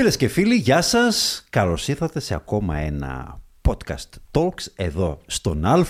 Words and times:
Φίλες 0.00 0.16
και 0.16 0.28
φίλοι, 0.28 0.54
γεια 0.54 0.82
σας. 0.82 1.44
Καλώς 1.50 1.88
ήρθατε 1.88 2.20
σε 2.20 2.34
ακόμα 2.34 2.76
ένα 2.76 3.40
podcast 3.68 4.38
talks 4.38 4.66
εδώ 4.74 5.20
στον 5.26 5.64
Α. 5.64 5.84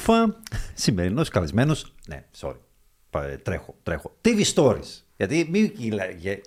Σημερινός 0.75 1.29
καλεσμένος, 1.29 1.95
ναι, 2.09 2.25
sorry, 2.41 2.57
ε, 3.11 3.37
τρέχω, 3.37 3.75
τρέχω. 3.83 4.17
TV 4.25 4.43
Stories. 4.55 5.03
Γιατί 5.17 5.49
μην, 5.51 5.73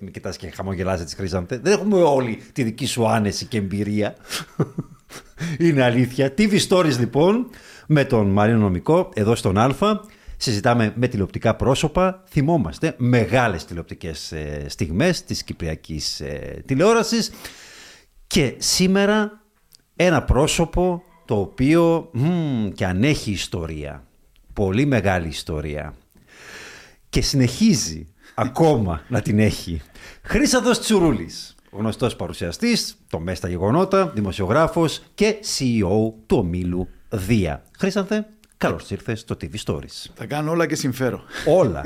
μην 0.02 0.12
κοιτάς 0.12 0.38
και 0.38 0.50
χαμογελάς 0.50 1.04
τις 1.04 1.14
χρήσαντε. 1.14 1.58
Δεν 1.58 1.74
έχουμε 1.74 2.02
όλοι 2.02 2.42
τη 2.54 2.64
δική 2.64 2.86
σου 2.86 3.08
άνεση 3.08 3.46
και 3.46 3.58
εμπειρία. 3.58 4.16
Είναι 5.60 5.84
αλήθεια. 5.84 6.34
TV 6.38 6.60
Stories 6.68 6.98
λοιπόν 7.00 7.50
με 7.88 8.06
τον 8.06 8.30
Μαρίνο 8.30 8.58
Νομικό 8.58 9.10
εδώ 9.14 9.36
στον 9.36 9.58
Α. 9.58 9.72
Συζητάμε 10.44 10.94
με 10.96 11.08
τηλεοπτικά 11.08 11.56
πρόσωπα, 11.56 12.24
θυμόμαστε 12.30 12.96
μεγάλες 12.98 13.66
τηλεοπτικές 13.66 14.32
ε, 14.32 14.66
στιγμές 14.70 15.24
της 15.24 15.44
κυπριακής 15.44 16.20
ε, 16.20 16.64
τηλεόρασης 16.66 17.32
και 18.28 18.56
σήμερα 18.58 19.44
ένα 19.96 20.24
πρόσωπο 20.24 21.04
το 21.26 21.40
οποίο 21.40 22.10
μ, 22.14 22.68
και 22.70 22.86
αν 22.86 23.04
έχει 23.04 23.32
ιστορία, 23.32 24.08
πολύ 24.54 24.86
μεγάλη 24.86 25.28
ιστορία 25.28 25.94
και 27.10 27.22
συνεχίζει 27.22 28.08
ακόμα 28.36 29.02
να 29.08 29.22
την 29.22 29.40
έχει. 29.40 29.82
Χρήσαδος 30.22 30.80
Τσουρούλης, 30.80 31.56
γνωστός 31.72 32.16
παρουσιαστής, 32.16 32.98
το 33.10 33.20
Μέστα 33.20 33.48
Γεγονότα, 33.48 34.08
δημοσιογράφος 34.08 35.02
και 35.16 35.36
CEO 35.58 36.12
του 36.26 36.38
ομίλου 36.38 36.88
Δία. 37.10 37.64
Χρήσανθε, 37.78 38.28
Καλώς 38.64 38.92
ήρθες 38.92 39.20
στο 39.20 39.38
TV 39.42 39.56
Stories. 39.66 40.10
Θα 40.14 40.26
κάνω 40.26 40.52
όλα 40.52 40.66
και 40.68 40.76
συμφέρω. 40.76 41.24
Όλα. 41.48 41.86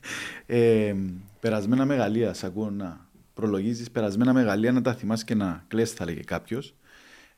ε, 0.46 0.94
περασμένα 1.40 1.84
μεγαλεία, 1.84 2.34
σ' 2.34 2.44
ακούω 2.44 2.70
να 2.70 3.06
προλογίζεις. 3.34 3.90
Περασμένα 3.90 4.32
μεγαλεία 4.32 4.72
να 4.72 4.82
τα 4.82 4.94
θυμάσαι 4.94 5.24
και 5.24 5.34
να 5.34 5.64
κλέσει, 5.68 5.94
θα 5.94 6.04
λέγε 6.04 6.20
κάποιος. 6.20 6.74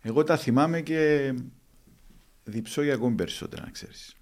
Εγώ 0.03 0.25
τα 0.25 0.37
θυμάμαι 0.37 0.81
και 0.81 1.33
διψώ 2.45 2.83
για 2.83 2.95
ακόμη 2.95 3.15
περισσότερα, 3.15 3.63
να 3.65 3.71
ξέρεις. 3.71 4.17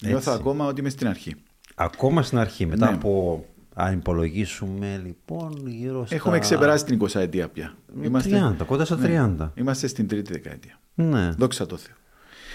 Νιώθω 0.00 0.32
ακόμα 0.32 0.66
ότι 0.66 0.80
είμαι 0.80 0.90
στην 0.90 1.08
αρχή. 1.08 1.34
Ακόμα 1.74 2.22
στην 2.22 2.38
αρχή, 2.38 2.66
μετά 2.66 2.86
ναι. 2.90 2.94
από. 2.94 3.44
Αν 3.74 3.92
υπολογίσουμε 3.92 5.00
λοιπόν 5.04 5.66
γύρω 5.66 6.06
στα... 6.06 6.14
Έχουμε 6.14 6.38
ξεπεράσει 6.38 6.84
την 6.84 7.00
20 7.02 7.20
ετία 7.20 7.48
πια. 7.48 7.74
30, 8.00 8.04
είμαστε... 8.04 8.56
κοντά 8.66 8.84
στα 8.84 8.96
30. 8.96 9.00
Ναι, 9.06 9.50
είμαστε 9.54 9.86
στην 9.86 10.08
τρίτη 10.08 10.32
δεκαετία. 10.32 10.78
Ναι. 10.94 11.30
Δόξα 11.30 11.66
τω 11.66 11.76
Θεώ. 11.76 11.94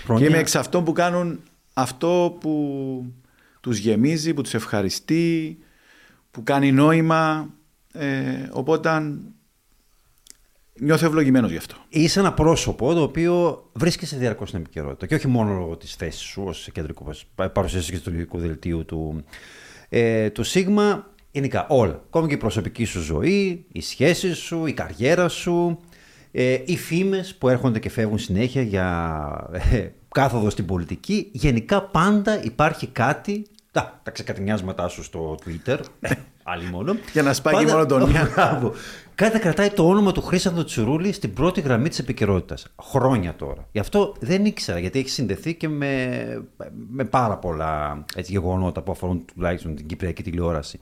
Χρόνια... 0.03 0.23
Και 0.23 0.29
είμαι 0.31 0.39
εξ 0.39 0.55
αυτών 0.55 0.83
που 0.83 0.91
κάνουν 0.91 1.39
αυτό 1.77 2.37
που 2.39 3.05
τους 3.61 3.77
γεμίζει, 3.77 4.33
που 4.33 4.41
τους 4.41 4.53
ευχαριστεί, 4.53 5.57
που 6.31 6.43
κάνει 6.43 6.71
νόημα. 6.71 7.53
Ε, 7.93 8.49
οπότε 8.51 8.89
νιώθω 10.79 11.05
ευλογημένος 11.05 11.51
γι' 11.51 11.57
αυτό. 11.57 11.75
Είσαι 11.89 12.19
ένα 12.19 12.33
πρόσωπο 12.33 12.93
το 12.93 13.01
οποίο 13.01 13.63
βρίσκεσαι 13.73 14.17
διαρκώς 14.17 14.47
στην 14.47 14.61
επικαιρότητα 14.61 15.05
και 15.05 15.15
όχι 15.15 15.27
μόνο 15.27 15.53
λόγω 15.53 15.77
της 15.77 15.95
θέσης 15.95 16.21
σου 16.21 16.43
ως 16.45 16.69
κεντρικό 16.73 17.11
παρουσίαση 17.53 17.91
και 17.91 17.99
του 17.99 18.11
λογικού 18.11 18.37
δελτίου 18.37 18.85
του, 18.85 19.23
ε, 19.89 20.29
του 20.29 20.43
Σίγμα. 20.43 21.11
Γενικά 21.31 21.67
όλα. 21.67 22.01
Ακόμη 22.05 22.27
και 22.27 22.33
η 22.33 22.37
προσωπική 22.37 22.85
σου 22.85 23.01
ζωή, 23.01 23.65
οι 23.71 23.81
σχέσεις 23.81 24.37
σου, 24.37 24.65
η 24.65 24.73
καριέρα 24.73 25.27
σου, 25.27 25.79
ε, 26.31 26.57
οι 26.65 26.77
φήμες 26.77 27.35
που 27.35 27.49
έρχονται 27.49 27.79
και 27.79 27.89
φεύγουν 27.89 28.17
συνέχεια 28.17 28.61
για 28.61 29.49
ε, 29.51 29.87
κάθοδος 30.17 30.51
στην 30.51 30.65
πολιτική, 30.65 31.29
γενικά 31.31 31.81
πάντα 31.81 32.43
υπάρχει 32.43 32.87
κάτι. 32.87 33.47
Τα, 33.71 33.99
τα 34.03 34.11
ξεκατηνιάσματά 34.11 34.87
σου 34.87 35.03
στο 35.03 35.37
Twitter. 35.45 35.79
Ε, 35.99 36.09
άλλη 36.51 36.65
μόνο. 36.65 36.95
Για 37.13 37.23
να 37.23 37.33
σπάει 37.33 37.53
πάντα... 37.53 37.71
μόνο 37.71 37.85
τον 37.85 38.11
Κάτι 39.15 39.39
κρατάει 39.39 39.69
το 39.69 39.87
όνομα 39.87 40.11
του 40.11 40.21
Χρήσανδο 40.21 40.63
Τσουρούλη 40.63 41.11
στην 41.11 41.33
πρώτη 41.33 41.61
γραμμή 41.61 41.89
της 41.89 41.99
επικαιρότητας. 41.99 42.67
Χρόνια 42.81 43.35
τώρα. 43.35 43.67
Γι' 43.71 43.79
αυτό 43.79 44.15
δεν 44.19 44.45
ήξερα, 44.45 44.79
γιατί 44.79 44.99
έχει 44.99 45.09
συνδεθεί 45.09 45.55
και 45.55 45.67
με, 45.67 46.43
με 46.89 47.03
πάρα 47.03 47.37
πολλά 47.37 48.05
έτσι, 48.15 48.31
γεγονότα 48.31 48.81
που 48.81 48.91
αφορούν 48.91 49.25
τουλάχιστον 49.33 49.75
την 49.75 49.85
Κυπριακή 49.85 50.23
τηλεόραση. 50.23 50.79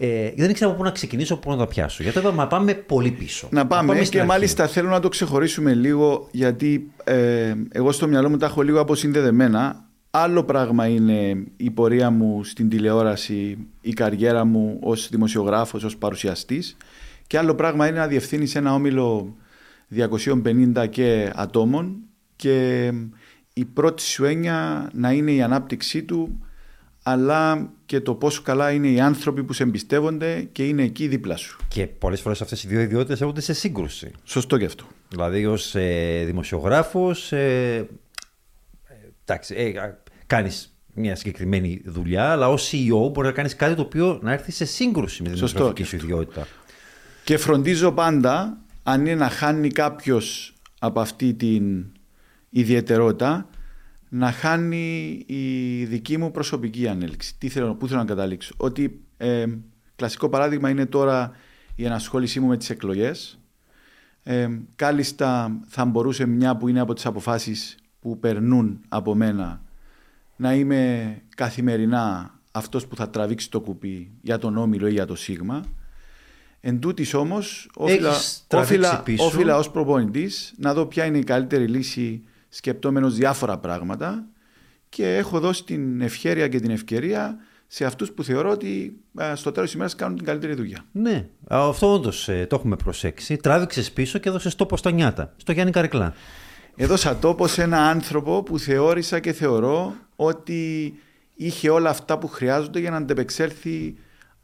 Ε, 0.00 0.32
δεν 0.36 0.50
ήξερα 0.50 0.70
από 0.70 0.78
πού 0.78 0.84
να 0.84 0.90
ξεκινήσω, 0.90 1.36
πού 1.36 1.50
να 1.50 1.56
τα 1.56 1.66
πιάσω. 1.66 2.02
Γιατί 2.02 2.18
είπαμε 2.18 2.36
να 2.36 2.46
πάμε 2.46 2.74
πολύ 2.74 3.10
πίσω. 3.10 3.48
Να 3.50 3.66
πάμε, 3.66 3.86
να 3.86 3.92
πάμε 3.92 4.08
και 4.08 4.22
μάλιστα 4.22 4.66
θέλω 4.66 4.88
να 4.88 5.00
το 5.00 5.08
ξεχωρίσουμε 5.08 5.74
λίγο, 5.74 6.28
γιατί 6.30 6.90
ε, 7.04 7.54
εγώ 7.70 7.92
στο 7.92 8.08
μυαλό 8.08 8.28
μου 8.28 8.36
τα 8.36 8.46
έχω 8.46 8.62
λίγο 8.62 8.80
αποσυνδεδεμένα. 8.80 9.86
Άλλο 10.10 10.44
πράγμα 10.44 10.86
είναι 10.86 11.44
η 11.56 11.70
πορεία 11.70 12.10
μου 12.10 12.44
στην 12.44 12.68
τηλεόραση, 12.68 13.58
η 13.80 13.92
καριέρα 13.92 14.44
μου 14.44 14.78
ως 14.82 15.08
δημοσιογράφος, 15.08 15.84
ως 15.84 15.96
παρουσιαστής 15.96 16.76
και 17.26 17.38
άλλο 17.38 17.54
πράγμα 17.54 17.88
είναι 17.88 17.98
να 17.98 18.06
διευθύνεις 18.06 18.54
ένα 18.54 18.74
όμιλο 18.74 19.36
250 19.96 20.86
και 20.90 21.32
ατόμων 21.34 21.96
και 22.36 22.90
η 23.52 23.64
πρώτη 23.64 24.02
σου 24.02 24.24
έννοια 24.24 24.90
να 24.92 25.12
είναι 25.12 25.32
η 25.32 25.42
ανάπτυξή 25.42 26.02
του 26.02 26.47
αλλά 27.10 27.70
και 27.86 28.00
το 28.00 28.14
πόσο 28.14 28.42
καλά 28.42 28.70
είναι 28.70 28.88
οι 28.88 29.00
άνθρωποι 29.00 29.44
που 29.44 29.52
σε 29.52 29.62
εμπιστεύονται 29.62 30.48
και 30.52 30.66
είναι 30.66 30.82
εκεί 30.82 31.06
δίπλα 31.08 31.36
σου. 31.36 31.58
Και 31.68 31.86
πολλές 31.86 32.20
φορές 32.20 32.42
αυτές 32.42 32.64
οι 32.64 32.68
δύο 32.68 32.80
ιδιότητες 32.80 33.20
έρχονται 33.20 33.40
σε 33.40 33.52
σύγκρουση. 33.52 34.10
Σωστό 34.24 34.58
και 34.58 34.64
αυτό. 34.64 34.84
Δηλαδή, 35.08 35.46
ως 35.46 35.74
ε, 35.74 36.22
δημοσιογράφος, 36.26 37.32
ε, 37.32 37.88
εντάξει, 39.24 39.54
ε, 39.54 39.72
κάνεις 40.26 40.78
μια 40.94 41.16
συγκεκριμένη 41.16 41.82
δουλειά, 41.84 42.30
αλλά 42.30 42.48
ως 42.48 42.72
CEO 42.72 43.12
μπορείς 43.12 43.30
να 43.30 43.32
κάνεις 43.32 43.56
κάτι 43.56 43.74
το 43.74 43.82
οποίο 43.82 44.18
να 44.22 44.32
έρθει 44.32 44.52
σε 44.52 44.64
σύγκρουση 44.64 45.22
με 45.22 45.28
την 45.28 45.36
δημοσιογραφική 45.36 45.82
σου 45.82 45.96
ιδιότητα. 45.96 46.46
Και 47.24 47.36
φροντίζω 47.36 47.92
πάντα, 47.92 48.58
αν 48.82 49.00
είναι 49.00 49.14
να 49.14 49.28
χάνει 49.28 49.68
κάποιος 49.68 50.54
από 50.78 51.00
αυτή 51.00 51.34
την 51.34 51.86
ιδιαιτερότητα, 52.50 53.48
να 54.08 54.32
χάνει 54.32 55.22
η 55.26 55.84
δική 55.84 56.18
μου 56.18 56.30
προσωπική 56.30 56.88
ανέλυξη. 56.88 57.38
Τι 57.38 57.48
θέλω, 57.48 57.74
πού 57.74 57.88
θέλω 57.88 58.00
να 58.00 58.06
καταλήξω. 58.06 58.54
Ότι 58.56 59.00
ε, 59.16 59.46
κλασικό 59.96 60.28
παράδειγμα 60.28 60.70
είναι 60.70 60.86
τώρα 60.86 61.32
η 61.74 61.84
ενασχόλησή 61.84 62.40
μου 62.40 62.46
με 62.46 62.56
τις 62.56 62.70
εκλογές. 62.70 63.38
Ε, 64.22 64.48
κάλλιστα 64.76 65.58
θα 65.66 65.84
μπορούσε 65.84 66.26
μια 66.26 66.56
που 66.56 66.68
είναι 66.68 66.80
από 66.80 66.94
τις 66.94 67.06
αποφάσεις 67.06 67.76
που 68.00 68.18
περνούν 68.18 68.80
από 68.88 69.14
μένα 69.14 69.62
να 70.36 70.54
είμαι 70.54 71.14
καθημερινά 71.36 72.34
αυτός 72.50 72.86
που 72.86 72.96
θα 72.96 73.10
τραβήξει 73.10 73.50
το 73.50 73.60
κουπί 73.60 74.10
για 74.20 74.38
τον 74.38 74.56
Όμιλο 74.56 74.86
ή 74.86 74.92
για 74.92 75.06
το 75.06 75.14
Σίγμα. 75.14 75.64
Εν 76.60 76.78
τούτης 76.78 77.14
όμως 77.14 77.70
όφιλα, 77.74 78.12
όφιλα 79.18 79.56
ως 79.56 79.70
προπονητής 79.70 80.54
να 80.56 80.74
δω 80.74 80.86
ποια 80.86 81.04
είναι 81.04 81.18
η 81.18 81.24
καλύτερη 81.24 81.66
λύση 81.66 82.22
σκεπτόμενος 82.48 83.14
διάφορα 83.14 83.58
πράγματα 83.58 84.26
και 84.88 85.16
έχω 85.16 85.40
δώσει 85.40 85.64
την 85.64 86.00
ευχέρεια 86.00 86.48
και 86.48 86.60
την 86.60 86.70
ευκαιρία 86.70 87.36
σε 87.66 87.84
αυτούς 87.84 88.12
που 88.12 88.24
θεωρώ 88.24 88.50
ότι 88.50 89.00
στο 89.34 89.52
τέλος 89.52 89.68
της 89.68 89.74
ημέρας 89.74 89.94
κάνουν 89.94 90.16
την 90.16 90.24
καλύτερη 90.24 90.54
δουλειά. 90.54 90.84
Ναι, 90.92 91.28
αυτό 91.48 91.92
όντως 91.92 92.28
ε, 92.28 92.46
το 92.48 92.56
έχουμε 92.56 92.76
προσέξει. 92.76 93.36
Τράβηξες 93.36 93.92
πίσω 93.92 94.18
και 94.18 94.28
έδωσες 94.28 94.54
τόπο 94.54 94.76
στο 94.76 94.88
Νιάτα, 94.88 95.34
στο 95.36 95.52
Γιάννη 95.52 95.72
Καρεκλά. 95.72 96.14
Έδωσα 96.76 97.16
τόπο 97.16 97.46
σε 97.46 97.62
ένα 97.62 97.88
άνθρωπο 97.88 98.42
που 98.42 98.58
θεώρησα 98.58 99.20
και 99.20 99.32
θεωρώ 99.32 99.94
ότι 100.16 100.94
είχε 101.34 101.70
όλα 101.70 101.90
αυτά 101.90 102.18
που 102.18 102.28
χρειάζονται 102.28 102.78
για 102.78 102.90
να 102.90 102.96
αντεπεξέλθει 102.96 103.96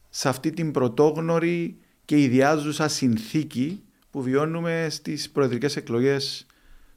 σε 0.08 0.28
αυτή 0.28 0.50
την 0.50 0.70
πρωτόγνωρη 0.70 1.76
και 2.04 2.22
ιδιάζουσα 2.22 2.88
συνθήκη 2.88 3.82
που 4.10 4.22
βιώνουμε 4.22 4.86
στις 4.90 5.30
προεδρικές 5.30 5.76
εκλογές 5.76 6.46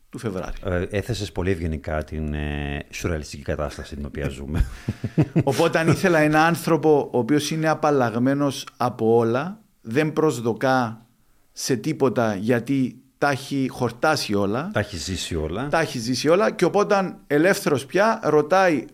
του 0.09 0.17
Φεβράρι. 0.17 0.57
Ε, 0.63 0.85
Έθεσες 0.89 1.31
πολύ 1.31 1.51
ευγενικά 1.51 2.03
την 2.03 2.33
ε, 2.33 2.85
σουρεαλιστική 2.89 3.41
κατάσταση 3.43 3.95
την 3.95 4.05
οποία 4.05 4.29
ζούμε. 4.29 4.65
Οπότε 5.43 5.79
αν 5.79 5.87
ήθελα 5.87 6.19
ένα 6.19 6.45
άνθρωπο 6.45 7.09
ο 7.13 7.17
οποίος 7.17 7.51
είναι 7.51 7.69
απαλλαγμένος 7.69 8.67
από 8.77 9.15
όλα, 9.15 9.61
δεν 9.81 10.13
προσδοκά 10.13 11.05
σε 11.51 11.75
τίποτα 11.75 12.35
γιατί 12.35 13.01
τα 13.17 13.29
έχει 13.29 13.67
χορτάσει 13.69 14.33
όλα. 14.33 14.69
Τα 14.73 14.79
έχει 14.79 14.97
ζήσει 14.97 15.35
όλα. 15.35 15.67
Τα 15.67 15.79
έχει 15.79 15.99
ζήσει 15.99 16.27
όλα 16.27 16.51
και 16.51 16.65
οπότε 16.65 17.15
ελεύθερος 17.27 17.85
πια 17.85 18.19
ρωτάει 18.23 18.85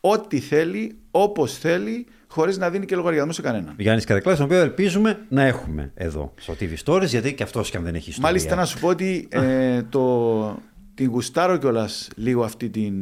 ό,τι 0.00 0.40
θέλει, 0.40 0.98
όπως 1.10 1.58
θέλει 1.58 2.06
χωρίς 2.26 2.58
να 2.58 2.70
δίνει 2.70 2.86
και 2.86 2.96
λογαριασμό 2.96 3.32
σε 3.32 3.42
κανέναν. 3.42 3.74
Γιάννης 3.78 4.04
Καρεκλάς, 4.04 4.36
τον 4.36 4.46
οποίο 4.46 4.58
ελπίζουμε 4.58 5.26
να 5.28 5.42
έχουμε 5.42 5.92
εδώ 5.94 6.34
στο 6.36 6.54
TV 6.60 6.74
Stories, 6.84 7.06
γιατί 7.06 7.34
και 7.34 7.42
αυτός 7.42 7.70
και 7.70 7.76
αν 7.76 7.84
δεν 7.84 7.94
έχει 7.94 8.08
ιστορία. 8.08 8.30
Μάλιστα, 8.30 8.54
να 8.54 8.64
σου 8.64 8.78
πω 8.78 8.88
ότι 8.88 9.28
ε, 9.30 9.82
το, 9.82 10.58
την 10.94 11.08
γουστάρω 11.08 11.56
κιόλας 11.56 12.08
λίγο 12.16 12.44
αυτή 12.44 12.70
την 12.70 12.94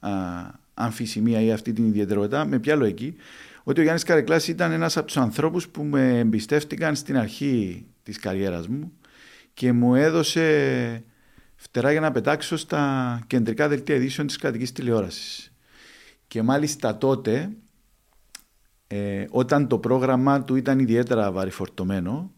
α, 0.00 0.10
αμφισημία 0.74 1.40
ή 1.40 1.52
αυτή 1.52 1.72
την 1.72 1.86
ιδιαιτερότητα. 1.86 2.44
Με 2.44 2.58
ποια 2.58 2.76
λογική, 2.76 3.16
ότι 3.62 3.80
ο 3.80 3.82
Γιάννης 3.82 4.04
Καρεκλάς 4.04 4.48
ήταν 4.48 4.72
ένας 4.72 4.96
από 4.96 5.06
τους 5.06 5.16
ανθρώπους 5.16 5.68
που 5.68 5.82
με 5.82 6.18
εμπιστεύτηκαν 6.18 6.94
στην 6.94 7.18
αρχή 7.18 7.86
της 8.02 8.18
καριέρας 8.18 8.68
μου 8.68 8.92
και 9.54 9.72
μου 9.72 9.94
έδωσε 9.94 11.04
φτερά 11.56 11.90
για 11.90 12.00
να 12.00 12.10
πετάξω 12.10 12.56
στα 12.56 13.20
κεντρικά 13.26 13.68
δελτία 13.68 13.94
ειδήσεων 13.94 14.26
της 14.26 14.36
κρατικής 14.36 14.72
τηλεόρασης. 14.72 15.52
Και 16.26 16.42
μάλιστα 16.42 16.98
τότε 16.98 17.50
ε, 18.90 19.24
όταν 19.30 19.66
το 19.68 19.78
πρόγραμμα 19.78 20.44
του 20.44 20.54
ήταν 20.54 20.78
ιδιαίτερα 20.78 21.32
βαρυφορτωμένο, 21.32 22.30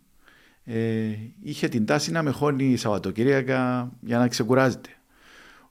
ε, 0.65 1.09
είχε 1.43 1.69
την 1.69 1.87
τάση 1.87 2.11
να 2.11 2.23
με 2.23 2.31
χώνει 2.31 2.77
Σαββατοκύριακα 2.77 3.91
για 4.01 4.19
να 4.19 4.29
ξεκουράζεται. 4.29 4.89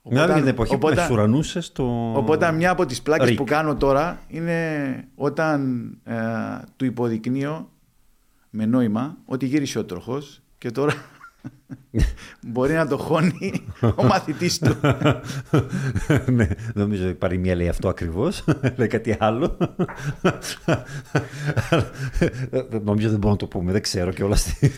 Οπότε, 0.02 0.34
την 0.34 0.46
εποχή 0.46 0.74
οπότε, 0.74 0.94
που 0.94 1.00
μεσουρανούσε 1.00 1.72
το. 1.72 2.12
Οπότε 2.16 2.52
μια 2.52 2.70
από 2.70 2.86
τις 2.86 3.02
πλάκες 3.02 3.34
που 3.34 3.44
κάνω 3.44 3.76
τώρα 3.76 4.20
είναι 4.28 5.08
όταν 5.14 5.90
ε, 6.04 6.16
του 6.76 6.84
υποδεικνύω 6.84 7.70
με 8.50 8.66
νόημα 8.66 9.16
ότι 9.24 9.46
γύρισε 9.46 9.78
ο 9.78 9.84
τροχός 9.84 10.42
και 10.58 10.70
τώρα 10.70 10.94
Μπορεί 12.40 12.72
να 12.72 12.86
το 12.86 12.96
χώνει 12.96 13.66
ο 13.96 14.04
μαθητής 14.04 14.58
του. 14.58 14.76
ναι, 16.32 16.48
νομίζω 16.74 17.08
η 17.08 17.14
παροιμία 17.14 17.54
λέει 17.54 17.68
αυτό 17.68 17.88
ακριβώς. 17.88 18.44
λέει 18.76 18.86
κάτι 18.86 19.16
άλλο. 19.18 19.56
νομίζω 22.84 23.08
δεν 23.08 23.18
μπορούμε 23.18 23.30
να 23.30 23.36
το 23.36 23.46
πούμε. 23.46 23.72
Δεν 23.72 23.82
ξέρω 23.82 24.10
και 24.10 24.22
όλα 24.22 24.36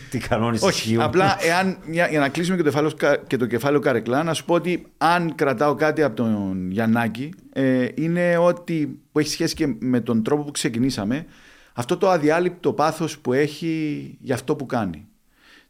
τι 0.09 0.17
κανόνες 0.17 0.61
Όχι, 0.61 0.97
απλά 0.99 1.37
εάν, 1.41 1.77
για, 1.89 2.19
να 2.19 2.29
κλείσουμε 2.29 2.57
και 2.57 2.63
το, 2.63 2.69
κεφάλαιο, 2.69 3.19
και 3.27 3.37
το 3.37 3.45
κεφάλαιο 3.45 3.79
Καρεκλά, 3.79 4.23
να 4.23 4.33
σου 4.33 4.45
πω 4.45 4.53
ότι 4.53 4.85
αν 4.97 5.35
κρατάω 5.35 5.75
κάτι 5.75 6.03
από 6.03 6.15
τον 6.15 6.71
Γιαννάκη, 6.71 7.33
ε, 7.53 7.87
είναι 7.95 8.37
ότι 8.37 8.99
που 9.11 9.19
έχει 9.19 9.29
σχέση 9.29 9.55
και 9.55 9.75
με 9.79 9.99
τον 9.99 10.23
τρόπο 10.23 10.43
που 10.43 10.51
ξεκινήσαμε, 10.51 11.25
αυτό 11.73 11.97
το 11.97 12.09
αδιάλειπτο 12.09 12.73
πάθος 12.73 13.19
που 13.19 13.33
έχει 13.33 14.17
για 14.21 14.35
αυτό 14.35 14.55
που 14.55 14.65
κάνει. 14.65 15.07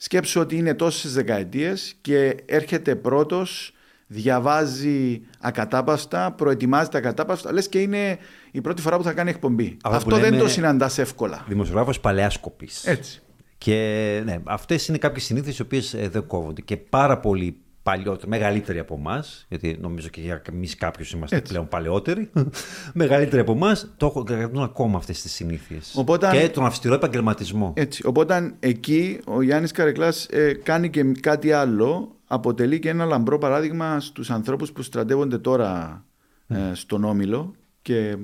Σκέψου 0.03 0.41
ότι 0.41 0.55
είναι 0.57 0.73
τόσες 0.73 1.13
δεκαετίες 1.13 1.95
και 2.01 2.35
έρχεται 2.45 2.95
πρώτος, 2.95 3.73
διαβάζει 4.07 5.21
ακατάπαυστα, 5.39 6.31
προετοιμάζεται 6.31 6.97
ακατάπαυστα, 6.97 7.53
λες 7.53 7.69
και 7.69 7.79
είναι 7.79 8.17
η 8.51 8.61
πρώτη 8.61 8.81
φορά 8.81 8.97
που 8.97 9.03
θα 9.03 9.13
κάνει 9.13 9.29
εκπομπή. 9.29 9.77
Αυτό 9.83 10.17
δεν 10.17 10.37
το 10.37 10.47
συναντάς 10.47 10.97
εύκολα. 10.97 11.45
Δημοσιογράφος 11.47 11.99
παλαιάς 11.99 12.37
κοπής. 12.39 12.85
Έτσι. 12.85 13.21
Και 13.57 14.21
ναι, 14.25 14.37
αυτές 14.43 14.87
είναι 14.87 14.97
κάποιες 14.97 15.23
συνήθειες 15.23 15.57
οι 15.57 15.61
οποίες 15.61 15.93
ε, 15.93 16.09
δεν 16.09 16.27
κόβονται 16.27 16.61
και 16.61 16.77
πάρα 16.77 17.19
πολλοί 17.19 17.57
παλιότεροι, 17.83 18.29
μεγαλύτεροι 18.29 18.79
από 18.79 18.95
εμάς, 18.95 19.45
γιατί 19.49 19.77
νομίζω 19.81 20.07
και 20.07 20.21
για 20.21 20.41
εμείς 20.51 20.75
κάποιους 20.75 21.11
είμαστε 21.11 21.35
Έτσι. 21.35 21.51
πλέον 21.51 21.67
παλαιότεροι, 21.67 22.29
μεγαλύτεροι 22.93 23.41
από 23.41 23.51
εμάς, 23.51 23.93
το 23.97 24.25
έχουν 24.27 24.61
ακόμα 24.61 24.97
αυτές 24.97 25.21
τις 25.21 25.31
συνήθειες. 25.31 26.03
Και 26.31 26.49
τον 26.49 26.65
αυστηρό 26.65 26.93
επαγγελματισμό. 26.93 27.73
Έτσι. 27.75 28.05
Οπότε 28.05 28.53
εκεί 28.59 29.19
ο 29.25 29.41
Γιάννης 29.41 29.71
Καρεκλάς 29.71 30.25
ε, 30.25 30.53
κάνει 30.53 30.89
και 30.89 31.03
κάτι 31.03 31.51
άλλο. 31.51 32.15
Αποτελεί 32.27 32.79
και 32.79 32.89
ένα 32.89 33.05
λαμπρό 33.05 33.37
παράδειγμα 33.37 33.99
στους 33.99 34.31
ανθρώπους 34.31 34.71
που 34.71 34.81
στρατεύονται 34.81 35.37
τώρα 35.37 36.03
ε, 36.47 36.73
στον 36.73 37.03
Όμιλο 37.03 37.55
και 37.81 38.17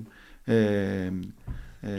ε, 0.44 1.12
ε, 1.82 1.90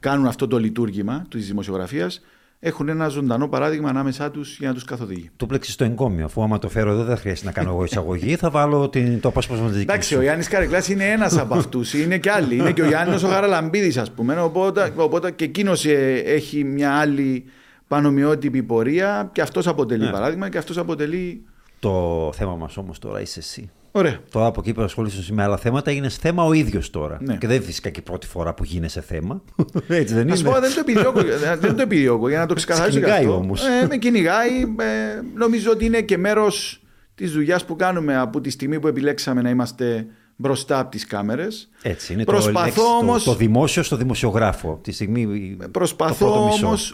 κάνουν 0.00 0.26
αυτό 0.26 0.46
το 0.46 0.58
λειτουργήμα 0.58 1.26
της 1.30 1.46
δημοσιογραφίας 1.46 2.20
έχουν 2.66 2.88
ένα 2.88 3.08
ζωντανό 3.08 3.48
παράδειγμα 3.48 3.88
ανάμεσά 3.88 4.30
τους 4.30 4.58
για 4.58 4.68
να 4.68 4.74
τους 4.74 4.84
καθοδηγεί. 4.84 5.30
Το 5.36 5.46
πλέξει 5.46 5.70
στο 5.70 5.84
εγκόμιο. 5.84 6.24
Αφού 6.24 6.42
άμα 6.42 6.58
το 6.58 6.68
φέρω 6.68 6.90
εδώ, 6.90 7.04
δεν 7.04 7.16
χρειάζεται 7.16 7.46
να 7.46 7.52
κάνω 7.52 7.70
εγώ 7.70 7.84
εισαγωγή, 7.84 8.36
θα 8.36 8.50
βάλω 8.50 8.88
την, 8.88 9.20
το 9.20 9.28
απόσπασμα 9.28 9.66
της 9.66 9.76
δικής 9.76 9.92
Εντάξει, 9.92 10.16
ο 10.16 10.22
Γιάννης 10.22 10.48
Καρεκλάς 10.48 10.88
είναι 10.88 11.04
ένας 11.04 11.38
από 11.38 11.54
αυτούς. 11.62 11.94
Είναι 11.94 12.18
και 12.18 12.30
άλλοι. 12.30 12.56
Είναι 12.56 12.72
και 12.72 12.82
ο 12.82 12.86
Γιάννης 12.86 13.22
ο 13.22 13.28
Χαραλαμπίδη, 13.28 13.98
ας 13.98 14.10
πούμε. 14.10 14.40
Οπότε, 14.40 14.92
οπότε 14.96 15.30
και 15.30 15.44
εκείνος 15.44 15.84
ε, 15.84 16.22
έχει 16.24 16.64
μια 16.64 16.92
άλλη 16.92 17.44
πανομοιότυπη 17.88 18.62
πορεία 18.62 19.30
και 19.32 19.40
αυτός 19.40 19.66
αποτελεί 19.66 20.04
ναι. 20.04 20.10
παράδειγμα 20.10 20.48
και 20.48 20.58
αυτός 20.58 20.78
αποτελεί. 20.78 21.44
Το 21.78 22.30
θέμα 22.34 22.54
μας 22.56 22.76
όμως 22.76 22.98
τώρα 22.98 23.20
είσαι 23.20 23.38
εσύ. 23.38 23.70
Ωραία. 23.96 24.18
Τώρα 24.30 24.46
από 24.46 24.60
εκεί 24.60 24.72
που 24.72 24.82
ασχολείσαι 24.82 25.32
με 25.32 25.42
άλλα 25.42 25.56
θέματα 25.56 25.90
έγινες 25.90 26.16
θέμα 26.16 26.44
ο 26.44 26.52
ίδιος 26.52 26.90
τώρα. 26.90 27.18
Ναι. 27.20 27.36
Και 27.36 27.46
δεν 27.46 27.56
είναι 27.56 27.64
φυσικά 27.64 27.90
και 27.90 28.00
η 28.00 28.02
πρώτη 28.02 28.26
φορά 28.26 28.54
που 28.54 28.64
γίνεσαι 28.64 29.00
θέμα. 29.00 29.42
Έτσι 29.88 30.14
δεν 30.14 30.28
είναι. 30.28 30.38
Α 30.38 30.42
πω, 30.52 30.60
δεν 30.60 30.74
το 30.74 30.80
επιδιώκω, 30.80 31.20
δεν 31.60 31.76
το 31.76 31.82
επιδιώκω 31.82 32.28
για 32.28 32.38
να 32.38 32.46
το 32.46 32.54
ξεκαθαρίσω. 32.54 32.98
Με 32.98 33.06
κυνηγάει 33.06 33.26
όμως. 33.26 33.62
Ε, 33.66 33.86
με 33.86 33.96
κυνηγάει. 33.96 34.60
Ε, 34.60 35.20
νομίζω 35.34 35.70
ότι 35.70 35.84
είναι 35.84 36.00
και 36.00 36.18
μέρος 36.18 36.82
της 37.14 37.32
δουλειάς 37.32 37.64
που 37.64 37.76
κάνουμε 37.76 38.16
από 38.16 38.40
τη 38.40 38.50
στιγμή 38.50 38.80
που 38.80 38.86
επιλέξαμε 38.86 39.42
να 39.42 39.50
είμαστε 39.50 40.06
μπροστά 40.36 40.78
από 40.78 40.90
τις 40.90 41.06
κάμερες. 41.06 41.70
Έτσι 41.82 42.12
είναι 42.12 42.24
προσπαθώ 42.24 42.82
το, 42.82 42.88
όμως, 42.88 43.24
το, 43.24 43.30
το, 43.30 43.36
δημόσιο 43.36 43.82
στο 43.82 43.96
δημοσιογράφο. 43.96 44.80
Τη 44.82 44.92
στιγμή 44.92 45.56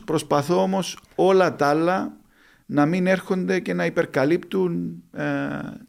προσπαθώ 0.04 0.62
όμως 0.62 0.98
όλα 1.14 1.56
τα 1.56 1.66
άλλα 1.66 2.12
να 2.72 2.86
μην 2.86 3.06
έρχονται 3.06 3.60
και 3.60 3.74
να 3.74 3.84
υπερκαλύπτουν 3.84 5.02
ε, 5.12 5.24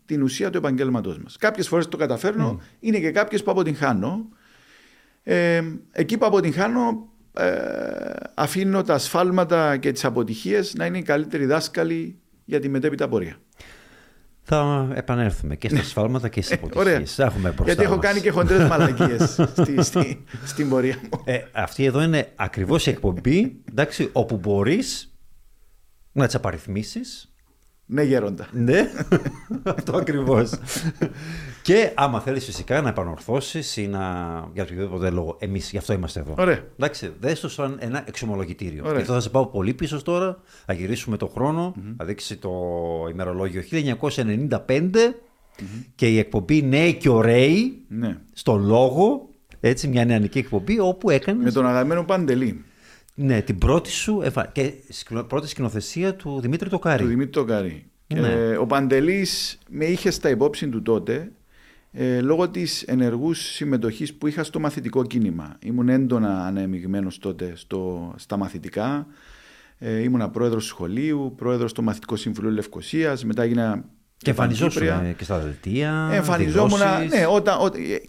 την 0.06 0.22
ουσία 0.22 0.50
του 0.50 0.58
επαγγέλματός 0.58 1.18
μας. 1.18 1.38
Κάποιες 1.38 1.68
φορές 1.68 1.88
το 1.88 1.98
καταφέρνω, 1.98 2.60
mm. 2.60 2.66
είναι 2.80 3.00
και 3.00 3.12
κάποιες 3.12 3.44
που 3.44 3.52
αποτυγχάνω. 3.52 4.30
Ε, 5.24 5.62
εκεί 5.92 6.18
που 6.18 6.26
αποτυγχάνω 6.26 7.10
ε, 7.34 7.52
αφήνω 8.34 8.82
τα 8.82 8.94
ασφάλματα 8.94 9.78
και 9.78 9.92
τις 9.92 10.06
αποτυχίες 10.06 10.74
να 10.76 10.86
είναι 10.86 10.98
οι 10.98 11.02
καλύτεροι 11.02 11.46
δάσκαλοι 11.46 12.20
για 12.46 12.60
τη 12.60 12.70
μετέπειτα 12.70 13.08
πορεία. 13.08 13.36
Θα 14.44 14.88
επανέλθουμε 14.94 15.56
και 15.56 15.70
στα 15.70 15.84
σφάλματα 15.84 16.30
και 16.30 16.42
στις 16.42 16.58
αποτυχίες. 16.58 17.20
Έχουμε 17.20 17.54
Γιατί 17.64 17.84
έχω 17.84 17.98
κάνει 17.98 18.20
και 18.22 18.32
χοντρές 18.32 18.68
μαλακίες 18.68 19.32
στη, 19.58 19.84
στη, 19.84 20.26
στην 20.46 20.70
πορεία 20.70 20.96
μου. 21.02 21.10
Ε, 21.26 21.40
αυτή 21.52 21.86
εδώ 21.86 22.02
είναι 22.02 22.32
ακριβώς 22.36 22.88
η 22.88 22.90
εκπομπή 22.90 23.56
εντάξει, 23.70 24.10
όπου 24.12 24.38
μπορείς 24.38 25.11
να 26.12 26.26
τις 26.26 26.36
απαριθμίσεις. 26.36 27.32
Ναι, 27.94 28.04
γέροντα. 28.04 28.48
Ναι, 28.52 28.90
αυτό 29.78 29.98
ακριβώς. 29.98 30.52
και 31.62 31.92
άμα 31.96 32.20
θέλεις 32.20 32.46
φυσικά 32.46 32.82
να 32.82 32.90
επανορθώσεις 32.90 33.78
ή 33.78 33.88
να. 33.88 34.00
για 34.54 34.64
οποιοδήποτε 34.64 35.10
λόγο. 35.10 35.38
Εμείς 35.40 35.72
γι' 35.72 35.78
αυτό 35.78 35.94
είμαστε 35.94 36.20
εδώ. 36.20 36.36
Ωραία. 36.38 36.60
Εντάξει, 36.78 37.14
δες 37.20 37.40
το 37.40 37.50
σαν 37.50 37.78
ένα 37.80 38.04
εξομολογητήριο. 38.08 38.84
Ωραία. 38.86 38.96
Και 38.96 39.02
εδώ 39.02 39.14
θα 39.14 39.20
σε 39.20 39.30
πάω 39.30 39.46
πολύ 39.46 39.74
πίσω 39.74 40.04
τώρα. 40.04 40.40
Θα 40.66 40.74
γυρίσουμε 40.74 41.18
το 41.18 41.28
χρόνο. 41.28 41.74
Mm-hmm. 41.76 41.94
Θα 41.98 42.06
δείξει 42.06 42.38
το 42.38 42.52
ημερολόγιο 43.12 43.64
1995 43.72 44.58
mm-hmm. 44.68 45.64
και 45.96 46.08
η 46.08 46.18
εκπομπή 46.18 46.62
Νέοι 46.62 46.94
και 46.94 47.10
Ωραίοι 47.10 47.82
ναι. 47.88 48.18
στο 48.34 48.56
λόγο. 48.56 49.30
Έτσι, 49.60 49.88
μια 49.88 50.06
νεανική 50.06 50.38
εκπομπή 50.38 50.80
όπου 50.80 51.10
έκανε. 51.10 51.44
Με 51.44 51.52
τον 51.52 51.66
αγαπημένο 51.66 52.04
Παντελή. 52.04 52.66
Ναι, 53.22 53.42
την 53.42 53.58
πρώτη 53.58 53.92
σου 53.92 54.24
και 54.52 54.74
πρώτη 55.28 55.48
σκηνοθεσία 55.48 56.16
του 56.16 56.40
Δημήτρη 56.42 56.70
Τοκάρη. 56.70 57.04
Του 57.04 57.10
Δημήτρη 57.10 57.32
Τοκάρη. 57.32 57.86
Ναι. 58.14 58.28
Ε, 58.28 58.58
ο 58.58 58.66
Παντελής 58.66 59.60
με 59.70 59.86
είχε 59.86 60.12
στα 60.12 60.30
υπόψη 60.30 60.68
του 60.68 60.82
τότε 60.82 61.32
ε, 61.92 62.22
λόγω 62.22 62.50
της 62.50 62.82
ενεργούς 62.84 63.40
συμμετοχής 63.40 64.14
που 64.14 64.28
είχα 64.28 64.44
στο 64.44 64.60
μαθητικό 64.60 65.04
κίνημα. 65.04 65.58
Ήμουν 65.60 65.90
έντονα 65.90 66.46
ανεμειγμένος 66.46 67.18
τότε 67.18 67.52
στο, 67.56 68.14
στα 68.18 68.38
μαθητικά. 68.38 69.08
Ε, 69.78 70.02
ήμουνα 70.02 70.30
πρόεδρος 70.30 70.66
σχολείου, 70.66 71.34
πρόεδρος 71.38 71.74
του 71.74 71.84
Μαθητικού 71.84 72.16
Συμβουλίου 72.16 72.52
Λευκοσίας, 72.52 73.26
μετά 73.26 73.44
έγινα 73.44 73.86
και 74.22 74.30
εμφανιζόσουν 74.30 75.16
και 75.18 75.24
στα 75.24 75.40
δελτία. 75.40 76.10
Εμφανιζόμουν. 76.14 76.80
Ναι, 77.10 77.26
όταν, 77.30 77.58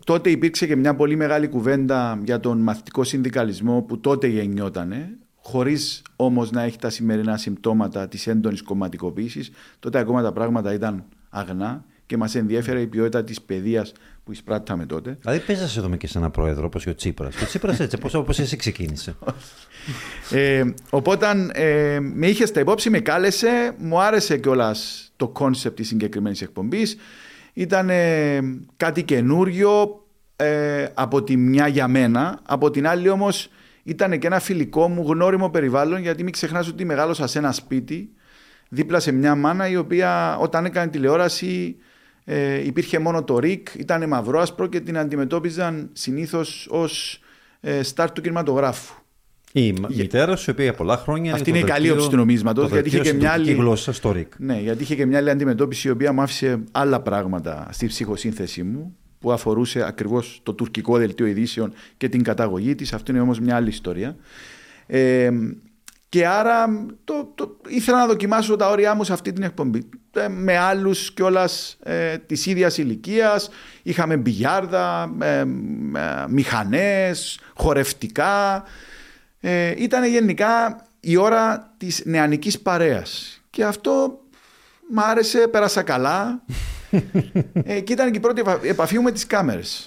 τότε 0.04 0.30
υπήρξε 0.30 0.66
και 0.66 0.76
μια 0.76 0.94
πολύ 0.94 1.16
μεγάλη 1.16 1.48
κουβέντα 1.48 2.20
για 2.24 2.40
τον 2.40 2.58
μαθητικό 2.58 3.04
συνδικαλισμό 3.04 3.82
που 3.82 4.00
τότε 4.00 4.26
γεννιότανε, 4.26 5.08
χωρίς 5.42 6.02
όμως 6.16 6.50
να 6.50 6.62
έχει 6.62 6.78
τα 6.78 6.90
σημερινά 6.90 7.36
συμπτώματα 7.36 8.08
της 8.08 8.26
έντονης 8.26 8.62
κομματικοποίησης. 8.62 9.50
Τότε 9.78 9.98
ακόμα 9.98 10.22
τα 10.22 10.32
πράγματα 10.32 10.72
ήταν 10.72 11.04
αγνά 11.28 11.84
και 12.06 12.16
μας 12.16 12.34
ενδιέφερε 12.34 12.80
η 12.80 12.86
ποιότητα 12.86 13.24
της 13.24 13.40
παιδείας 13.40 13.92
που 14.24 14.32
εισπράτταμε 14.32 14.86
τότε. 14.86 15.18
Δηλαδή, 15.20 15.40
παίζα 15.40 15.80
εδώ 15.80 15.96
και 15.96 16.06
σε 16.06 16.18
ένα 16.18 16.30
πρόεδρο 16.30 16.64
όπως 16.64 16.84
και 16.84 16.90
ο 16.90 16.94
Τσίπρας. 16.94 17.42
Ο 17.42 17.44
Τσίπρας 17.44 17.80
έτσι, 17.80 17.96
όπως 18.12 18.38
εσύ 18.38 18.56
ξεκίνησε. 18.56 19.14
ε, 20.30 20.64
οπότε 20.90 21.26
ε, 21.52 21.98
με 22.00 22.26
είχες 22.26 22.48
στα 22.48 22.60
υπόψη, 22.60 22.90
με 22.90 22.98
κάλεσε, 23.00 23.74
μου 23.78 24.00
άρεσε 24.00 24.38
κιόλας 24.38 25.11
το 25.22 25.28
concept 25.28 25.76
της 25.76 25.88
συγκεκριμένης 25.88 26.42
εκπομπής. 26.42 26.96
Ήταν 27.52 27.90
ε, 27.90 28.40
κάτι 28.76 29.02
καινούριο 29.02 30.04
ε, 30.36 30.86
από 30.94 31.22
τη 31.22 31.36
μια 31.36 31.66
για 31.66 31.88
μένα, 31.88 32.40
από 32.46 32.70
την 32.70 32.86
άλλη 32.86 33.08
όμως 33.08 33.48
ήταν 33.82 34.18
και 34.18 34.26
ένα 34.26 34.38
φιλικό 34.40 34.88
μου 34.88 35.02
γνώριμο 35.06 35.50
περιβάλλον 35.50 36.00
γιατί 36.00 36.22
μην 36.22 36.32
ξεχνάς 36.32 36.68
ότι 36.68 36.84
μεγάλωσα 36.84 37.26
σε 37.26 37.38
ένα 37.38 37.52
σπίτι 37.52 38.10
δίπλα 38.68 39.00
σε 39.00 39.12
μια 39.12 39.34
μάνα 39.34 39.68
η 39.68 39.76
οποία 39.76 40.36
όταν 40.38 40.64
έκανε 40.64 40.90
τηλεόραση 40.90 41.76
ε, 42.24 42.66
υπήρχε 42.66 42.98
μόνο 42.98 43.24
το 43.24 43.38
ΡΙΚ, 43.38 43.68
ήταν 43.76 44.08
μαυρό-άσπρο 44.08 44.66
και 44.66 44.80
την 44.80 44.98
αντιμετώπιζαν 44.98 45.90
συνήθως 45.92 46.68
ως 46.70 47.20
ε, 47.60 47.82
στάρ 47.82 48.12
του 48.12 48.20
κινηματογράφου. 48.20 49.01
Η 49.52 49.60
Για... 49.60 49.88
μητέρα 49.88 50.36
σου, 50.36 50.50
η 50.50 50.52
οποία 50.52 50.72
πολλά 50.72 50.96
χρόνια. 50.96 51.34
Αυτή 51.34 51.50
είναι 51.50 51.58
η 51.58 51.64
καλή 51.64 51.90
όψη 51.90 52.08
του 52.08 52.16
νομίσματος. 52.16 52.70
Γιατί 52.70 52.88
είχε 52.88 53.00
και 53.00 53.12
μια 53.12 53.32
άλλη. 53.32 53.52
γλώσσα 53.52 53.92
στο 53.92 54.12
ΡΙΚ. 54.12 54.32
Ναι, 54.38 54.60
γιατί 54.60 54.82
είχε 54.82 54.94
και 54.94 55.06
μια 55.06 55.18
άλλη 55.18 55.30
αντιμετώπιση 55.30 55.88
η 55.88 55.90
οποία 55.90 56.12
μου 56.12 56.20
άφησε 56.22 56.64
άλλα 56.72 57.00
πράγματα 57.00 57.68
στη 57.70 57.86
ψυχοσύνθεσή 57.86 58.62
μου 58.62 58.96
που 59.18 59.32
αφορούσε 59.32 59.84
ακριβώς 59.86 60.40
το 60.42 60.52
τουρκικό 60.52 60.98
δελτίο 60.98 61.26
ειδήσεων 61.26 61.72
και 61.96 62.08
την 62.08 62.22
καταγωγή 62.22 62.74
της. 62.74 62.92
Αυτό 62.92 63.12
είναι 63.12 63.20
όμως 63.20 63.40
μια 63.40 63.56
άλλη 63.56 63.68
ιστορία. 63.68 64.16
Ε, 64.86 65.30
και 66.08 66.26
άρα 66.26 66.86
το, 67.04 67.32
το, 67.34 67.56
ήθελα 67.68 67.98
να 67.98 68.06
δοκιμάσω 68.06 68.56
τα 68.56 68.70
όρια 68.70 68.94
μου 68.94 69.04
σε 69.04 69.12
αυτή 69.12 69.32
την 69.32 69.42
εκπομπή. 69.42 69.88
Ε, 70.12 70.28
με 70.28 70.56
άλλους 70.56 71.12
κιόλας 71.12 71.78
ε, 71.82 72.16
της 72.18 72.46
ίδιας 72.46 72.78
ηλικίας. 72.78 73.50
Είχαμε 73.82 74.16
μπιγιάρδα, 74.16 75.14
ε, 75.20 75.38
ε, 75.38 75.44
μηχανές, 76.28 77.38
χορευτικά. 77.54 78.64
Ε, 79.44 79.74
ήταν 79.82 80.04
γενικά 80.04 80.84
η 81.00 81.16
ώρα 81.16 81.74
της 81.76 82.02
νεανικής 82.04 82.60
παρέας. 82.60 83.40
Και 83.50 83.64
αυτό 83.64 84.20
μ' 84.90 84.98
άρεσε, 85.00 85.38
πέρασα 85.50 85.82
καλά. 85.82 86.42
ε, 87.52 87.80
και 87.80 87.92
ήταν 87.92 88.10
και 88.10 88.16
η 88.18 88.20
πρώτη 88.20 88.40
επα- 88.40 88.60
επαφή 88.62 88.96
μου 88.96 89.02
με 89.02 89.10
τις 89.12 89.26
κάμερες. 89.26 89.86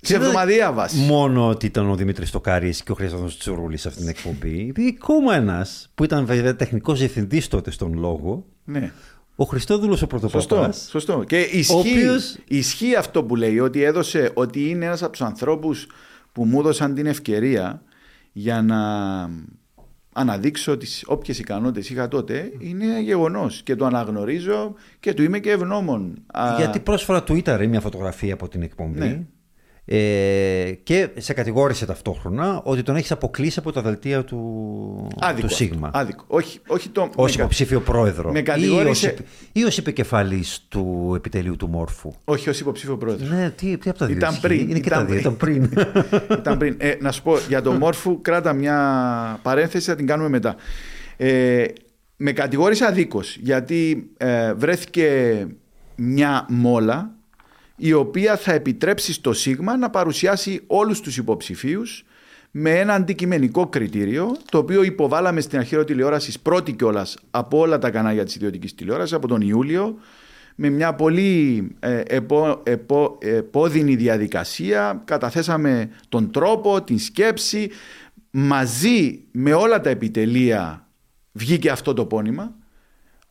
Σε 0.00 0.14
εβδομαδία 0.16 0.72
βάση. 0.72 0.96
Μόνο 0.96 1.48
ότι 1.48 1.66
ήταν 1.66 1.90
ο 1.90 1.94
Δημήτρης 1.96 2.30
Τοκάρης 2.30 2.82
και 2.82 2.92
ο 2.92 2.94
Χρήστο 2.94 3.24
Τσουρούλη 3.38 3.76
σε 3.76 3.88
αυτήν 3.88 4.02
την 4.06 4.14
εκπομπή. 4.16 4.66
Επειδή 4.68 4.98
ακόμα 5.02 5.34
ένας 5.34 5.90
που 5.94 6.04
ήταν 6.04 6.26
βέβαια 6.26 6.56
τεχνικός 6.56 6.98
διευθυντής 6.98 7.48
τότε 7.48 7.70
στον 7.70 7.94
λόγο, 7.98 8.44
Ναι. 8.64 8.92
ο 9.36 9.44
Χριστόδουλος 9.44 10.02
ο 10.02 10.06
Σωστό, 10.10 10.28
Πρωτοπαπά. 10.28 10.72
σωστό. 10.72 11.24
Και 11.26 11.40
ισχύει, 11.40 11.74
Ο 11.74 11.78
οποίος- 11.78 12.38
ισχύει 12.48 12.94
αυτό 12.94 13.24
που 13.24 13.36
λέει, 13.36 13.58
ότι 13.58 13.82
έδωσε, 13.82 14.30
ότι 14.34 14.68
είναι 14.68 14.84
ένας 14.84 15.02
από 15.02 15.12
τους 15.12 15.22
ανθρώπους 15.22 15.86
που 16.32 16.44
μου 16.44 16.58
έδωσαν 16.60 16.94
την 16.94 17.06
ευκαιρία 17.06 17.82
για 18.32 18.62
να 18.62 18.80
αναδείξω 20.12 20.76
τις 20.76 21.04
όποιες 21.06 21.38
ικανότητες 21.38 21.90
είχα 21.90 22.08
τότε, 22.08 22.52
είναι 22.58 23.00
γεγονός 23.00 23.62
και 23.62 23.76
το 23.76 23.86
αναγνωρίζω 23.86 24.74
και 25.00 25.14
του 25.14 25.22
είμαι 25.22 25.38
και 25.38 25.50
ευγνώμων. 25.50 26.22
Α, 26.26 26.54
Γιατί 26.56 26.80
πρόσφατα 26.80 27.22
του 27.22 27.34
ήταν 27.34 27.68
μια 27.68 27.80
φωτογραφία 27.80 28.34
από 28.34 28.48
την 28.48 28.62
εκπομπή. 28.62 28.98
Ναι. 28.98 29.22
Ε, 29.84 30.72
και 30.82 31.08
σε 31.18 31.32
κατηγόρησε 31.32 31.86
ταυτόχρονα 31.86 32.60
ότι 32.64 32.82
τον 32.82 32.96
έχεις 32.96 33.10
αποκλείσει 33.12 33.58
από 33.58 33.72
τα 33.72 33.82
δελτία 33.82 34.24
του, 34.24 35.08
άδικο 35.20 35.46
του 35.46 35.54
Σίγμα. 35.54 35.86
αυτό, 35.86 35.98
Άδικο. 35.98 36.24
Όχι, 36.26 36.60
όχι 36.66 36.88
το... 36.88 37.00
Ω 37.16 37.22
με 37.22 37.28
κα- 37.28 37.32
υποψήφιο 37.34 37.80
πρόεδρο. 37.80 38.32
με 38.32 38.38
ή, 38.38 38.42
κατηγόρησε- 38.42 38.88
ως, 38.90 39.04
επι- 39.04 39.26
ή 39.52 39.64
ως 39.64 39.78
επικεφαλής 39.78 40.64
του 40.68 41.12
επιτελείου 41.16 41.56
του 41.56 41.68
Μόρφου. 41.68 42.12
Όχι 42.24 42.48
ως 42.48 42.60
υποψήφιο 42.60 42.96
πρόεδρο. 42.96 43.26
Ναι, 43.36 43.50
τι, 43.50 43.78
τι 43.78 43.90
από 43.90 43.98
τα 43.98 44.06
δύο. 44.06 44.16
Ήταν 44.16 44.30
ισχύει; 44.30 44.42
πριν, 44.46 44.60
Είναι 44.60 44.78
και 44.78 44.88
ήταν 44.88 44.98
τα 44.98 45.04
δύο. 45.04 45.18
Ήταν 45.18 45.36
πριν. 45.36 45.70
Ήταν 46.38 46.58
πριν. 46.58 46.74
Ε, 46.78 46.94
να 47.00 47.12
σου 47.12 47.22
πω, 47.22 47.38
για 47.48 47.62
τον 47.62 47.76
Μόρφου 47.76 48.20
κράτα 48.20 48.52
μια 48.52 49.38
παρένθεση, 49.42 49.88
θα 49.88 49.94
την 49.96 50.06
κάνουμε 50.06 50.28
μετά. 50.28 50.56
Ε, 51.16 51.64
με 52.16 52.32
κατηγόρησε 52.32 52.84
αδίκως, 52.84 53.36
γιατί 53.40 54.10
ε, 54.16 54.52
βρέθηκε 54.54 55.46
μια 55.96 56.46
μόλα 56.48 57.10
η 57.76 57.92
οποία 57.92 58.36
θα 58.36 58.52
επιτρέψει 58.52 59.12
στο 59.12 59.32
ΣΥΓΜΑ 59.32 59.76
να 59.76 59.90
παρουσιάσει 59.90 60.62
όλους 60.66 61.00
τους 61.00 61.16
υποψηφίους 61.16 62.04
με 62.50 62.70
ένα 62.70 62.94
αντικειμενικό 62.94 63.66
κριτήριο, 63.66 64.36
το 64.50 64.58
οποίο 64.58 64.82
υποβάλαμε 64.82 65.40
στην 65.40 65.58
αρχαίρο 65.58 65.84
τηλεόρασης 65.84 66.38
πρώτη 66.38 66.72
κιόλας 66.72 67.16
από 67.30 67.58
όλα 67.58 67.78
τα 67.78 67.90
κανάλια 67.90 68.24
της 68.24 68.34
ιδιωτικής 68.34 68.74
τηλεόρασης 68.74 69.12
από 69.12 69.28
τον 69.28 69.40
Ιούλιο, 69.40 69.98
με 70.54 70.68
μια 70.68 70.94
πολύ 70.94 71.68
ε, 71.80 72.02
επό, 72.06 72.60
επό- 72.62 73.18
επώδυνη 73.20 73.94
διαδικασία. 73.96 75.02
Καταθέσαμε 75.04 75.90
τον 76.08 76.30
τρόπο, 76.30 76.82
την 76.82 76.98
σκέψη. 76.98 77.70
Μαζί 78.30 79.24
με 79.30 79.52
όλα 79.52 79.80
τα 79.80 79.90
επιτελεία 79.90 80.88
βγήκε 81.32 81.70
αυτό 81.70 81.94
το 81.94 82.06
πόνημα. 82.06 82.54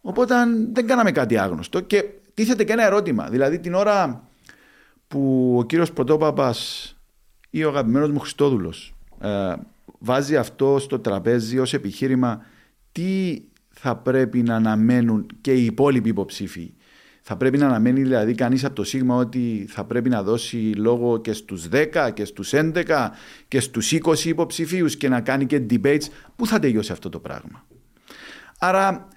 Οπότε 0.01 0.35
δεν 0.73 0.87
κάναμε 0.87 1.11
κάτι 1.11 1.37
άγνωστο. 1.37 1.79
Και 1.79 2.03
τίθεται 2.33 2.63
και 2.63 2.71
ένα 2.71 2.85
ερώτημα. 2.85 3.27
Δηλαδή 3.29 3.59
την 3.59 3.73
ώρα 3.73 4.27
που 5.11 5.55
ο 5.59 5.63
κύριος 5.63 5.91
Πρωτόπαπας 5.91 6.95
ή 7.49 7.63
ο 7.63 7.69
αγαπημένος 7.69 8.11
μου 8.11 8.19
Χριστόδουλος 8.19 8.93
ε, 9.21 9.53
βάζει 9.99 10.37
αυτό 10.37 10.79
στο 10.79 10.99
τραπέζι 10.99 11.59
ως 11.59 11.73
επιχείρημα 11.73 12.45
τι 12.91 13.41
θα 13.69 13.95
πρέπει 13.95 14.41
να 14.41 14.55
αναμένουν 14.55 15.25
και 15.41 15.53
οι 15.53 15.65
υπόλοιποι 15.65 16.09
υποψήφοι. 16.09 16.73
Θα 17.21 17.37
πρέπει 17.37 17.57
να 17.57 17.65
αναμένει 17.65 18.01
δηλαδή 18.01 18.35
κανείς 18.35 18.65
από 18.65 18.75
το 18.75 18.83
Σίγμα 18.83 19.15
ότι 19.15 19.65
θα 19.69 19.83
πρέπει 19.83 20.09
να 20.09 20.23
δώσει 20.23 20.57
λόγο 20.57 21.17
και 21.17 21.33
στους 21.33 21.67
10 21.71 22.09
και 22.13 22.25
στους 22.25 22.51
11 22.53 22.83
και 23.47 23.59
στους 23.59 23.93
20 24.03 24.25
υποψηφίους 24.25 24.97
και 24.97 25.09
να 25.09 25.21
κάνει 25.21 25.45
και 25.45 25.61
debates. 25.69 26.05
Πού 26.35 26.47
θα 26.47 26.59
τελειώσει 26.59 26.91
αυτό 26.91 27.09
το 27.09 27.19
πράγμα. 27.19 27.65
Άρα 28.59 29.07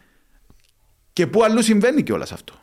και 1.13 1.27
πού 1.27 1.45
αλλού 1.45 1.63
συμβαίνει 1.63 2.03
κιόλας 2.03 2.33
αυτό. 2.33 2.55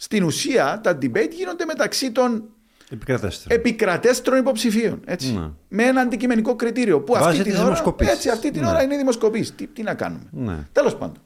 Στην 0.00 0.24
ουσία 0.24 0.80
τα 0.82 0.98
debate 1.02 1.30
γίνονται 1.36 1.64
μεταξύ 1.64 2.10
των 2.12 2.42
Επικρατέστε. 2.90 3.54
επικρατέστρων 3.54 4.38
υποψηφίων. 4.38 5.00
Έτσι. 5.04 5.32
Ναι. 5.32 5.48
Με 5.68 5.82
ένα 5.82 6.00
αντικειμενικό 6.00 6.56
κριτήριο. 6.56 7.00
Που 7.00 7.12
Βάζει 7.12 7.24
αυτή 7.26 7.36
τις 7.42 7.46
την, 7.46 7.54
ώρα, 7.54 7.64
δημοσκοπήσεις. 7.64 8.12
έτσι, 8.12 8.28
αυτή 8.28 8.50
την 8.50 8.62
Ναι. 8.62 8.68
ώρα 8.68 8.82
είναι 8.82 8.96
δημοσκοπή. 8.96 9.40
Τι, 9.56 9.66
τι 9.66 9.82
να 9.82 9.94
κάνουμε. 9.94 10.24
Ναι. 10.30 10.56
Τέλος 10.72 10.96
πάντων. 10.96 11.16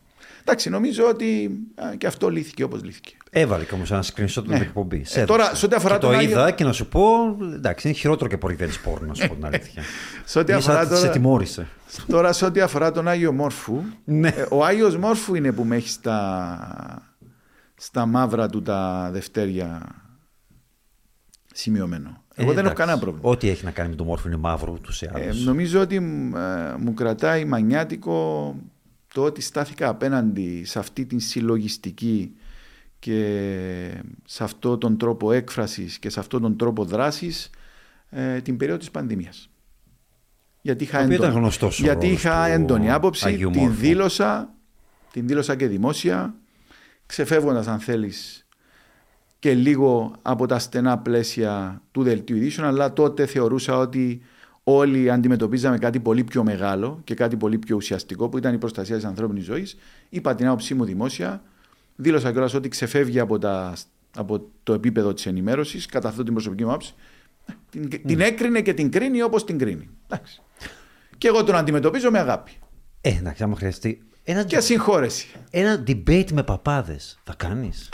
Εντάξει, 0.40 0.70
νομίζω 0.70 1.04
ότι 1.08 1.50
α, 1.74 1.94
και 1.98 2.06
αυτό 2.06 2.28
λύθηκε 2.28 2.62
όπως 2.62 2.82
λύθηκε. 2.84 3.14
Έβαλε 3.30 3.64
και 3.64 3.74
όμως 3.74 3.90
ένα 3.90 4.02
screenshot 4.02 4.42
με 4.44 4.52
την 4.54 4.62
εκπομπή. 4.62 5.04
Σε 5.04 5.20
Ε, 5.20 5.24
τώρα, 5.24 5.42
έδωσε. 5.42 5.56
σε 5.58 5.66
ό,τι 5.66 5.74
αφορά 5.74 5.94
και 5.94 6.00
τον 6.00 6.10
το 6.10 6.16
Άγιο- 6.16 6.30
είδα 6.30 6.50
και 6.50 6.64
να 6.64 6.72
σου 6.72 6.86
πω, 6.88 7.36
εντάξει, 7.54 7.88
είναι 7.88 7.96
χειρότερο 7.96 8.28
και 8.28 8.34
από 8.34 8.48
revenge 8.50 8.88
porn, 8.90 9.00
να 9.06 9.14
σου 9.14 9.28
πω 9.28 9.34
την 9.34 9.44
αλήθεια. 9.46 9.82
Σε 10.24 10.38
ό,τι 10.38 10.52
Ίσα 10.52 10.58
αφορά 10.72 10.82
σε 10.84 10.94
τώρα, 11.00 11.10
τιμώρησε. 11.12 11.66
τώρα, 12.06 12.32
σε 12.32 12.44
ό,τι 12.44 12.60
αφορά 12.60 12.92
τον 12.92 13.08
Άγιο 13.08 13.32
Μόρφου, 13.32 13.82
Ναι. 14.04 14.28
ε, 14.28 14.46
ο 14.50 14.64
Άγιος 14.64 14.96
Μόρφου 14.96 15.34
είναι 15.34 15.52
που 15.52 15.64
με 15.64 15.76
έχει 15.76 15.88
στα, 15.88 17.11
στα 17.84 18.06
μαύρα 18.06 18.48
του 18.48 18.62
τα 18.62 19.08
δευτέρια 19.12 19.86
σημειωμένο. 21.54 22.08
Εγώ 22.34 22.50
Ε, 22.50 22.54
δεν 22.54 22.64
έχω 22.64 22.72
εντάξει. 22.72 22.74
κανένα 22.76 22.98
πρόβλημα. 22.98 23.28
Ό,τι 23.30 23.48
έχει 23.48 23.64
να 23.64 23.70
κάνει 23.70 23.88
με 23.88 23.94
το 23.94 24.04
μόρφο 24.04 24.28
είναι 24.28 24.36
μαύρο 24.36 24.72
ούτως 24.72 25.02
ή 25.02 25.08
Ε, 25.14 25.22
άλλως. 25.22 25.44
νομίζω 25.44 25.80
ότι 25.80 26.00
μ, 26.00 26.36
ε, 26.36 26.76
μου 26.78 26.94
κρατάει 26.94 27.44
μανιάτικο 27.44 28.56
το 29.14 29.22
ότι 29.22 29.40
στάθηκα 29.40 29.88
απέναντι 29.88 30.64
σε 30.64 30.78
αυτή 30.78 31.06
την 31.06 31.20
συλλογιστική 31.20 32.34
και 32.98 34.02
σε 34.24 34.44
αυτόν 34.44 34.78
τον 34.78 34.96
τρόπο 34.98 35.32
έκφρασης 35.32 35.98
και 35.98 36.10
σε 36.10 36.20
αυτόν 36.20 36.40
τον 36.42 36.56
τρόπο 36.56 36.84
δράσης 36.84 37.50
ε, 38.10 38.40
την 38.40 38.56
περίοδο 38.56 38.78
της 38.80 38.90
πανδημίας. 38.90 39.50
Γιατί 40.62 40.84
είχα, 40.84 40.98
Το 40.98 41.04
οποίο 41.04 41.14
ήταν 41.16 41.26
έντονη- 41.28 41.42
γνωστός 41.44 41.80
ο 41.80 41.82
γιατί 41.82 42.06
ρόλος 42.06 42.20
είχα 42.22 42.44
του 42.46 42.50
έντονη 42.52 42.90
άποψη, 42.90 43.26
Αγίου 43.26 43.50
την 43.50 43.60
Μόρφου. 43.60 43.76
δήλωσα, 43.80 44.54
την 45.12 45.26
δήλωσα 45.26 45.54
και 45.56 45.66
δημόσια, 45.66 46.34
ξεφεύγοντας 47.12 47.66
αν 47.66 47.78
θέλεις 47.78 48.46
και 49.38 49.54
λίγο 49.54 50.12
από 50.22 50.46
τα 50.46 50.58
στενά 50.58 50.98
πλαίσια 50.98 51.82
του 51.92 52.02
δελτίου 52.02 52.36
ειδήσεων, 52.36 52.66
αλλά 52.66 52.92
τότε 52.92 53.26
θεωρούσα 53.26 53.78
ότι 53.78 54.22
όλοι 54.64 55.10
αντιμετωπίζαμε 55.10 55.78
κάτι 55.78 56.00
πολύ 56.00 56.24
πιο 56.24 56.44
μεγάλο 56.44 57.00
και 57.04 57.14
κάτι 57.14 57.36
πολύ 57.36 57.58
πιο 57.58 57.76
ουσιαστικό 57.76 58.28
που 58.28 58.38
ήταν 58.38 58.54
η 58.54 58.58
προστασία 58.58 58.96
της 58.96 59.04
ανθρώπινης 59.04 59.44
ζωής. 59.44 59.76
Είπα 60.08 60.34
την 60.34 60.46
άποψή 60.46 60.74
μου 60.74 60.84
δημόσια, 60.84 61.42
δήλωσα 61.96 62.32
κιόλας 62.32 62.54
ότι 62.54 62.68
ξεφεύγει 62.68 63.18
από, 63.18 63.38
τα, 63.38 63.76
από 64.16 64.46
το 64.62 64.72
επίπεδο 64.72 65.14
της 65.14 65.26
ενημέρωσης, 65.26 65.86
κατά 65.86 66.08
αυτό 66.08 66.22
την 66.22 66.32
προσωπική 66.32 66.64
μου 66.64 66.70
άποψη. 66.70 66.94
Την, 67.70 67.88
την 67.88 68.20
έκρινε 68.20 68.60
και 68.60 68.74
την 68.74 68.90
κρίνει 68.90 69.22
όπως 69.22 69.44
την 69.44 69.58
κρίνει. 69.58 69.88
Εντάξει. 70.08 70.42
Και 71.18 71.28
εγώ 71.28 71.44
τον 71.44 71.54
αντιμετωπίζω 71.54 72.10
με 72.10 72.18
αγάπη 72.18 72.52
Ε, 73.00 73.16
εντάξει, 73.16 73.42
άμα 73.42 73.56
χρειαστεί. 73.56 74.02
Ένα, 74.24 74.44
και 74.44 74.60
συγχώρεση. 74.60 75.26
ένα 75.50 75.82
debate 75.86 76.32
με 76.32 76.42
παπάδες 76.42 77.18
θα 77.24 77.34
κάνεις; 77.36 77.88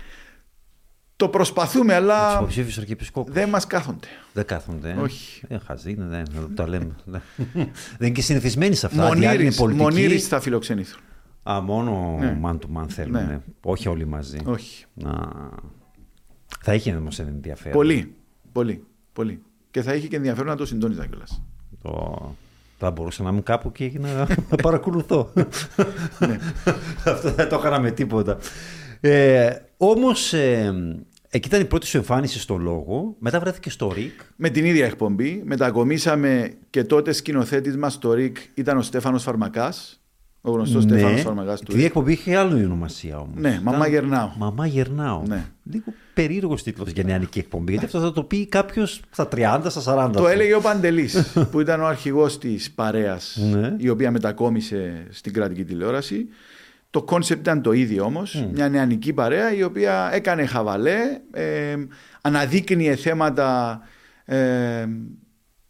Το 1.16 1.28
προσπαθούμε, 1.28 1.84
Τους 1.86 1.94
αλλά 2.02 2.34
υποψήφιους 2.36 2.78
αρχιεπισκόπους. 2.78 3.34
δεν 3.34 3.48
μας 3.48 3.66
κάθονται. 3.66 4.06
Δεν 4.32 4.44
κάθονται. 4.44 4.90
Ε; 4.90 4.94
Όχι. 4.94 5.42
Ε, 5.48 5.58
χαζί 5.58 5.90
είναι, 5.90 6.04
δεν, 6.04 6.24
δεν 6.32 6.54
τα 6.54 6.68
λέμε. 6.68 6.96
Δεν. 7.04 7.20
δεν 7.54 7.70
είναι 8.00 8.10
και 8.10 8.22
συνηθισμένοι 8.22 8.74
σε 8.74 8.86
αυτά. 8.86 9.06
Οι 9.06 9.10
άλλοι 9.10 9.16
είναι 9.18 9.26
Μονήρης, 9.28 9.56
πολιτικοί. 9.56 9.82
μονήρης 9.84 10.28
θα 10.28 10.40
φιλοξενήθουν. 10.40 11.00
Α, 11.50 11.60
μόνο 11.60 12.16
Ναι. 12.20 12.38
man 12.44 12.52
to 12.58 12.76
man 12.82 12.84
θέλουν. 12.88 13.12
Ναι. 13.12 13.32
ε. 13.32 13.40
Όχι 13.62 13.88
όλοι 13.88 14.04
μαζί. 14.06 14.38
Όχι. 14.44 14.84
Α, 15.04 15.12
θα 16.60 16.74
είχε 16.74 16.94
όμως 16.94 17.18
ενδιαφέρον. 17.18 17.72
Πολύ, 17.72 18.14
πολύ, 18.52 18.84
πολύ. 19.12 19.42
Και 19.70 19.82
θα 19.82 19.94
είχε 19.94 20.06
και 20.08 20.16
ενδιαφέρον 20.16 20.48
να 20.48 20.56
το 20.56 20.66
συντόνιζα 20.66 21.06
κιόλας. 21.06 21.42
Το... 21.82 22.36
Θα 22.80 22.90
μπορούσα 22.90 23.22
να 23.22 23.30
είμαι 23.30 23.40
κάπου 23.40 23.72
και 23.72 23.92
να, 23.98 24.08
να 24.50 24.56
παρακολουθώ. 24.62 25.32
Ναι. 26.18 26.38
Αυτό 27.04 27.32
δεν 27.32 27.48
το 27.48 27.56
έκανα 27.56 27.80
με 27.80 27.90
τίποτα. 27.90 28.38
Ε, 29.00 29.50
Όμως, 29.76 30.32
ε, 30.32 30.74
εκεί 31.28 31.48
ήταν 31.48 31.60
η 31.60 31.64
πρώτη 31.64 31.86
σου 31.86 31.96
εμφάνιση 31.96 32.38
στο 32.40 32.56
λόγο. 32.56 33.16
Μετά 33.18 33.40
βρέθηκε 33.40 33.70
στο 33.70 33.92
ΡΙΚ. 33.94 34.20
Με 34.36 34.48
την 34.48 34.64
ίδια 34.64 34.86
εκπομπή 34.86 35.42
μετακομίσαμε 35.44 36.52
και 36.70 36.84
τότε 36.84 37.12
σκηνοθέτης 37.12 37.76
μας 37.76 37.92
στο 37.92 38.12
ΡΙΚ 38.12 38.36
ήταν 38.54 38.76
ο 38.76 38.82
Στέφανος 38.82 39.22
Φαρμακάς, 39.22 39.97
ο 40.48 40.52
γνωστός 40.54 40.82
Στέφανος 40.82 41.20
Φαρμακάς 41.20 41.60
του 41.60 41.64
Τη 41.66 41.72
Ναι. 41.72 41.78
η 41.78 41.82
ΡΙΚ. 41.82 41.86
εκπομπή 41.90 42.12
είχε 42.12 42.36
άλλη 42.36 42.64
ονομασία 42.64 43.16
όμως. 43.18 43.34
Ναι, 43.36 43.60
Μαμά 43.62 43.86
Γερνάω. 43.88 44.30
Μαμά 44.38 44.66
Γερνάω. 44.66 45.22
Ναι. 45.26 45.44
Λίγο 45.72 45.84
περίεργος 46.14 46.62
τίτλος 46.62 46.90
για 46.90 47.04
νεανική 47.04 47.38
εκπομπή. 47.38 47.70
Γιατί 47.70 47.86
αυτό 47.86 48.00
θα 48.00 48.12
το 48.12 48.22
πει 48.22 48.46
κάποιος 48.46 49.00
στα 49.10 49.28
30, 49.28 49.60
στα 49.70 49.80
40. 50.08 50.10
Το 50.12 50.28
έλεγε 50.28 50.54
ο 50.54 50.60
Παντελής 50.60 51.32
που 51.50 51.60
ήταν 51.60 51.80
ο 51.80 51.86
αρχηγός 51.86 52.38
της 52.38 52.70
παρέας 52.70 53.38
Ναι. 53.52 53.74
η 53.78 53.88
οποία 53.88 54.10
μετακόμισε 54.10 55.06
στην 55.10 55.32
κρατική 55.32 55.64
τηλεόραση. 55.64 56.26
Το 56.90 57.02
concept 57.02 57.40
ήταν 57.40 57.62
το 57.62 57.72
ίδιο 57.72 58.04
όμως, 58.04 58.46
μια 58.52 58.68
νεανική 58.68 59.12
παρέα 59.12 59.54
η 59.54 59.62
οποία 59.62 60.10
έκανε 60.12 60.46
χαβαλέ, 60.46 60.98
ε, 61.32 61.74
αναδείκνυε 62.20 62.96
θέματα 62.96 63.80
ε, 64.24 64.86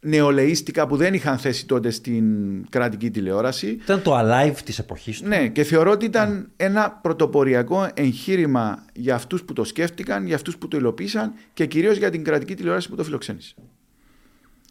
νεολαίστικα 0.01 0.87
που 0.87 0.97
δεν 0.97 1.15
είχαν 1.15 1.39
θέση 1.39 1.67
τότε 1.67 1.91
στην 1.91 2.25
κρατική 2.69 3.11
τηλεόραση. 3.11 3.67
Ήταν 3.67 4.03
το 4.03 4.19
alive 4.19 4.57
της 4.65 4.79
εποχής 4.79 5.21
του. 5.21 5.29
Ναι, 5.29 5.49
και 5.49 5.65
θεωρώ 5.65 5.91
ότι 5.91 6.05
ήταν 6.05 6.51
ένα 6.57 6.91
πρωτοποριακό 7.03 7.89
εγχείρημα 7.95 8.85
για 8.93 9.15
αυτούς 9.15 9.43
που 9.43 9.53
το 9.53 9.65
σκέφτηκαν, 9.65 10.27
για 10.27 10.35
αυτούς 10.35 10.59
που 10.59 10.69
το 10.69 10.77
υλοποίησαν 10.77 11.33
και 11.53 11.67
κυρίως 11.67 11.97
για 11.97 12.11
την 12.11 12.25
κρατική 12.25 12.55
τηλεόραση 12.55 12.89
που 12.89 12.97
το 12.97 13.05
φιλοξένησε. 13.05 13.55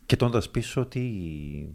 Κοιτώντα 0.05 0.41
πίσω, 0.51 0.85
τι. 0.85 1.01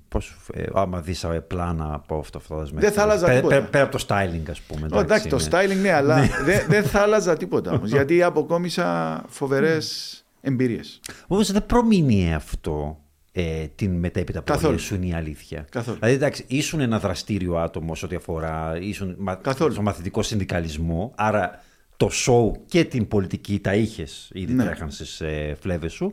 Πώς, 0.08 0.36
ε, 0.52 0.64
άμα 0.74 1.00
δεις 1.00 1.26
πλάνα 1.46 1.94
από 1.94 2.18
αυτό 2.18 2.38
αυτό 2.38 2.56
τα 2.56 2.68
Δεν 2.72 2.92
θα 2.92 3.02
άλλαζα 3.02 3.28
τίποτα. 3.28 3.54
Πέρα, 3.54 3.66
πέρα, 3.66 3.84
από 3.84 3.98
το 3.98 4.04
styling, 4.08 4.50
ας 4.50 4.60
πούμε. 4.60 4.86
Εντάξει, 4.86 5.04
εντάξει 5.04 5.28
το 5.28 5.38
styling 5.50 5.80
ναι, 5.80 5.92
αλλά 5.92 6.28
δεν, 6.44 6.64
δεν 6.68 6.84
θα 6.84 7.00
άλλαζα 7.00 7.36
τίποτα 7.36 7.72
όμως. 7.72 7.90
γιατί 7.96 8.22
αποκόμισα 8.22 9.22
φοβερές 9.28 10.16
εμπειρίες. 10.40 11.00
Όμως 11.26 11.52
δεν 11.52 11.66
προμείνει 11.66 12.34
αυτό 12.34 13.01
ε, 13.32 13.66
την 13.74 13.98
μετέπειτα 13.98 14.42
πορεία 14.42 14.78
σου 14.78 14.94
είναι 14.94 15.06
η 15.06 15.12
αλήθεια. 15.12 15.66
Καθόλου. 15.70 15.98
Δηλαδή, 15.98 16.14
εντάξει, 16.16 16.44
ήσουν 16.46 16.80
ένα 16.80 16.98
δραστήριο 16.98 17.56
άτομο 17.56 17.94
σε 17.94 18.04
ό,τι 18.04 18.14
αφορά 18.14 18.78
ήσουν 18.80 19.16
Καθόλου. 19.40 19.72
στο 19.72 19.82
μαθητικό 19.82 20.22
συνδικαλισμό, 20.22 21.12
άρα 21.16 21.62
το 21.96 22.08
σοου 22.08 22.64
και 22.66 22.84
την 22.84 23.08
πολιτική 23.08 23.60
τα 23.60 23.74
είχες 23.74 24.30
ήδη 24.32 24.52
ναι. 24.52 24.64
τρέχαν 24.64 24.90
στι 24.90 25.24
ε, 25.24 25.54
φλέβες 25.54 25.92
σου. 25.92 26.12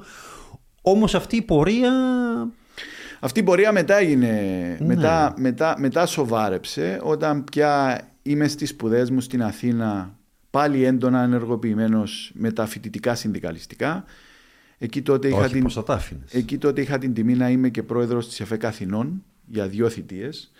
Όμως 0.81 1.15
αυτή 1.15 1.35
η 1.35 1.41
πορεία. 1.41 1.91
Αυτή 3.19 3.39
η 3.39 3.43
πορεία 3.43 3.71
μετά 3.71 3.97
έγινε. 3.97 4.31
Ναι. 4.79 4.85
Μετά, 4.85 5.33
μετά, 5.37 5.75
μετά 5.79 6.05
σοβάρεψε 6.05 6.99
όταν 7.03 7.43
πια 7.43 8.01
είμαι 8.21 8.47
στις 8.47 8.69
σπουδές 8.69 9.09
μου 9.09 9.21
στην 9.21 9.43
Αθήνα 9.43 10.17
πάλι 10.49 10.83
έντονα 10.83 11.21
ενεργοποιημένος 11.21 12.31
με 12.33 12.51
τα 12.51 12.65
φοιτητικά 12.65 13.15
συνδικαλιστικά. 13.15 14.03
Εκεί 14.79 15.01
τότε, 15.01 15.27
είχα 15.27 15.47
την... 15.49 15.67
Εκεί 16.31 16.57
τότε 16.57 16.81
είχα 16.81 16.97
την 16.97 17.13
τιμή 17.13 17.35
να 17.35 17.49
είμαι 17.49 17.69
και 17.69 17.83
πρόεδρος 17.83 18.27
της 18.27 18.39
ΕΦΕΚ 18.39 18.65
Αθηνών 18.65 19.23
για 19.45 19.67
δύο 19.67 19.89
θητείες. 19.89 20.51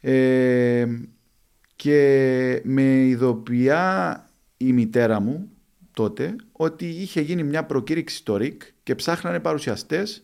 Ε, 0.00 0.86
και 1.76 2.60
με 2.64 2.82
ειδοποιά 2.82 4.24
η 4.56 4.72
μητέρα 4.72 5.20
μου 5.20 5.50
τότε 5.92 6.36
ότι 6.52 6.86
είχε 6.86 7.20
γίνει 7.20 7.42
μια 7.42 7.64
προκήρυξη 7.64 8.16
στο 8.16 8.36
ΡΙΚ 8.36 8.62
και 8.82 8.94
ψάχνανε 8.94 9.40
παρουσιαστές 9.40 10.22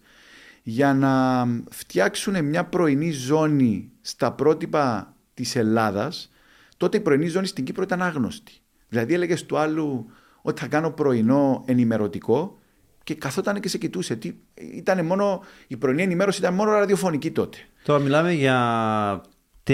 για 0.63 0.95
να 0.95 1.45
φτιάξουν 1.71 2.45
μια 2.45 2.65
πρωινή 2.65 3.11
ζώνη 3.11 3.91
στα 4.01 4.33
πρότυπα 4.33 5.15
της 5.35 5.57
Ελλάδας. 5.57 6.31
Τότε 6.77 6.97
η 6.97 7.01
πρωινή 7.01 7.27
ζώνη 7.27 7.47
στην 7.47 7.65
Κύπρο 7.65 7.83
ήταν 7.83 8.03
άγνωστη. 8.03 8.53
Δηλαδή 8.89 9.15
έλεγες 9.15 9.47
του 9.47 9.59
άλλου 9.59 10.11
ότι 10.43 10.61
θα 10.61 10.67
κάνω 10.67 10.91
πρωινό 10.91 11.63
ενημερωτικό 11.67 12.59
και 13.05 13.15
καθόταν 13.15 13.61
και 13.61 13.69
σε 13.69 13.79
κοιτούσε. 13.79 14.17
Τι, 14.17 14.33
ήταν 14.75 15.07
μόνο, 15.07 15.43
η 15.67 15.77
πρωινή 15.77 16.03
ενημέρωση 16.03 16.39
ήταν 16.39 16.55
μόνο 16.55 16.71
ραδιοφωνική 16.71 17.31
τότε. 17.31 17.59
Τώρα 17.85 17.99
μιλάμε 18.01 18.33
για 18.33 19.23
2000. 19.67 19.73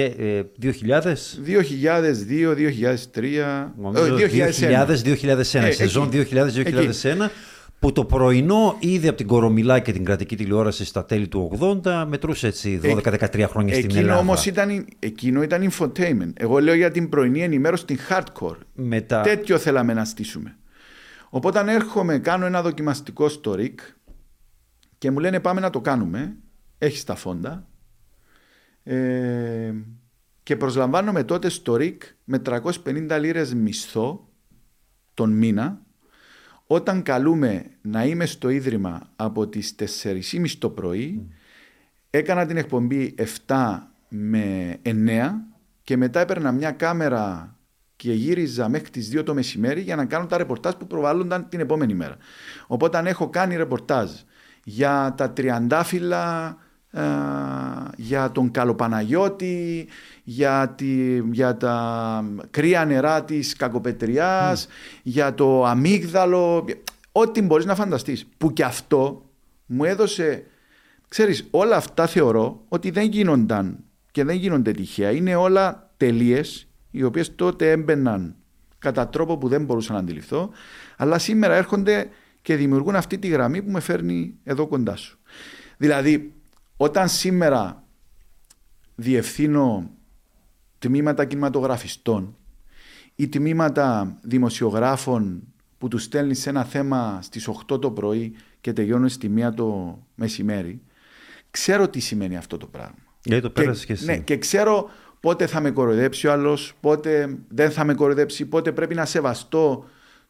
2002, 0.62 1.12
2003. 3.14 3.72
2000-2001. 3.82 5.68
Σεζόν 5.70 6.10
2000-2001 6.12 7.28
που 7.78 7.92
το 7.92 8.04
πρωινό 8.04 8.76
ήδη 8.78 9.08
από 9.08 9.16
την 9.16 9.26
Κορομιλά 9.26 9.78
και 9.78 9.92
την 9.92 10.04
κρατική 10.04 10.36
τηλεόραση 10.36 10.84
στα 10.84 11.04
τέλη 11.04 11.28
του 11.28 11.58
80 11.84 12.04
μετρούσε 12.08 12.46
έτσι 12.46 12.80
12-13 12.82 13.44
χρόνια 13.48 13.74
στην 13.74 13.84
εκείνο 13.84 14.00
Ελλάδα. 14.00 14.20
Όμως 14.20 14.46
ήταν, 14.46 14.86
εκείνο 14.98 15.42
ήταν 15.42 15.70
infotainment. 15.70 16.32
Εγώ 16.34 16.58
λέω 16.58 16.74
για 16.74 16.90
την 16.90 17.08
πρωινή 17.08 17.42
ενημέρωση, 17.42 17.84
την 17.84 17.98
hardcore. 18.08 18.56
Μετά... 18.74 19.20
Τέτοιο 19.20 19.58
θέλαμε 19.58 19.94
να 19.94 20.04
στήσουμε. 20.04 20.54
Οπότε 21.30 21.72
έρχομαι, 21.72 22.18
κάνω 22.18 22.46
ένα 22.46 22.62
δοκιμαστικό 22.62 23.28
στο 23.28 23.54
RIC 23.56 23.74
και 24.98 25.10
μου 25.10 25.18
λένε 25.18 25.40
πάμε 25.40 25.60
να 25.60 25.70
το 25.70 25.80
κάνουμε. 25.80 26.36
Έχεις 26.78 27.04
τα 27.04 27.14
φόντα. 27.14 27.68
Ε, 28.82 29.72
και 30.42 30.56
προσλαμβάνομαι 30.56 31.24
τότε 31.24 31.48
στο 31.48 31.76
RIC 31.78 31.96
με 32.24 32.42
350 32.44 33.18
λίρες 33.20 33.54
μισθό 33.54 34.28
τον 35.14 35.30
μήνα 35.30 35.82
όταν 36.66 37.02
καλούμε 37.02 37.70
να 37.82 38.04
είμαι 38.04 38.26
στο 38.26 38.48
Ίδρυμα 38.48 39.10
από 39.16 39.48
τις 39.48 39.74
4.30 40.02 40.48
το 40.58 40.70
πρωί 40.70 41.28
έκανα 42.10 42.46
την 42.46 42.56
εκπομπή 42.56 43.14
7 43.46 43.78
με 44.08 44.76
9 44.84 45.30
και 45.82 45.96
μετά 45.96 46.20
έπαιρνα 46.20 46.52
μια 46.52 46.70
κάμερα 46.70 47.56
και 48.00 48.12
γύριζα 48.12 48.68
μέχρι 48.68 48.90
τις 48.90 49.10
2 49.14 49.22
το 49.24 49.34
μεσημέρι 49.34 49.80
για 49.80 49.96
να 49.96 50.04
κάνω 50.04 50.26
τα 50.26 50.36
ρεπορτάζ 50.36 50.74
που 50.74 50.86
προβάλλονταν 50.86 51.48
την 51.48 51.60
επόμενη 51.60 51.94
μέρα. 51.94 52.16
Οπότε 52.66 52.98
αν 52.98 53.06
έχω 53.06 53.28
κάνει 53.28 53.56
ρεπορτάζ 53.56 54.10
για 54.64 55.14
τα 55.16 55.30
τριαντάφυλλα, 55.30 56.56
ε, 56.90 57.02
για 57.96 58.30
τον 58.30 58.50
Καλοπαναγιώτη, 58.50 59.88
για, 60.22 60.74
τη, 60.76 61.18
για 61.18 61.56
τα 61.56 62.24
κρύα 62.50 62.84
νερά 62.84 63.24
της 63.24 63.56
Κακοπετριάς, 63.56 64.68
για 65.02 65.34
το 65.34 65.64
αμύγδαλο, 65.64 66.64
ό,τι 67.12 67.42
μπορείς 67.42 67.64
να 67.64 67.74
φανταστείς. 67.74 68.26
Που 68.38 68.52
και 68.52 68.64
αυτό 68.64 69.22
μου 69.66 69.84
έδωσε, 69.84 70.44
ξέρεις, 71.08 71.48
όλα 71.50 71.76
αυτά 71.76 72.06
θεωρώ 72.06 72.64
ότι 72.68 72.90
δεν 72.90 73.04
γίνονταν 73.08 73.84
και 74.10 74.24
δεν 74.24 74.36
γίνονται 74.36 74.70
τυχαία. 74.70 75.10
Είναι 75.10 75.34
όλα 75.34 75.92
τελείες 75.96 76.64
οι 76.90 77.02
οποίες 77.02 77.34
τότε 77.34 77.70
έμπαιναν 77.70 78.34
κατά 78.78 79.08
τρόπο 79.08 79.38
που 79.38 79.48
δεν 79.48 79.64
μπορούσα 79.64 79.92
να 79.92 79.98
αντιληφθώ, 79.98 80.50
αλλά 80.96 81.18
σήμερα 81.18 81.54
έρχονται 81.54 82.08
και 82.42 82.56
δημιουργούν 82.56 82.96
αυτή 82.96 83.18
τη 83.18 83.28
γραμμή 83.28 83.62
που 83.62 83.70
με 83.70 83.80
φέρνει 83.80 84.34
εδώ 84.44 84.66
κοντά 84.66 84.96
σου. 84.96 85.18
Δηλαδή, 85.76 86.32
όταν 86.76 87.08
σήμερα 87.08 87.84
διευθύνω 88.94 89.90
τμήματα 90.78 91.24
κινηματογραφιστών 91.24 92.36
ή 93.14 93.28
τμήματα 93.28 94.18
δημοσιογράφων 94.22 95.42
που 95.78 95.88
τους 95.88 96.02
στέλνει 96.02 96.40
ένα 96.44 96.64
θέμα 96.64 97.18
στις 97.22 97.48
8 97.48 97.80
το 97.80 97.90
πρωί 97.90 98.34
και 98.60 98.72
τελειώνει 98.72 99.10
στη 99.10 99.34
1 99.36 99.54
το 99.54 99.98
μεσημέρι, 100.14 100.82
ξέρω 101.50 101.88
τι 101.88 102.00
σημαίνει 102.00 102.36
αυτό 102.36 102.56
το 102.56 102.66
πράγμα. 102.66 102.98
Γιατί 103.24 103.42
το 103.42 103.50
πέρασες 103.50 103.84
και, 103.84 103.92
εσύ. 103.92 104.04
Ναι, 104.04 104.18
και 104.18 104.38
ξέρω 104.38 104.90
πότε 105.20 105.46
θα 105.46 105.60
με 105.60 105.70
κοροϊδέψει 105.70 106.26
ο 106.26 106.32
άλλος, 106.32 106.72
πότε 106.80 107.38
δεν 107.48 107.70
θα 107.70 107.84
με 107.84 107.94
κοροϊδέψει, 107.94 108.46
πότε 108.46 108.72
πρέπει 108.72 108.94
να 108.94 109.04
σεβαστώ 109.04 109.84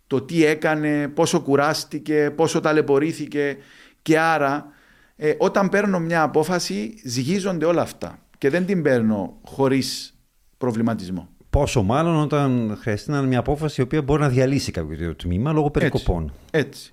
το 0.07 0.21
τι 0.21 0.45
έκανε, 0.45 1.09
πόσο 1.09 1.41
κουράστηκε, 1.41 2.33
πόσο 2.37 2.61
ταλαιπωρήθηκε 2.61 3.57
και 4.03 4.19
άρα 4.19 4.67
ε, 5.17 5.35
όταν 5.39 5.69
παίρνω 5.69 5.99
μια 5.99 6.23
απόφαση 6.23 7.01
ζυγίζονται 7.05 7.65
όλα 7.65 7.83
αυτά 7.83 8.19
και 8.39 8.51
δεν 8.51 8.67
την 8.67 8.83
παίρνω 8.83 9.39
χωρίς 9.45 10.19
προβληματισμό. 10.59 11.29
Πόσο 11.51 11.83
μάλλον 11.83 12.17
όταν 12.17 12.79
χρειαστεί 12.81 13.11
να 13.11 13.19
είναι 13.19 13.27
μια 13.27 13.39
απόφαση 13.39 13.81
η 13.81 13.85
οποία 13.85 14.03
μπορεί 14.03 14.21
να 14.21 14.29
διαλύσει 14.29 14.71
κάποιο 14.73 15.17
τμήμα 15.17 15.53
λόγω 15.53 15.71
περικοπών. 15.71 16.33
Έτσι. 16.51 16.93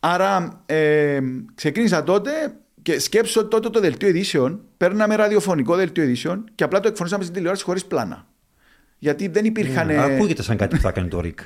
Άρα 0.00 0.62
ε, 0.66 1.20
ξεκίνησα 1.54 2.02
τότε 2.02 2.30
και 2.86 3.00
σκέψω 3.00 3.46
τότε 3.46 3.70
το 3.70 3.80
δελτίο 3.80 4.08
ειδήσεων, 4.08 4.60
παίρναμε 4.76 5.14
ραδιοφωνικό 5.16 5.74
δελτίο 5.76 6.02
ειδήσεων 6.02 6.44
και 6.54 6.64
απλά 6.64 6.80
το 6.80 6.88
εκφωνήσαμε 6.88 7.22
στην 7.22 7.34
τηλεόραση 7.34 7.64
χωρίς 7.64 7.84
πλάνα. 7.84 8.26
Γιατί 8.98 9.28
δεν 9.28 9.44
υπήρχαν. 9.44 9.88
Mm, 9.88 9.92
ακούγεται 9.92 10.42
σαν 10.42 10.56
κάτι 10.56 10.76
που 10.76 10.82
θα 10.82 10.90
κάνει 10.90 11.08
το 11.08 11.20
ΡΙΚ. 11.20 11.38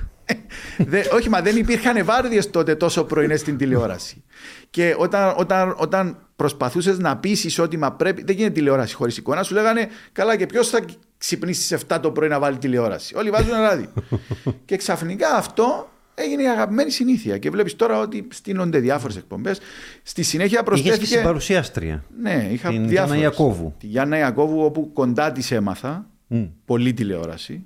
όχι, 1.16 1.28
μα 1.28 1.40
δεν 1.40 1.56
υπήρχαν 1.56 2.04
βάρδιες 2.04 2.50
τότε 2.50 2.74
τόσο 2.74 3.04
πρωινές 3.04 3.40
στην 3.40 3.56
τηλεόραση. 3.56 4.24
και 4.70 4.94
όταν, 4.98 5.34
όταν, 5.36 5.74
όταν 5.78 6.26
προσπαθούσες 6.36 6.98
να 6.98 7.16
πείσεις 7.16 7.58
ότι 7.58 7.76
μα 7.76 7.92
πρέπει. 7.92 8.22
Δεν 8.24 8.36
γίνεται 8.36 8.54
τηλεόραση 8.54 8.94
χωρίς 8.94 9.16
εικόνα, 9.16 9.42
σου 9.42 9.54
λέγανε 9.54 9.88
Καλά, 10.12 10.36
και 10.36 10.46
ποιος 10.46 10.68
θα 10.68 10.84
ξυπνήσει 11.18 11.62
σε 11.62 11.78
7 11.88 11.98
το 12.02 12.10
πρωί 12.10 12.28
να 12.28 12.38
βάλει 12.38 12.58
τηλεόραση; 12.58 13.14
Όλοι 13.16 13.30
βάζουν 13.30 13.54
ένα 13.54 13.60
ράδι. 13.60 13.88
και 14.64 14.76
ξαφνικά 14.76 15.34
αυτό 15.34 15.88
έγινε 16.14 16.42
η 16.42 16.48
αγαπημένη 16.48 16.90
συνήθεια. 16.90 17.38
Και 17.38 17.50
βλέπεις 17.50 17.76
τώρα 17.76 17.98
ότι 17.98 18.26
στείνονται 18.30 18.78
διάφορες 18.78 19.16
εκπομπές. 19.16 19.60
Στη 20.02 20.22
συνέχεια 20.22 20.62
προσθέθηκε. 20.62 21.04
Είχε 21.04 21.20
παρουσιάστρια. 21.20 22.04
Ναι, 22.22 22.48
είχα 22.50 22.68
την 22.68 22.90
Γιάννα 22.90 23.16
Ιακώβου. 23.16 23.74
Τη 23.78 23.86
Γιάννα 23.86 24.18
Ιακώβου, 24.18 24.64
όπου 24.64 24.92
κοντά 24.92 25.32
της 25.32 25.50
έμαθα. 25.50 26.06
Mm. 26.30 26.48
Πολύ 26.64 26.92
τηλεόραση. 26.92 27.64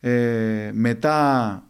Ε, 0.00 0.70
μετά 0.72 1.62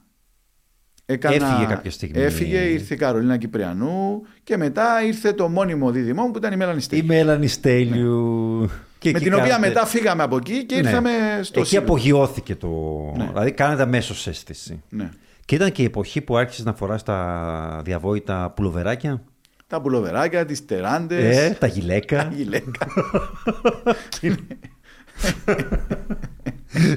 έκανα... 1.07 1.35
Έφυγε 1.35 1.66
κάποια 1.66 1.90
στιγμή. 1.90 2.23
Έφυγε, 2.23 2.59
ήρθε 2.59 2.94
η 2.94 2.97
Καρολίνα 2.97 3.37
Κυπριανού 3.37 4.23
και 4.44 4.57
μετά 4.57 5.05
ήρθε 5.07 5.33
το 5.33 5.49
μόνιμο 5.49 5.90
δίδυμό 5.90 6.23
μου 6.23 6.31
που 6.31 6.38
ήταν 6.38 6.53
η 6.53 6.57
Μέλανη 6.57 6.81
Στέλιου. 6.81 7.05
Η 7.05 7.07
Μέλανη 7.07 7.47
Στέλιου. 7.47 8.61
Ναι. 8.61 8.66
Και 8.99 9.11
με 9.11 9.18
την 9.18 9.35
οποία 9.35 9.59
μετά 9.59 9.87
φύγαμε 9.87 10.23
από 10.23 10.37
εκεί 10.37 10.64
και 10.64 10.75
ναι. 10.75 10.81
ήρθαμε 10.81 11.11
ναι. 11.11 11.42
στο 11.42 11.61
Εκεί 11.61 11.77
απογειώθηκε 11.77 12.55
το. 12.55 12.68
Ναι. 13.16 13.27
Δηλαδή, 13.27 13.53
κάνετε 13.53 13.83
αμέσως 13.83 14.27
αίσθηση. 14.27 14.83
Ναι. 14.88 15.11
Και 15.44 15.54
ήταν 15.54 15.72
και 15.72 15.83
η 15.83 15.85
εποχή 15.85 16.20
που 16.20 16.37
άρχισες 16.37 16.64
να 16.64 16.74
φοράς 16.74 17.02
τα 17.02 17.80
διαβόητα 17.85 18.50
πουλοβεράκια; 18.50 19.24
Τα 19.66 19.80
πουλοβεράκια, 19.80 20.44
τις 20.44 20.64
τεράντες. 20.64 21.37
Ε, 21.37 21.57
τα 21.61 21.66
γυλαίκα. 21.66 22.16
Τα 22.24 22.33
γυλαίκα. 22.35 22.87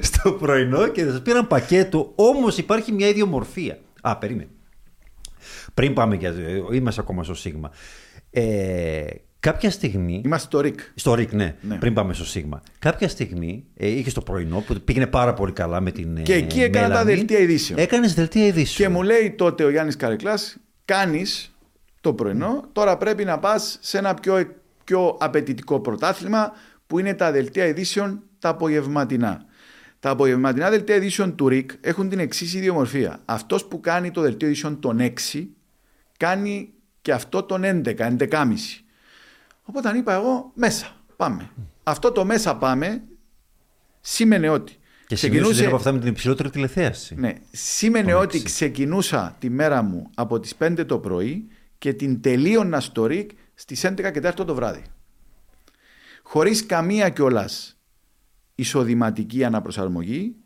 στο 0.00 0.32
πρωινό 0.32 0.88
και 0.88 1.04
σας 1.04 1.22
πήραν 1.22 1.46
πακέτο. 1.46 2.12
Όμως 2.14 2.58
υπάρχει 2.58 2.92
μια 2.92 3.08
ιδιομορφία. 3.08 3.78
Α, 4.00 4.16
περίμενε. 4.16 4.48
Πριν 5.74 5.92
πάμε 5.92 6.14
για. 6.14 6.34
Είμαστε 6.72 7.00
ακόμα 7.00 7.24
στο 7.24 7.34
Σίγμα. 7.34 7.70
Ε, 8.30 9.04
κάποια 9.40 9.70
στιγμή. 9.70 10.22
Είμαστε 10.24 10.46
στο 10.46 10.60
ΡΙΚ. 10.60 10.80
Στο 10.94 11.14
ΡΙΚ, 11.14 11.32
ναι. 11.32 11.54
ναι. 11.60 11.76
Πριν 11.76 11.94
πάμε 11.94 12.14
στο 12.14 12.24
Σίγμα. 12.24 12.62
Κάποια 12.78 13.08
στιγμή 13.08 13.64
ε, 13.76 13.88
είχε 13.88 14.10
το 14.10 14.20
πρωινό 14.20 14.60
που 14.60 14.74
πήγαινε 14.84 15.06
πάρα 15.06 15.34
πολύ 15.34 15.52
καλά 15.52 15.80
με 15.80 15.90
την. 15.90 16.22
Και 16.22 16.34
εκεί 16.34 16.62
έκανα 16.62 16.94
τα 16.94 17.04
δελτία 17.04 17.38
ειδήσεων. 17.38 17.78
Έκανες 17.78 18.14
δελτία 18.14 18.46
ειδήσεων. 18.46 18.88
Και 18.88 18.96
μου 18.96 19.02
λέει 19.02 19.30
τότε 19.30 19.64
ο 19.64 19.70
Γιάννης 19.70 19.96
Καρεκλάς, 19.96 20.56
κάνεις 20.84 21.56
το 22.00 22.14
πρωινό. 22.14 22.64
Τώρα 22.72 22.96
πρέπει 22.96 23.24
να 23.24 23.38
πας 23.38 23.78
σε 23.80 23.98
ένα 23.98 24.14
πιο, 24.14 24.56
πιο 24.84 25.16
απαιτητικό 25.20 25.80
πρωτάθλημα 25.80 26.52
που 26.86 26.98
είναι 26.98 27.14
τα 27.14 27.32
δελτία 27.32 27.66
ειδήσεων 27.66 28.22
τα 28.38 28.48
απογευματινά. 28.48 29.44
Τα 30.00 30.10
απογευματινά 30.10 30.70
δελτία 30.70 30.94
ειδήσεων 30.94 31.36
του 31.36 31.48
ΡΙΚ 31.48 31.70
έχουν 31.80 32.08
την 32.08 32.18
εξής 32.18 32.54
ιδιομορφία. 32.54 33.20
Αυτός 33.24 33.64
που 33.64 33.80
κάνει 33.80 34.10
το 34.10 34.20
δελτίο 34.20 34.48
ειδήσεων 34.48 34.80
των 34.80 34.98
6 35.32 35.46
κάνει 36.16 36.72
και 37.02 37.12
αυτό 37.12 37.42
τον 37.42 37.62
11, 37.64 37.94
11.30. 37.96 38.46
Οπότε 39.68 39.96
είπα 39.96 40.12
εγώ 40.12 40.52
μέσα, 40.54 40.96
πάμε. 41.16 41.50
Αυτό 41.82 42.12
το 42.12 42.24
μέσα 42.24 42.56
πάμε 42.56 43.02
σήμαινε 44.00 44.48
ότι. 44.48 44.76
Και 45.06 45.14
ξεκινούσε 45.14 45.66
από 45.66 45.76
αυτά 45.76 45.92
με 45.92 45.98
την 45.98 46.08
υψηλότερη 46.08 46.50
τηλεθέαση. 46.50 47.14
Ναι, 47.14 47.34
σήμαινε 47.50 48.14
ότι 48.14 48.42
ξεκινούσα 48.42 49.36
τη 49.38 49.50
μέρα 49.50 49.82
μου 49.82 50.10
από 50.14 50.40
τις 50.40 50.54
5 50.58 50.84
το 50.86 50.98
πρωί 50.98 51.48
και 51.78 51.92
την 51.92 52.20
τελείωνα 52.20 52.80
στο 52.80 53.06
ΡΙΚ 53.06 53.30
στις 53.54 53.84
11 53.86 54.10
και 54.12 54.20
4 54.22 54.32
το 54.34 54.54
βράδυ. 54.54 54.82
Χωρίς 56.22 56.66
καμία 56.66 57.08
κιόλας 57.08 57.78
εισοδηματική 58.54 59.44
αναπροσαρμογή 59.44 60.36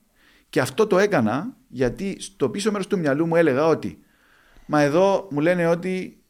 και 0.49 0.61
αυτό 0.61 0.87
το 0.87 0.99
έκανα 0.99 1.57
γιατί 1.69 2.17
στο 2.21 2.49
πίσω 2.49 2.71
μέρος 2.71 2.87
του 2.87 2.99
μυαλού 2.99 3.27
μου 3.27 3.37
έλεγα 3.37 3.67
ότι 3.67 3.99
μα 4.67 4.81
εδώ 4.81 5.29
μου 5.31 5.41
λένε 5.41 5.67
ότι 5.67 6.23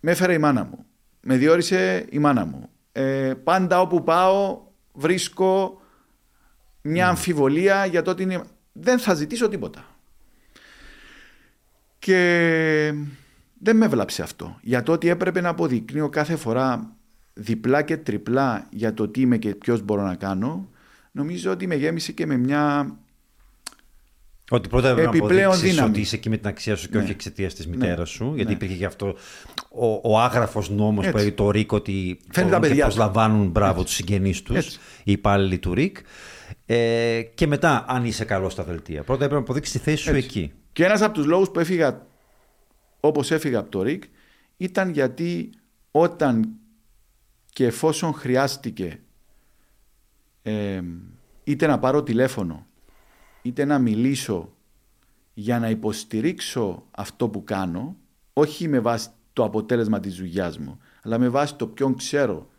με 0.00 0.10
έφερε 0.10 0.32
η 0.32 0.38
μάνα 0.38 0.64
μου, 0.64 0.86
με 1.24 1.36
διόρισε 1.36 2.06
η 2.10 2.18
μάνα 2.18 2.44
μου. 2.44 2.68
Ε, 2.92 3.34
πάντα 3.44 3.80
όπου 3.80 4.04
πάω 4.04 4.60
βρίσκω 4.92 5.80
μια 6.82 7.08
αμφιβολία 7.08 7.86
για 7.86 8.02
το 8.02 8.10
ότι 8.10 8.22
είναι... 8.22 8.42
δεν 8.72 8.98
θα 8.98 9.14
ζητήσω 9.14 9.48
τίποτα. 9.48 9.84
Και 11.98 12.94
δεν 13.58 13.76
με 13.76 13.84
έβλαψε 13.84 14.22
αυτό. 14.22 14.58
Για 14.62 14.82
το 14.82 14.92
ότι 14.92 15.08
έπρεπε 15.08 15.40
να 15.40 15.48
αποδεικνύω 15.48 16.08
κάθε 16.08 16.36
φορά 16.36 16.96
διπλά 17.34 17.82
και 17.82 17.96
τριπλά 17.96 18.66
για 18.70 18.94
το 18.94 19.08
τι 19.08 19.20
είμαι 19.20 19.38
και 19.38 19.54
ποιος 19.54 19.82
μπορώ 19.82 20.02
να 20.02 20.14
κάνω, 20.14 20.68
νομίζω 21.12 21.50
ότι 21.50 21.66
με 21.66 21.74
γέμισε 21.74 22.12
και 22.12 22.26
με 22.26 22.36
μια 22.36 22.96
ότι 24.50 24.68
πρώτα 24.68 24.88
επιπλέον 24.88 25.58
δύναμη. 25.58 25.90
ότι 25.90 26.00
είσαι 26.00 26.16
εκεί 26.16 26.28
με 26.28 26.36
την 26.36 26.46
αξία 26.46 26.76
σου 26.76 26.88
και 26.88 26.96
ναι. 26.96 27.02
όχι 27.02 27.12
εξαιτίας 27.12 27.54
της 27.54 27.66
μητέρας 27.66 27.98
ναι. 27.98 28.04
σου. 28.04 28.32
Γιατί 28.34 28.50
ναι. 28.50 28.52
υπήρχε 28.52 28.74
και 28.74 28.84
αυτό 28.84 29.14
ο, 29.70 30.00
ο 30.02 30.20
άγραφος 30.20 30.70
νόμος 30.70 31.08
που 31.08 31.16
έλεγε 31.16 31.32
το 31.32 31.50
ΡΙΚ 31.50 31.72
ότι 31.72 32.20
προσλαμβάνουν 32.78 33.48
μπράβο 33.48 33.84
τους 33.84 33.94
συγγενείς 33.94 34.42
τους, 34.42 34.74
οι 35.04 35.12
υπάλληλοι 35.12 35.58
του 35.58 35.74
ΡΙΚ. 35.74 35.96
Ε, 36.66 37.22
και 37.34 37.46
μετά, 37.46 37.84
αν 37.88 38.04
είσαι 38.04 38.24
καλός 38.24 38.52
στα 38.52 38.64
δελτία. 38.64 39.02
Πρώτα 39.02 39.24
έπρεπε 39.24 39.34
να 39.34 39.40
αποδείξεις 39.40 39.72
τη 39.72 39.78
θέση 39.78 40.02
σου 40.02 40.14
εκεί. 40.14 40.52
Και 40.72 40.84
ένας 40.84 41.02
από 41.02 41.14
τους 41.14 41.26
λόγους 41.26 41.50
που 41.50 41.60
έφυγα 41.60 42.06
όπως 43.00 43.30
έφυγα 43.30 43.58
από 43.58 43.70
το 43.70 43.82
ΡΙΚ 43.82 44.02
ήταν 44.56 44.90
γιατί 44.90 45.50
όταν 45.90 46.48
και 47.52 47.66
εφόσον 47.66 48.12
χρειάστηκε 48.12 49.00
ε, 50.42 50.80
είτε 51.44 51.66
να 51.66 51.78
πάρω 51.78 52.02
τηλέφωνο 52.02 52.66
είτε 53.44 53.64
να 53.64 53.78
μιλήσω 53.78 54.56
για 55.34 55.58
να 55.58 55.70
υποστηρίξω 55.70 56.86
αυτό 56.90 57.28
που 57.28 57.44
κάνω 57.44 57.96
όχι 58.32 58.68
με 58.68 58.80
βάση 58.80 59.08
το 59.32 59.44
αποτέλεσμα 59.44 60.00
της 60.00 60.16
δουλειάς 60.16 60.58
μου 60.58 60.78
αλλά 61.02 61.18
με 61.18 61.28
βάση 61.28 61.54
το 61.54 61.66
ποιον 61.66 61.96
ξέρω 61.96 62.50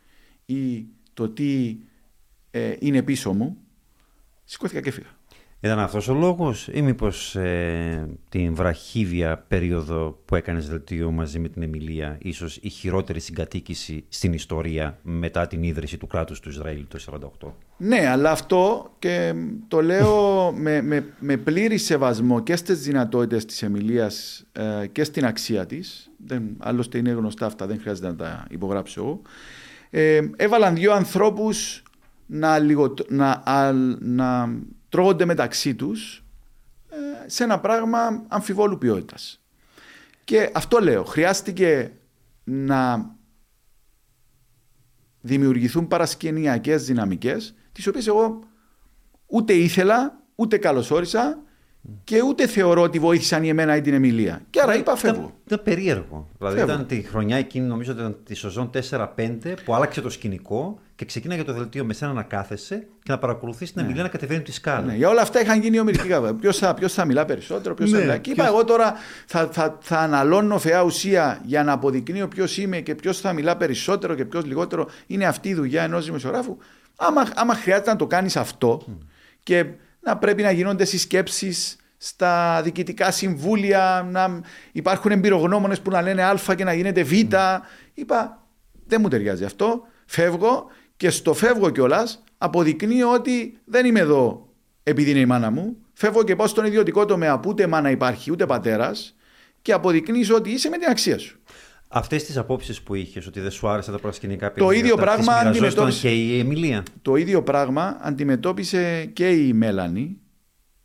ή 0.46 0.86
το 1.14 1.30
τι 1.30 1.78
ε, 2.52 2.76
είναι 2.80 3.02
πίσω 3.04 3.34
μου 3.34 3.58
σηκώθηκα 4.44 4.82
και 4.82 4.90
έφυγα. 4.90 5.15
Ήταν 5.66 5.80
αυτός 5.80 6.08
ο 6.08 6.14
λόγος, 6.14 6.70
ή 6.74 6.82
μήπως 6.82 7.36
ε, 7.36 8.08
την 8.30 8.56
βραχύβια 8.56 9.46
περίοδο 9.48 10.20
που 10.26 10.36
έκανες 10.36 10.70
δελτίο 10.70 11.12
μαζί 11.12 11.40
με 11.40 11.50
την 11.50 11.62
Εμιλία, 11.62 12.18
ίσως 12.22 12.58
η 12.62 12.70
χειρότερη 12.70 13.20
συγκατοίκηση 13.20 14.04
στην 14.10 14.34
ιστορία 14.34 14.98
μετά 15.02 15.48
την 15.48 15.64
ίδρυση 15.64 15.98
του 15.98 16.08
κράτους 16.08 16.40
του 16.40 16.50
Ισραήλ 16.50 16.86
το 16.88 17.00
1948. 17.46 17.52
Ναι, 17.78 18.08
αλλά 18.08 18.32
αυτό 18.32 18.92
και 19.00 19.34
το 19.68 19.82
λέω 19.82 20.42
με, 20.64 20.82
με, 20.82 21.06
με 21.20 21.38
πλήρη 21.38 21.78
σεβασμό 21.78 22.40
και 22.40 22.56
στις 22.56 22.82
δυνατότητες 22.82 23.46
της 23.46 23.64
Εμιλίας 23.64 24.46
ε, 24.52 24.88
και 24.88 25.04
στην 25.04 25.26
αξία 25.26 25.66
της. 25.66 26.12
Άλλωστε 26.58 26.98
είναι 26.98 27.12
γνωστά 27.12 27.46
αυτά, 27.46 27.66
δεν 27.66 27.80
χρειάζεται 27.80 28.08
να 28.08 28.16
τα 28.16 28.48
υπογράψω 28.50 29.02
εγώ. 29.02 29.22
Ε, 29.90 30.20
έβαλαν 30.36 30.76
δύο 30.76 30.94
ανθρώπους 30.94 31.84
να, 32.26 32.60
να, 33.10 33.74
να 34.00 34.50
τρώγονται 34.96 35.26
μεταξύ 35.26 35.76
τους 35.76 36.24
ε, 36.90 37.30
σε 37.30 37.44
ένα 37.44 37.60
πράγμα 37.60 38.26
αμφιβόλου 38.28 38.78
ποιότητας. 38.78 39.44
Και 40.24 40.52
αυτό 40.54 40.80
λέω, 40.80 41.04
χρειάστηκε 41.04 41.92
να 42.44 43.12
δημιουργηθούν 45.22 45.88
παρασκηνιακές 45.88 46.86
δυναμικές 46.86 47.56
τις 47.72 47.88
οποίες 47.88 48.08
εγώ 48.08 48.40
ούτε 49.26 49.54
ήθελα, 49.54 50.24
ούτε 50.36 50.58
καλωσόρισα 50.58 51.44
και 52.04 52.22
ούτε 52.22 52.48
θεωρώ 52.48 52.82
ότι 52.82 53.00
βοήθησαν 53.00 53.44
η 53.44 53.50
εμένα 53.50 53.76
ή 53.76 53.82
την 53.82 53.94
Εμιλία. 53.94 54.42
Και 54.50 54.62
άρα 54.62 54.76
είπα 54.76 54.96
φεύγω. 54.96 55.34
Ήταν 55.46 55.62
περίεργο. 55.64 56.30
Δηλαδή 56.38 56.62
ήταν 56.62 56.86
τη 56.88 57.02
χρονιά 57.02 57.38
εκείνη, 57.38 57.68
νομίζω 57.68 57.92
ότι 57.92 58.00
ήταν 58.00 58.18
τη 58.24 58.36
σεζόν 58.36 58.70
4-5 58.90 59.08
που 59.66 59.76
άλλαξε 59.76 60.02
το 60.02 60.10
σκηνικό 60.10 60.80
και 60.96 61.06
ξεκίναγε 61.06 61.44
το 61.44 61.54
δελτίο 61.54 61.86
με 61.86 61.94
σένα 61.94 62.14
να 62.14 62.24
κάθεσαι 62.24 62.88
και 63.04 63.12
να 63.12 63.18
παρακολουθείς 63.18 63.72
την 63.72 63.82
ναι. 63.82 63.88
Εμιλία 63.88 64.04
να 64.04 64.10
κατεβαίνει 64.10 64.42
τη 64.42 64.52
σκάλα. 64.52 64.86
Ναι, 64.86 64.96
για 64.96 65.10
όλα 65.10 65.22
αυτά 65.22 65.42
είχαν 65.42 65.62
γίνει 65.62 65.80
ομοιρικά. 65.80 66.34
ποιος 66.34 66.58
θα, 66.58 66.74
ποιος 66.74 66.94
θα 66.94 67.06
μιλά 67.06 67.26
περισσότερο, 67.26 67.76
ποιος 67.76 67.90
θα 67.90 67.98
ναι, 67.98 68.04
μιλά. 68.04 68.18
Και 68.18 68.32
είπα 68.32 68.48
εγώ 68.48 68.64
τώρα 68.64 68.94
θα, 69.26 69.50
θα, 69.52 69.78
θα 69.82 70.00
αναλώνω 70.00 70.60
φαιά 70.60 70.84
ουσία 70.84 71.42
για 71.46 71.64
να 71.64 71.72
αποδεικνύω 71.72 72.28
ποιος 72.28 72.58
είμαι 72.58 72.80
και 72.80 72.96
ποιος 72.96 73.20
θα 73.20 73.34
μιλά 73.34 73.58
περισσότερο 73.58 74.16
και 74.16 74.26
ποιος 74.26 74.46
λιγότερο. 74.46 74.88
Είναι 75.08 75.26
αυτή 75.26 75.50
η 75.50 75.54
δουλειά 75.54 75.84
ενός 75.84 76.06
δημοσιογράφου. 76.06 76.58
Άμα, 76.96 77.28
άμα 77.36 77.56
χρειάζεται 77.56 77.90
να 77.90 77.96
το 77.96 78.08
κάνεις 78.08 78.38
αυτό 78.38 78.82
και 79.44 79.66
να 80.06 80.18
πρέπει 80.18 80.42
να 80.42 80.52
γίνονται 80.52 80.86
συσκέψεις 80.86 81.76
στα 81.98 82.62
διοικητικά 82.64 83.12
συμβούλια, 83.12 84.08
να 84.12 84.42
υπάρχουν 84.72 85.12
εμπειρογνώμονες 85.12 85.80
που 85.80 85.90
να 85.90 86.02
λένε 86.02 86.24
Α 86.24 86.40
και 86.56 86.64
να 86.64 86.74
γίνεται 86.74 87.04
Β. 87.04 87.12
Είπα, 87.94 88.44
δεν 88.86 89.02
μου 89.02 89.08
ταιριάζει 89.08 89.44
αυτό. 89.44 89.82
Φεύγω 90.06 90.66
και 90.98 91.10
στο 91.10 91.34
φεύγω 91.34 91.70
κιόλας 91.70 92.24
αποδεικνύω 92.38 93.12
ότι 93.12 93.58
δεν 93.66 93.86
είμαι 93.86 94.00
εδώ 94.00 94.50
επειδή 94.84 95.10
είναι 95.10 95.20
η 95.20 95.26
μάνα 95.26 95.52
μου. 95.52 95.78
Φεύγω 95.94 96.24
και 96.24 96.36
πάω 96.36 96.48
στον 96.48 96.66
ιδιωτικό 96.66 97.06
τομέα 97.06 97.40
που 97.40 97.50
ούτε 97.50 97.68
μάνα 97.68 97.90
υπάρχει 97.90 98.32
ούτε 98.32 98.46
πατέρας 98.46 99.16
και 99.62 99.74
αποδεικνύω 99.74 100.36
ότι 100.36 100.52
είσαι 100.52 100.70
με 100.70 100.78
την 100.78 100.90
αξία 100.90 101.18
σου. 101.18 101.40
Αυτές 101.88 102.24
τις 102.24 102.38
απόψεις 102.38 102.82
που 102.82 102.96
είχες, 102.96 103.28
ότι 103.28 103.40
δεν 103.40 103.52
σου 103.52 103.68
άρεσε 103.68 103.92
τα 103.92 104.00
προσκυνικά 104.00 104.54
το 104.54 104.72
ίδιο 104.72 104.96
πράγμα 104.96 105.34
αντιμετώπισε. 105.34 106.00
και 106.00 106.14
η 106.14 106.40
Εμιλία. 106.40 106.84
Το 107.02 107.16
ίδιο 107.16 107.44
πράγμα 107.44 107.98
αντιμετώπισε 108.02 109.06
και 109.06 109.30
η 109.30 109.54
Μέλανη 109.54 110.18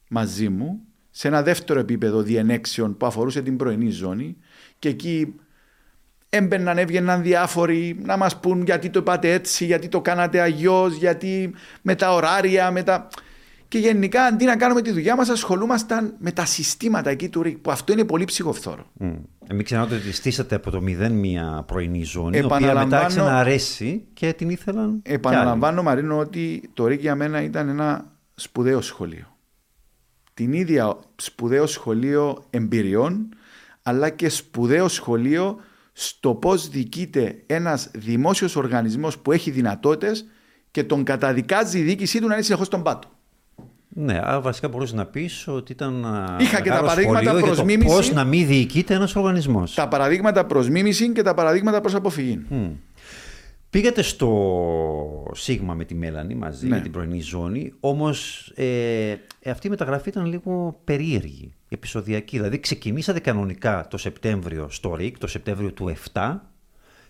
μαζί 0.08 0.48
μου 0.48 0.80
σε 1.10 1.28
ένα 1.28 1.42
δεύτερο 1.42 1.80
επίπεδο 1.80 2.22
διενέξεων 2.22 2.96
που 2.96 3.06
αφορούσε 3.06 3.42
την 3.42 3.56
πρωινή 3.56 3.90
ζώνη 3.90 4.36
και 4.78 4.88
εκεί 4.88 5.34
έμπαιναν, 6.30 6.78
έβγαιναν 6.78 7.22
διάφοροι 7.22 7.98
να 8.02 8.16
μας 8.16 8.40
πούν 8.40 8.62
γιατί 8.62 8.90
το 8.90 8.98
είπατε 8.98 9.32
έτσι, 9.32 9.64
γιατί 9.64 9.88
το 9.88 10.00
κάνατε 10.00 10.40
αγιώς, 10.40 10.94
γιατί 10.94 11.54
με 11.82 11.94
τα 11.94 12.14
ωράρια, 12.14 12.70
με 12.70 12.82
τα... 12.82 13.08
Και 13.70 13.78
γενικά 13.78 14.22
αντί 14.22 14.44
να 14.44 14.56
κάνουμε 14.56 14.82
τη 14.82 14.90
δουλειά 14.90 15.16
μας 15.16 15.28
ασχολούμασταν 15.28 16.14
με 16.18 16.32
τα 16.32 16.44
συστήματα 16.44 17.10
εκεί 17.10 17.28
του 17.28 17.42
ΡΙΚ 17.42 17.58
που 17.58 17.70
αυτό 17.70 17.92
είναι 17.92 18.04
πολύ 18.04 18.24
ψυχοφθόρο. 18.24 18.84
Mm. 19.00 19.18
Μην 19.50 19.64
ξεχνάτε 19.64 19.94
ότι 19.94 20.12
στήσατε 20.12 20.54
από 20.54 20.70
το 20.70 20.80
μηδέν 20.80 21.12
μια 21.12 21.64
πρωινή 21.66 22.02
ζώνη, 22.02 22.38
η 22.38 22.42
οποία 22.42 22.74
μετά 22.74 23.04
ξαναρέσει 23.06 24.04
και 24.12 24.32
την 24.32 24.50
ήθελαν. 24.50 25.00
Επαναλαμβάνω, 25.02 25.82
Μαρίνο, 25.82 26.18
ότι 26.18 26.70
το 26.74 26.86
ΡΙΚ 26.86 27.00
για 27.00 27.14
μένα 27.14 27.42
ήταν 27.42 27.68
ένα 27.68 28.12
σπουδαίο 28.34 28.80
σχολείο 28.80 29.30
την 30.40 30.52
ίδια 30.52 30.96
σπουδαίο 31.16 31.66
σχολείο 31.66 32.44
εμπειριών 32.50 33.28
αλλά 33.82 34.10
και 34.10 34.28
σπουδαίο 34.28 34.88
σχολείο 34.88 35.60
στο 35.92 36.34
πώς 36.34 36.68
διοικείται 36.68 37.42
ένας 37.46 37.90
δημόσιος 37.94 38.56
οργανισμός 38.56 39.18
που 39.18 39.32
έχει 39.32 39.50
δυνατότητες 39.50 40.26
και 40.70 40.84
τον 40.84 41.04
καταδικάζει 41.04 41.78
η 41.78 41.82
διοίκησή 41.82 42.20
του 42.20 42.26
να 42.26 42.34
είναι 42.34 42.42
συνεχώς 42.42 42.66
στον 42.66 42.82
πάτο. 42.82 43.08
Ναι, 43.92 44.20
άρα 44.22 44.40
βασικά 44.40 44.68
μπορούσες 44.68 44.94
να 44.94 45.06
πεις 45.06 45.48
ότι 45.48 45.72
ήταν. 45.72 46.06
Είχα 46.38 46.60
και 46.60 46.68
τα 46.68 46.80
παραδείγματα 46.80 47.34
προ 47.34 47.64
μίμηση. 47.64 47.94
Πώς 47.94 48.12
να 48.12 48.24
μην 48.24 48.46
διοικείται 48.46 48.94
ένας 48.94 49.16
οργανισμός. 49.16 49.74
Τα 49.74 49.88
παραδείγματα 49.88 50.46
προ 50.46 50.64
μίμηση 50.64 51.12
και 51.12 51.22
τα 51.22 51.34
παραδείγματα 51.34 51.80
προς 51.80 51.94
αποφυγή. 51.94 52.46
Πήγατε 53.70 54.02
στο 54.02 55.30
Σίγμα 55.34 55.74
με 55.74 55.84
τη 55.84 55.94
Μέλανη 55.94 56.34
μαζί 56.34 56.68
ναι. 56.68 56.76
με 56.76 56.82
την 56.82 56.90
πρωινή 56.90 57.20
ζώνη, 57.20 57.72
όμως 57.80 58.48
ε, 58.54 59.16
αυτή 59.46 59.66
η 59.66 59.70
μεταγραφή 59.70 60.08
ήταν 60.08 60.26
λίγο 60.26 60.80
περίεργη, 60.84 61.52
επεισοδιακή. 61.68 62.36
Δηλαδή 62.36 62.60
ξεκινήσατε 62.60 63.20
κανονικά 63.20 63.86
το 63.90 63.96
Σεπτέμβριο 63.96 64.68
στο 64.70 64.94
ΡΙΚ, 64.94 65.18
το 65.18 65.26
Σεπτέμβριο 65.26 65.72
του 65.72 65.96
7 66.12 66.36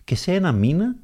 και 0.04 0.16
σε 0.16 0.32
ένα 0.32 0.52
μήνα 0.52 0.96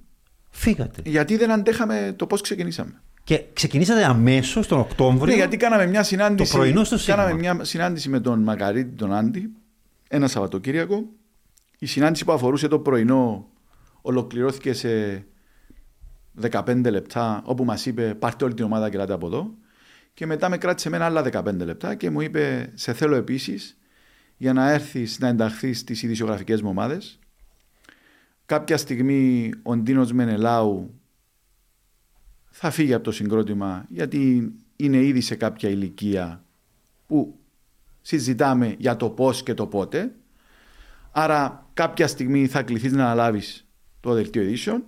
φύγατε. 0.51 1.03
Γιατί 1.05 1.37
δεν 1.37 1.51
αντέχαμε 1.51 2.15
το 2.17 2.27
πώς 2.27 2.41
ξεκινήσαμε. 2.41 3.01
Και 3.27 3.45
ξεκινήσατε 3.53 4.05
αμέσως 4.05 4.67
τον 4.67 4.79
Οκτώβριο. 4.79 5.27
Ναι, 5.27 5.35
γιατί 5.35 5.57
κάναμε 5.57 5.87
μια 5.87 6.03
συνάντηση. 6.03 6.53
Το 6.53 6.59
πρωινό 6.59 6.85
στο 6.85 6.99
Σίγμα. 6.99 7.17
Κάναμε 7.17 7.39
μια 7.39 7.65
συνάντηση 7.65 8.09
με 8.09 8.21
τον 8.21 8.43
Μακαρίτη, 8.43 8.97
τον 8.97 9.13
Άντι, 9.13 9.51
ένα 10.09 10.29
Σαββατοκύριακο 10.29 11.05
η 11.79 11.87
συνάντηση 11.87 12.25
που 12.25 12.33
αφορούσε 12.33 12.69
το 12.69 12.79
πρωινό 12.79 13.49
ολοκληρώθηκε 14.03 14.73
σε 14.73 15.25
15 16.51 16.91
λεπτά 16.91 17.43
όπου 17.45 17.65
μας 17.65 17.87
είπε 17.87 18.15
πάρτε 18.15 18.45
όλη 18.45 18.55
την 18.55 18.65
ομάδα 18.65 18.91
και 18.91 18.97
από 18.99 19.27
εδώ 19.27 19.55
και 20.15 20.27
μετά 20.27 20.49
με 20.49 20.59
κράτησε 20.59 20.89
εμένα 20.89 21.05
άλλα 21.05 21.25
15 21.33 21.55
λεπτά 21.57 21.95
και 21.95 22.11
μου 22.11 22.21
είπε 22.21 22.73
σε 22.75 22.93
θέλω 22.93 23.15
επίσης 23.15 23.77
για 24.37 24.53
να 24.53 24.71
έρθεις 24.71 25.19
να 25.19 25.29
ενταχθείς 25.29 25.79
στις 25.79 26.03
ειδησιογραφικές 26.03 26.63
μου 26.63 26.69
ομάδες. 26.69 27.19
Κάποια 28.47 28.77
στιγμή 28.77 29.51
ο 29.63 29.77
Ντίνος 29.77 30.13
Μενελάου 30.13 31.01
θα 32.59 32.71
φύγει 32.71 32.95
από 32.95 33.05
το 33.05 33.13
συγκρότημα 33.13 33.85
γιατί 33.89 34.53
είναι 34.77 34.97
ήδη 34.97 35.21
σε 35.21 35.35
κάποια 35.35 35.69
ηλικία 35.69 36.45
που 37.07 37.39
συζητάμε 38.03 38.75
για 38.79 38.97
το 38.97 39.11
πώς 39.11 39.43
και 39.43 39.55
το 39.55 39.67
πότε. 39.67 40.13
Άρα 41.11 41.67
κάποια 41.75 42.07
στιγμή 42.07 42.47
θα 42.47 42.63
κληθείς 42.63 42.93
να 42.93 43.05
αναλάβεις 43.05 43.67
το 44.01 44.13
δελτίο 44.13 44.43
ειδήσεων. 44.43 44.85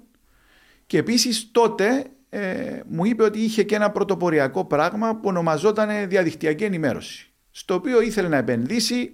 Και 0.87 0.99
επίσης 0.99 1.51
τότε 1.51 2.07
ε, 2.29 2.81
μου 2.89 3.05
είπε 3.05 3.23
ότι 3.23 3.39
είχε 3.39 3.63
και 3.63 3.75
ένα 3.75 3.91
πρωτοποριακό 3.91 4.65
πράγμα 4.65 5.15
που 5.15 5.29
ονομαζόταν 5.29 6.09
διαδικτυακή 6.09 6.65
ενημέρωση. 6.65 7.31
Στο 7.51 7.75
οποίο 7.75 8.01
ήθελε 8.01 8.29
να 8.29 8.37
επενδύσει 8.37 9.13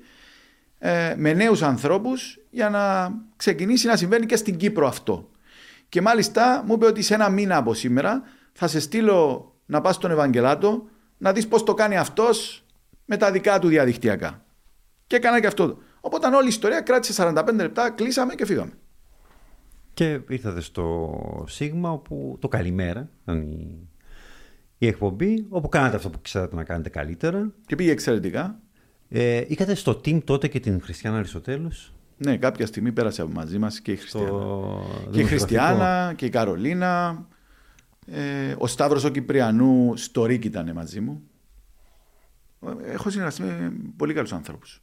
ε, 0.79 1.15
με 1.17 1.33
νέους 1.33 1.63
ανθρώπους 1.63 2.39
για 2.51 2.71
να 2.71 3.13
ξεκινήσει 3.37 3.87
να 3.87 3.97
συμβαίνει 3.97 4.27
και 4.27 4.37
στην 4.37 4.57
Κύπρο 4.57 4.87
αυτό. 4.87 5.31
Και 5.89 6.01
μάλιστα 6.01 6.63
μου 6.67 6.75
είπε 6.75 6.87
ότι 6.87 7.03
σε 7.03 7.15
ένα 7.15 7.29
μήνα 7.29 7.57
από 7.57 7.75
σήμερα 7.75 8.23
θα 8.55 8.69
σε 8.69 8.81
στείλω 8.81 9.53
να 9.67 9.81
πας 9.81 9.95
στον 9.95 10.11
Ευαγγελάτο 10.11 10.85
να 11.19 11.33
δεις 11.33 11.49
πώς 11.49 11.63
το 11.65 11.75
κάνει 11.75 11.97
αυτός 11.97 12.65
με 13.05 13.17
τα 13.17 13.31
δικά 13.31 13.59
του 13.59 13.69
διαδικτυακά. 13.69 14.45
Και 15.07 15.17
έκανα 15.17 15.41
και 15.41 15.47
αυτό. 15.47 15.79
Οπότε 16.01 16.27
όλη 16.27 16.45
η 16.45 16.49
ιστορία 16.49 16.81
κράτησε 16.81 17.25
45 17.27 17.49
λεπτά, 17.55 17.91
κλείσαμε 17.91 18.35
και 18.35 18.47
φύγαμε. 18.47 18.73
Και 19.95 20.21
ήρθατε 20.29 20.61
στο 20.61 21.45
Σίγμα 21.49 21.91
όπου 21.91 22.37
το 22.41 22.49
καλημέρα 22.49 23.09
ήταν 23.23 23.43
η, 23.43 23.89
η 24.79 24.87
εκπομπή 24.87 25.47
όπου 25.49 25.69
κάνατε 25.69 25.97
αυτό 25.97 26.11
που 26.11 26.21
ξέρατε 26.23 26.55
να 26.55 26.65
κάνετε 26.65 26.89
καλύτερα. 26.89 27.53
Και 27.67 27.77
πήγε 27.77 27.91
εξαιρετικά. 27.91 28.59
Ε, 29.09 29.45
είχατε 29.47 29.75
στο 29.75 29.93
team 29.93 30.25
τότε 30.25 30.49
και 30.49 30.61
την 30.61 30.81
Χριστιανά 30.81 31.19
Αριστοτέλους. 31.19 31.93
Ναι, 32.17 32.37
κάποια 32.37 32.67
στιγμή 32.67 32.93
πέρασε 32.93 33.25
μαζί 33.25 33.59
μας 33.59 33.81
και 33.81 33.93
η 33.93 33.97
Χριστιανά. 33.97 34.81
Και 35.11 35.21
η 35.21 35.25
Χριστιανά 35.25 36.13
και 36.17 36.27
η 36.27 36.29
Καρολίνα. 36.29 37.27
Ε, 38.07 38.55
ο 38.59 38.67
Σταύρος 38.67 39.05
ο 39.05 39.09
Κυπριανού 39.09 39.97
στο 39.97 40.25
Ρίκ 40.25 40.45
ήταν 40.45 40.73
μαζί 40.75 41.01
μου. 41.01 41.23
Έχω 42.85 43.11
συνεργαστεί 43.11 43.43
με 43.43 43.73
πολύ 43.97 44.15
καλούς 44.15 44.33
ανθρώπους. 44.33 44.83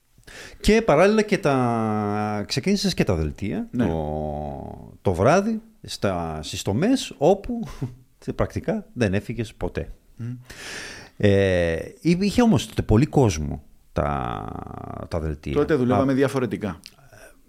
Και 0.60 0.82
παράλληλα 0.82 1.22
και 1.22 1.38
τα... 1.38 2.44
ξεκίνησες 2.48 2.94
και 2.94 3.04
τα 3.04 3.16
δελτία 3.16 3.68
ναι. 3.72 3.86
το... 3.86 4.94
το 5.02 5.14
βράδυ 5.14 5.62
στα... 5.82 6.40
στις 6.44 6.62
τομές 6.62 7.16
όπου 7.18 7.68
πρακτικά 8.36 8.86
δεν 8.94 9.14
έφυγες 9.14 9.54
ποτέ. 9.54 9.94
Mm. 10.20 10.38
Ε, 11.18 11.80
είχε 12.00 12.42
όμως 12.42 12.68
τότε 12.68 12.82
πολύ 12.82 13.06
κόσμο 13.06 13.64
τα, 13.94 14.46
τα 15.08 15.20
δελτία. 15.20 15.54
Τότε 15.54 15.76
δουλεύαμε 15.76 16.14
διαφορετικά. 16.14 16.80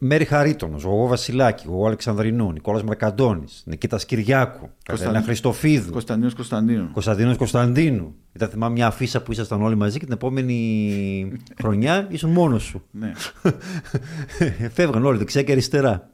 Μέρη 0.05 0.25
Χαρίτονος, 0.25 0.83
Γογό 0.83 1.07
Βασιλάκη, 1.07 1.65
Γογό 1.67 1.87
Αλεξανδρινού, 1.87 2.53
Νικόλας 2.53 2.83
Μαρκαντώνης, 2.83 3.63
Νικήτα 3.67 3.97
Κυριάκου, 4.07 4.71
Κωνσταντίνα 4.87 5.23
Χριστοφίδου. 5.23 5.91
Κωνσταντίνος 5.91 6.35
Κωνσταντίνου. 6.35 6.91
Κωνσταντίνος 6.93 7.37
Κωνσταντίνου. 7.37 8.15
Ήταν 8.33 8.49
θυμάμαι 8.49 8.73
μια 8.73 8.87
αφίσα 8.87 9.23
που 9.23 9.33
ήσασταν 9.33 9.63
όλοι 9.63 9.75
μαζί 9.75 9.99
και 9.99 10.05
την 10.05 10.15
επόμενη 10.15 11.33
χρονιά 11.61 12.07
ήσουν 12.11 12.31
μόνος 12.31 12.63
σου. 12.63 12.83
Ναι. 12.91 13.13
Φεύγαν 14.75 15.05
όλοι 15.05 15.19
δεξιά 15.19 15.43
και 15.43 15.53
αριστερά. 15.53 16.11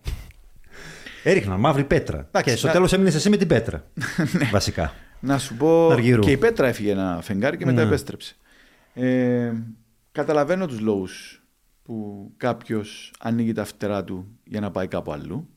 Έριχναν 1.22 1.60
μαύρη 1.60 1.84
πέτρα. 1.84 2.28
και 2.42 2.56
στο 2.56 2.68
τέλος 2.68 2.92
έμεινες 2.92 3.14
εσύ 3.14 3.30
με 3.30 3.36
την 3.36 3.48
πέτρα. 3.48 3.84
Ναι. 4.38 4.48
Βασικά. 4.52 4.92
Να 5.20 5.38
σου 5.38 5.54
πω. 5.54 5.94
Και 6.20 6.30
η 6.30 6.36
πέτρα 6.36 6.66
έφυγε 6.66 6.90
ένα 6.90 7.18
φεγγάρι 7.22 7.56
και 7.56 7.64
μετά 7.64 7.80
ναι. 7.80 7.86
επέστρεψε. 7.86 8.36
Ε, 8.94 9.52
καταλαβαίνω 10.12 10.66
τους 10.66 10.80
λόγους 10.80 11.37
που 11.88 12.32
κάποιος 12.36 13.12
ανοίγει 13.18 13.52
τα 13.52 13.64
φτερά 13.64 14.04
του 14.04 14.38
για 14.44 14.60
να 14.60 14.70
πάει 14.70 14.88
κάπου 14.88 15.12
αλλού. 15.12 15.48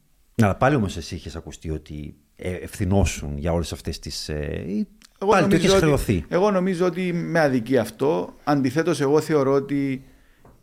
Αλλά 0.41 0.56
πάλι 0.56 0.76
όμως 0.76 0.98
εσύ 0.98 1.15
είχες 1.15 1.36
ακουστεί 1.36 1.70
ότι 1.70 2.15
ε, 2.36 2.54
ευθυνώσουν 2.54 3.38
για 3.38 3.54
όλες 3.54 3.72
αυτές 3.72 4.00
τις. 4.00 4.30
Ε, 4.30 4.88
εγώ 5.20 5.32
πάλι 5.32 5.60
το 5.60 5.76
χρεωθεί. 5.76 6.26
Εγώ 6.28 6.52
νομίζω 6.52 6.86
ότι 6.86 7.13
με 7.13 7.39
αδικεί 7.39 7.78
αυτό. 7.78 8.36
Αντιθέτως, 8.44 9.02
εγώ 9.02 9.22
θεωρώ 9.22 9.54
ότι 9.54 10.04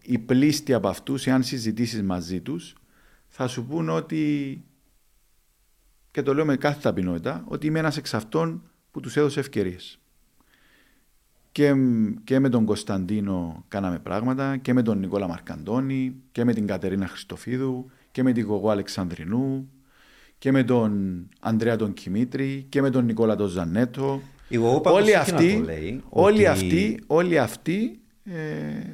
οι 0.03 0.19
πλήστοι 0.19 0.75
από 0.75 0.89
αυτούς, 0.89 1.27
εάν 1.27 1.43
συζητήσεις 1.43 2.03
μαζί 2.03 2.41
τους, 2.41 2.75
θα 3.27 3.47
σου 3.47 3.65
πούν 3.65 3.89
ότι. 3.89 4.65
και 6.11 6.23
το 6.23 6.35
λέω 6.35 6.45
με 6.45 6.57
κάθε 6.57 6.81
ταπεινότητα, 6.81 7.45
ότι 7.49 7.67
είμαι 7.67 7.79
ένας 7.79 7.97
εξ 7.97 8.15
αυτών 8.15 8.63
που 8.91 9.01
τους 9.01 9.17
έδωσε 9.17 9.41
ευκαιρίες 9.41 9.99
και, 11.59 11.75
και 12.25 12.39
με 12.39 12.49
τον 12.49 12.65
Κωνσταντίνο 12.65 13.65
κάναμε 13.69 13.99
πράγματα 13.99 14.57
και 14.57 14.73
με 14.73 14.83
τον 14.83 14.99
Νικόλα 14.99 15.29
Μαρκαντώνη 15.29 16.15
και 16.33 16.45
με 16.45 16.53
την 16.53 16.67
Κατερίνα 16.67 17.07
Χριστοφίδου 17.07 17.91
και 18.11 18.23
με 18.23 18.33
την 18.33 18.45
Γογό 18.45 18.71
Αλεξανδρινού 18.71 19.71
και 20.39 20.53
με 20.53 20.65
τον 20.65 21.23
Ανδρέα 21.41 21.77
τον 21.77 21.93
Κιμήτρη 21.93 22.67
και 22.69 22.81
με 22.81 22.91
τον 22.91 23.05
Νικόλα 23.05 23.37
τον 23.37 23.49
Ζανέτο. 23.49 24.21
Όλοι 24.85 25.15
αυτοί, 25.15 25.65
όλοι 26.09 26.47
αυτοί, 26.47 27.01
όλοι 27.07 27.39
αυτοί 27.39 28.01
ε, 28.25 28.35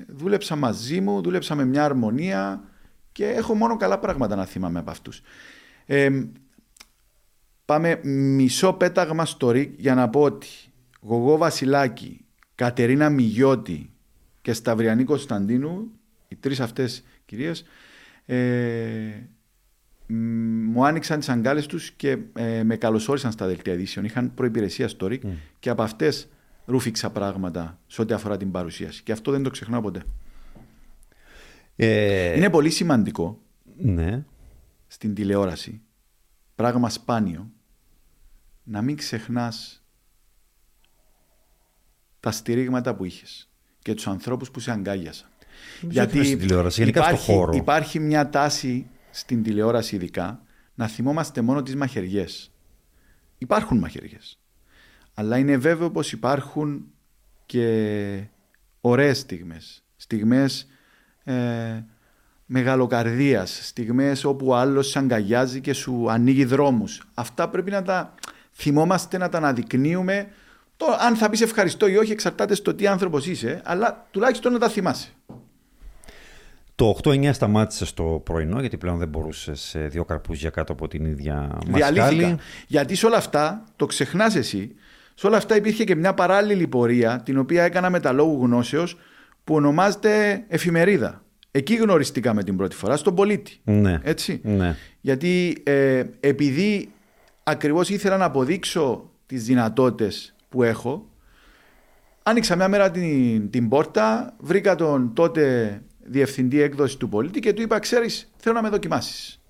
δούλεψαν 0.09 0.59
μαζί 0.59 1.01
μου, 1.01 1.23
δούλεψαν 1.23 1.57
με 1.57 1.65
μια 1.65 1.85
αρμονία 1.85 2.65
και 3.13 3.27
έχω 3.27 3.55
μόνο 3.55 3.77
καλά 3.77 3.99
πράγματα 3.99 4.37
να 4.37 4.45
θυμάμαι 4.45 4.79
από 4.79 4.91
αυτούς. 4.91 5.21
Ε, 5.87 6.09
πάμε 7.65 8.01
μισό 8.05 8.73
πέταγμα 8.73 9.25
στο 9.25 9.51
ΡΙΚ 9.51 9.75
για 9.81 9.95
να 9.95 10.09
πω 10.09 10.21
ότι 10.21 10.49
Γογό 11.01 11.37
Βασιλάκη, 11.37 12.24
Κατερίνα 12.55 13.11
Μιγιώτη 13.11 13.91
και 14.43 14.53
Σταυριανή 14.53 15.05
Κωνσταντίνου, 15.05 15.91
οι 16.29 16.37
τρεις 16.37 16.61
αυτές 16.61 17.05
κυρίες, 17.25 17.65
ε, 18.27 18.37
μου 20.07 20.87
άνοιξαν 20.87 21.19
τις 21.19 21.29
αγκάλες 21.29 21.67
τους 21.67 21.91
και 21.91 22.19
ε, 22.33 22.63
με 22.63 22.77
καλωσόρισαν 22.77 23.33
στα 23.33 23.47
δελτία 23.47 23.73
ειδήσεων. 23.73 24.05
Είχαν 24.05 24.35
προϋπηρεσία 24.35 24.89
στο 24.89 25.07
ΡΙΚ 25.07 25.23
και 25.59 25.71
από 25.71 25.83
αυτές 25.83 26.29
ρούφηξα 26.67 27.11
πράγματα 27.11 27.79
σε 27.87 28.03
ό,τι 28.03 28.15
αφορά 28.15 28.37
την 28.37 28.51
παρουσίαση. 28.51 29.03
Και 29.03 29.13
αυτό 29.13 29.31
δεν 29.31 29.43
το 29.43 29.51
ξεχνάω 29.51 29.81
ποτέ. 29.81 30.03
Ε... 31.77 32.37
Είναι 32.37 32.51
πολύ 32.51 32.71
σημαντικό 32.71 33.41
ναι. 33.77 34.25
στην 34.87 35.15
τηλεόραση, 35.15 35.81
πράγμα 36.55 36.91
σπάνιο, 36.91 37.51
να 38.65 38.83
μην 38.83 38.97
ξεχνάς 38.97 39.84
τα 42.25 42.31
στηρίγματα 42.31 42.95
που 42.95 43.05
είχες 43.05 43.49
και 43.83 43.95
τους 43.95 44.07
ανθρώπους 44.07 44.51
που 44.51 44.61
σε 44.61 44.71
αγκάγιασαν. 44.71 45.29
Γιατί 45.81 46.25
στην 46.25 46.39
τηλεόραση, 46.39 46.81
γενικά 46.81 47.01
υπάρχει, 47.01 47.23
στο 47.23 47.33
χώρο. 47.33 47.53
υπάρχει 47.53 47.99
μια 47.99 48.31
τάση 48.31 48.87
στην 49.11 49.43
τηλεόραση 49.43 49.95
ειδικά 49.95 50.43
να 50.75 50.87
θυμόμαστε 50.87 51.41
μόνο 51.41 51.63
τις 51.63 51.77
μαχαιριές. 51.77 52.51
Υπάρχουν 53.39 53.79
μαχαιριές. 53.79 54.39
Αλλά 55.15 55.39
είναι 55.39 55.57
βέβαιο 55.57 55.91
πως 55.91 56.13
υπάρχουν 56.13 56.85
και 57.47 58.25
ωραίες 58.81 59.19
στιγμές. 59.19 59.85
Στιγμές 59.97 60.67
ε, 61.25 61.35
μεγαλοκαρδίας, 62.47 63.59
στιγμές 63.63 64.25
όπου 64.25 64.47
ο 64.47 64.57
άλλος 64.57 64.89
σε 64.89 64.99
αγκαλιάζει 64.99 65.61
και 65.61 65.73
σου 65.73 66.11
ανοίγει 66.11 66.45
δρόμους. 66.45 67.03
Αυτά 67.15 67.49
πρέπει 67.49 67.71
να 67.71 67.83
τα 67.83 68.15
θυμόμαστε, 68.53 69.19
να 69.19 69.29
τα 69.29 69.39
αναδεικνύουμε 69.39 70.29
το, 70.77 70.87
αν 71.01 71.17
θα 71.17 71.31
πεις 71.31 71.41
ευχαριστώ 71.41 71.87
ή 71.87 71.97
όχι 71.97 72.13
εξαρτάται 72.13 72.55
στο 72.55 72.75
τι 72.75 72.87
άνθρωπος 72.87 73.27
είσαι, 73.27 73.61
αλλά 73.65 74.07
τουλάχιστον 74.11 74.53
να 74.53 74.59
τα 74.59 74.69
θυμάσαι. 74.69 75.09
Το 76.75 76.99
8-9 77.03 77.31
σταμάτησε 77.33 77.87
στο 77.87 78.21
πρωινό, 78.25 78.61
γιατί 78.61 78.77
πλέον 78.77 78.99
δεν 78.99 79.09
μπορούσες 79.09 79.77
δύο 79.79 80.05
καρπούζια 80.05 80.51
κάτω 80.51 80.73
από 80.73 80.89
την 80.89 81.05
ίδια 81.05 81.59
μασκάλη. 81.69 82.37
Γιατί 82.67 82.95
σε 82.95 83.07
όλα 83.07 83.17
αυτά, 83.17 83.65
το 83.77 83.87
ξεχνάς 83.87 84.35
εσύ, 84.35 84.75
σε 85.15 85.27
όλα 85.27 85.37
αυτά 85.37 85.57
υπήρχε 85.57 85.85
και 85.85 85.95
μια 85.95 86.15
παράλληλη 86.15 86.67
πορεία, 86.67 87.21
την 87.25 87.39
οποία 87.39 87.63
έκανα 87.63 87.91
με 87.91 88.01
τα 88.01 88.13
λόγου 88.13 88.45
γνώσεως, 88.45 88.97
που 89.45 89.55
ονομάζεται 89.55 90.45
εφημερίδα. 90.49 91.23
Εκεί 91.51 91.75
γνωριστήκαμε 91.75 92.43
την 92.43 92.57
πρώτη 92.57 92.77
φορά, 92.77 92.97
στον 92.97 93.15
πολίτη. 93.15 93.61
Ναι. 93.65 94.01
Έτσι. 94.03 94.41
Ναι. 94.45 94.77
Γιατί 95.01 95.63
ε, 95.65 96.05
επειδή 96.21 96.93
ακριβώς 97.43 97.89
ήθελα 97.89 98.17
να 98.17 98.25
αποδείξω 98.25 99.11
τις 99.27 99.45
δυνατότητες 99.45 100.34
που 100.55 100.63
έχω. 100.63 101.09
Άνοιξα 102.23 102.57
μια 102.57 102.69
μέρα 102.69 102.91
την, 102.91 103.51
την 103.51 103.69
πόρτα, 103.69 104.35
βρήκα 104.39 104.75
τον 104.75 105.13
τότε 105.15 105.83
διευθυντή 106.03 106.61
έκδοση 106.61 106.99
του 106.99 107.09
πολίτη 107.09 107.41
και 107.41 107.53
του 107.53 107.63
είπα: 107.63 107.79
Ξέρεις, 107.79 108.33
θέλω 108.37 108.55
να 108.55 108.63
με 108.63 108.69
δοκιμάσεις. 108.69 109.41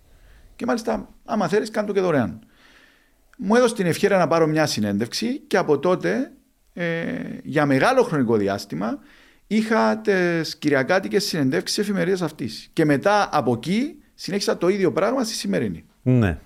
Και 0.57 0.67
μάλιστα, 0.67 1.09
άμα 1.25 1.49
θέλεις, 1.49 1.71
κάνω 1.71 1.87
το 1.87 1.93
και 1.93 2.01
δωρεάν. 2.01 2.39
Μου 3.39 3.55
έδωσε 3.55 3.75
την 3.75 3.87
ευχαίρεια 3.87 4.19
να 4.19 4.27
πάρω 4.27 4.47
μια 4.47 4.67
συνέντευξη 4.67 5.39
και 5.39 5.57
από 5.57 5.79
τότε, 5.79 6.33
ε, 6.73 7.13
για 7.43 7.67
μεγάλο 7.67 8.03
χρονικό 8.03 8.37
διάστημα, 8.37 8.99
είχα 9.47 9.99
τις 9.99 10.57
κυριακάτικες 10.57 11.25
συνεντεύξεις 11.25 11.79
εφημερίδας 11.79 12.23
αυτής. 12.23 12.69
Και 12.73 12.85
μετά 12.85 13.29
από 13.33 13.53
εκεί 13.53 13.99
συνέχισα 14.15 14.59
το 14.59 14.69
ίδιο 14.69 14.93
πράγμα 14.93 15.25
στη 15.25 15.35
σημερινή. 15.35 15.85
Ναι. 16.03 16.39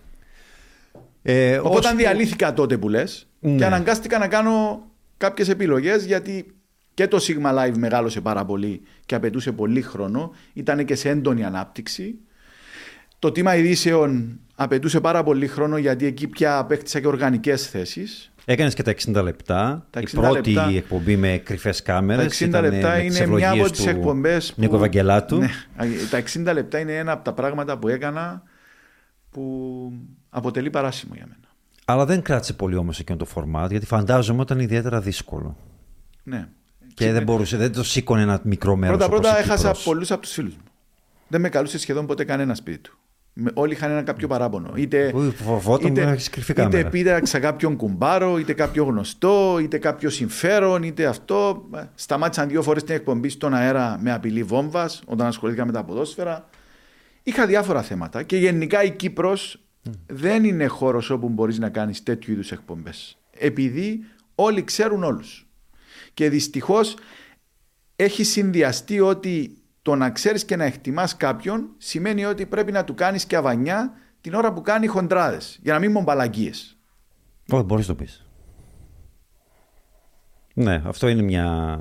Ε, 1.23 1.57
Οπότε 1.59 1.89
ως- 1.89 1.95
διαλύθηκα 1.97 2.53
τότε 2.53 2.79
που 2.79 2.89
λες 2.89 3.27
Ναι. 3.41 3.57
και 3.57 3.65
αναγκάστηκα 3.65 4.19
να 4.19 4.29
κάνω 4.29 4.87
κάποιες 5.17 5.49
επιλογές 5.49 6.05
γιατί 6.05 6.47
και 6.95 7.09
το 7.09 7.19
Sigma 7.21 7.55
Live 7.59 7.77
μεγάλωσε 7.77 8.21
πάρα 8.21 8.45
πολύ 8.45 8.83
και 9.07 9.15
απαιτούσε 9.15 9.53
πολύ 9.53 9.83
χρόνο. 9.83 10.35
Ήταν 10.53 10.85
και 10.85 10.95
σε 10.95 11.09
έντονη 11.09 11.45
ανάπτυξη. 11.45 12.15
Το 13.19 13.33
τίμα 13.33 13.57
ειδήσεων 13.57 14.41
απαιτούσε 14.55 15.01
πάρα 15.01 15.23
πολύ 15.23 15.47
χρόνο 15.47 15.77
γιατί 15.77 16.07
εκεί 16.07 16.27
πια 16.27 16.59
απέκτησα 16.59 17.01
και 17.01 17.07
οργανικές 17.07 17.67
θέσεις. 17.69 18.33
Έκανες 18.45 18.75
και 18.75 18.83
τα 18.83 18.91
60 18.91 19.23
λεπτά. 19.23 19.87
Τα 19.91 20.01
η 20.01 20.03
60 20.03 20.21
πρώτη 20.21 20.51
λεπτά- 20.53 20.71
εκπομπή 20.77 21.17
με 21.17 21.41
κρυφές 21.45 21.83
κάμερες. 21.83 22.19
Τα 22.25 22.45
60 22.45 22.49
ήταν 22.59 22.63
λεπτά 22.73 22.89
με 22.97 23.03
τις 23.03 23.19
είναι 23.19 23.27
μια 23.27 23.49
από 23.49 23.57
ευλογίες 23.57 23.71
τις 23.71 23.83
του 23.85 23.89
εκπομπές. 23.91 24.53
Νίκο 24.57 24.77
Ευαγγελάτου. 24.77 25.39
Ναι, 25.39 25.49
τα 26.11 26.17
60 26.17 26.53
λεπτά 26.53 26.79
είναι 26.79 26.97
ένα 26.97 27.13
από 27.13 27.25
τα 27.25 27.33
πράγματα 27.33 27.79
που 27.79 27.89
έκανα 27.89 28.43
που 29.31 29.93
αποτελεί 30.31 30.71
παράσημο 30.71 31.13
για 31.17 31.25
μένα. 31.27 31.37
Αλλά 31.85 32.05
δεν 32.05 32.23
κράτησε 32.23 32.53
πολύ 32.53 32.77
όμως 32.77 32.99
εκείνο 32.99 33.19
το 33.19 33.25
φορμάτ, 33.25 33.71
γιατί 33.71 33.87
φαντάζομαι 33.87 34.43
ήταν 34.43 34.59
ιδιαίτερα 34.61 35.01
δύσκολο. 35.01 35.57
Ναι. 36.23 36.49
Και 36.95 37.13
δεν 37.13 37.23
μπορούσε, 37.23 37.57
δεν 37.57 37.73
το 37.73 37.85
σήκωνε 37.85 38.23
ένα 38.23 38.41
μικρό 38.43 38.77
μέρος 38.77 38.97
Πρώτα 38.97 39.13
όπως 39.13 39.21
πρώτα 39.27 39.39
η 39.39 39.43
έχασα 39.43 39.67
Κύπρος. 39.67 39.85
πολλούς 39.85 40.11
από 40.11 40.21
τους 40.23 40.33
φίλους 40.33 40.55
μου. 40.55 40.63
Δεν 41.29 41.41
με 41.41 41.49
καλούσε 41.49 41.79
σχεδόν 41.79 42.07
ποτέ 42.07 42.25
κανένα 42.25 42.55
σπίτι 42.55 42.79
του. 42.79 42.99
Με- 43.33 43.51
Όλοι 43.55 43.73
είχαν 43.73 43.91
ένα 43.91 44.03
κάποιο 44.03 44.29
παράπονο. 44.29 44.73
Είτε, 44.77 45.13
Ui, 45.15 45.31
φοβόταν 45.35 45.93
να 45.93 46.01
έχεις 46.01 46.31
κρυφή 46.31 46.53
κάμερα. 46.53 46.79
είτε 46.79 46.89
πήραξα 46.89 47.39
κάποιον 47.39 47.77
κουμπάρο, 47.77 48.39
είτε 48.39 48.53
κάποιο 48.53 48.85
γνωστό, 48.85 49.59
είτε 49.63 49.79
κάποιο 49.79 50.11
συμφέρον, 50.11 50.83
είτε 50.83 51.07
αυτό. 51.07 51.67
Ε, 51.75 51.83
Σταμάτησαν 51.95 52.49
δύο 52.49 52.63
φορές 52.63 52.85
την 52.85 52.95
εκπομπή 52.95 53.29
στον 53.29 53.55
αέρα 53.55 53.99
με 54.03 54.13
απειλή 54.13 54.43
βόμβας 54.43 55.03
όταν 55.07 55.27
ασχολήθηκα 55.27 55.67
με 55.67 55.73
τα 55.73 55.85
ποδόσφαιρα. 55.85 56.49
Είχα 57.29 57.47
διάφορα 57.47 57.83
θέματα 57.83 58.23
και 58.23 58.37
γενικά 58.37 58.83
η 58.83 58.91
Κύπρος 58.91 59.65
δεν 60.07 60.45
είναι 60.45 60.67
χώρος 60.67 61.11
όπου 61.11 61.29
μπορείς 61.29 61.59
να 61.59 61.69
κάνεις 61.69 62.03
τέτοιου 62.03 62.33
είδους 62.33 62.53
εκπομπές. 62.53 63.19
Επειδή 63.31 64.01
όλοι 64.35 64.65
ξέρουν 64.65 65.03
όλους. 65.03 65.49
Και 66.15 66.29
δυστυχώς 66.29 66.97
έχει 67.97 68.25
συνδυαστεί 68.25 69.01
ότι 69.01 69.63
το 69.83 69.95
να 69.95 70.11
ξέρεις 70.11 70.45
και 70.45 70.57
να 70.57 70.65
εκτιμάς 70.65 71.17
κάποιον 71.17 71.69
σημαίνει 71.79 72.25
ότι 72.25 72.47
πρέπει 72.47 72.73
να 72.73 72.85
του 72.85 72.95
κάνεις 72.95 73.25
και 73.25 73.37
αβανιά 73.37 73.93
την 74.21 74.35
ώρα 74.35 74.53
που 74.53 74.61
κάνει 74.61 74.87
χοντράδες. 74.87 75.59
Για 75.63 75.73
να 75.73 75.79
μην 75.79 75.91
μομπαλαγίε. 75.91 76.51
Όχι, 77.51 77.63
μπορείς 77.63 77.89
να 77.89 77.95
το 77.95 78.03
πεις. 78.05 78.27
Ναι, 80.55 80.83
αυτό 80.85 81.09
είναι 81.09 81.23
μια 81.23 81.79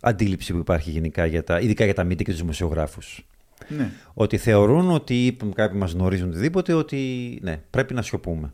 αντίληψη 0.00 0.52
που 0.52 0.58
υπάρχει 0.58 0.90
γενικά, 0.90 1.26
για 1.26 1.44
τα, 1.44 1.60
ειδικά 1.60 1.84
για 1.84 1.94
τα 1.94 2.04
μύτη 2.04 2.24
και 2.24 2.30
τους 2.30 2.40
δημοσιογράφους. 2.40 3.26
Ναι. 3.68 3.90
Ότι 4.14 4.36
θεωρούν 4.36 4.90
ότι 4.90 5.26
είπαμε, 5.26 5.52
κάποιοι 5.52 5.78
μας 5.80 5.92
γνωρίζουν 5.92 6.28
οτιδήποτε, 6.28 6.72
ότι 6.72 7.38
ναι, 7.42 7.56
πρέπει 7.70 7.94
να 7.94 8.02
σιωπούμε. 8.02 8.52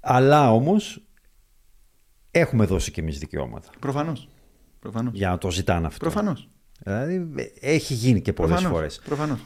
Αλλά 0.00 0.52
όμως 0.52 1.02
έχουμε 2.30 2.64
δώσει 2.64 2.90
και 2.90 3.00
εμείς 3.00 3.18
δικαιώματα 3.18 3.68
Προφανώς. 3.80 4.28
Προφανώς. 4.80 5.12
για 5.14 5.28
να 5.28 5.38
το 5.38 5.50
ζητάνε 5.50 5.86
αυτό. 5.86 5.98
Προφανώς. 5.98 6.48
Δηλαδή 6.84 7.26
έχει 7.60 7.94
γίνει 7.94 8.20
και 8.20 8.32
πολλές 8.32 8.62
φορές. 8.62 9.00
Προφανώς. 9.04 9.38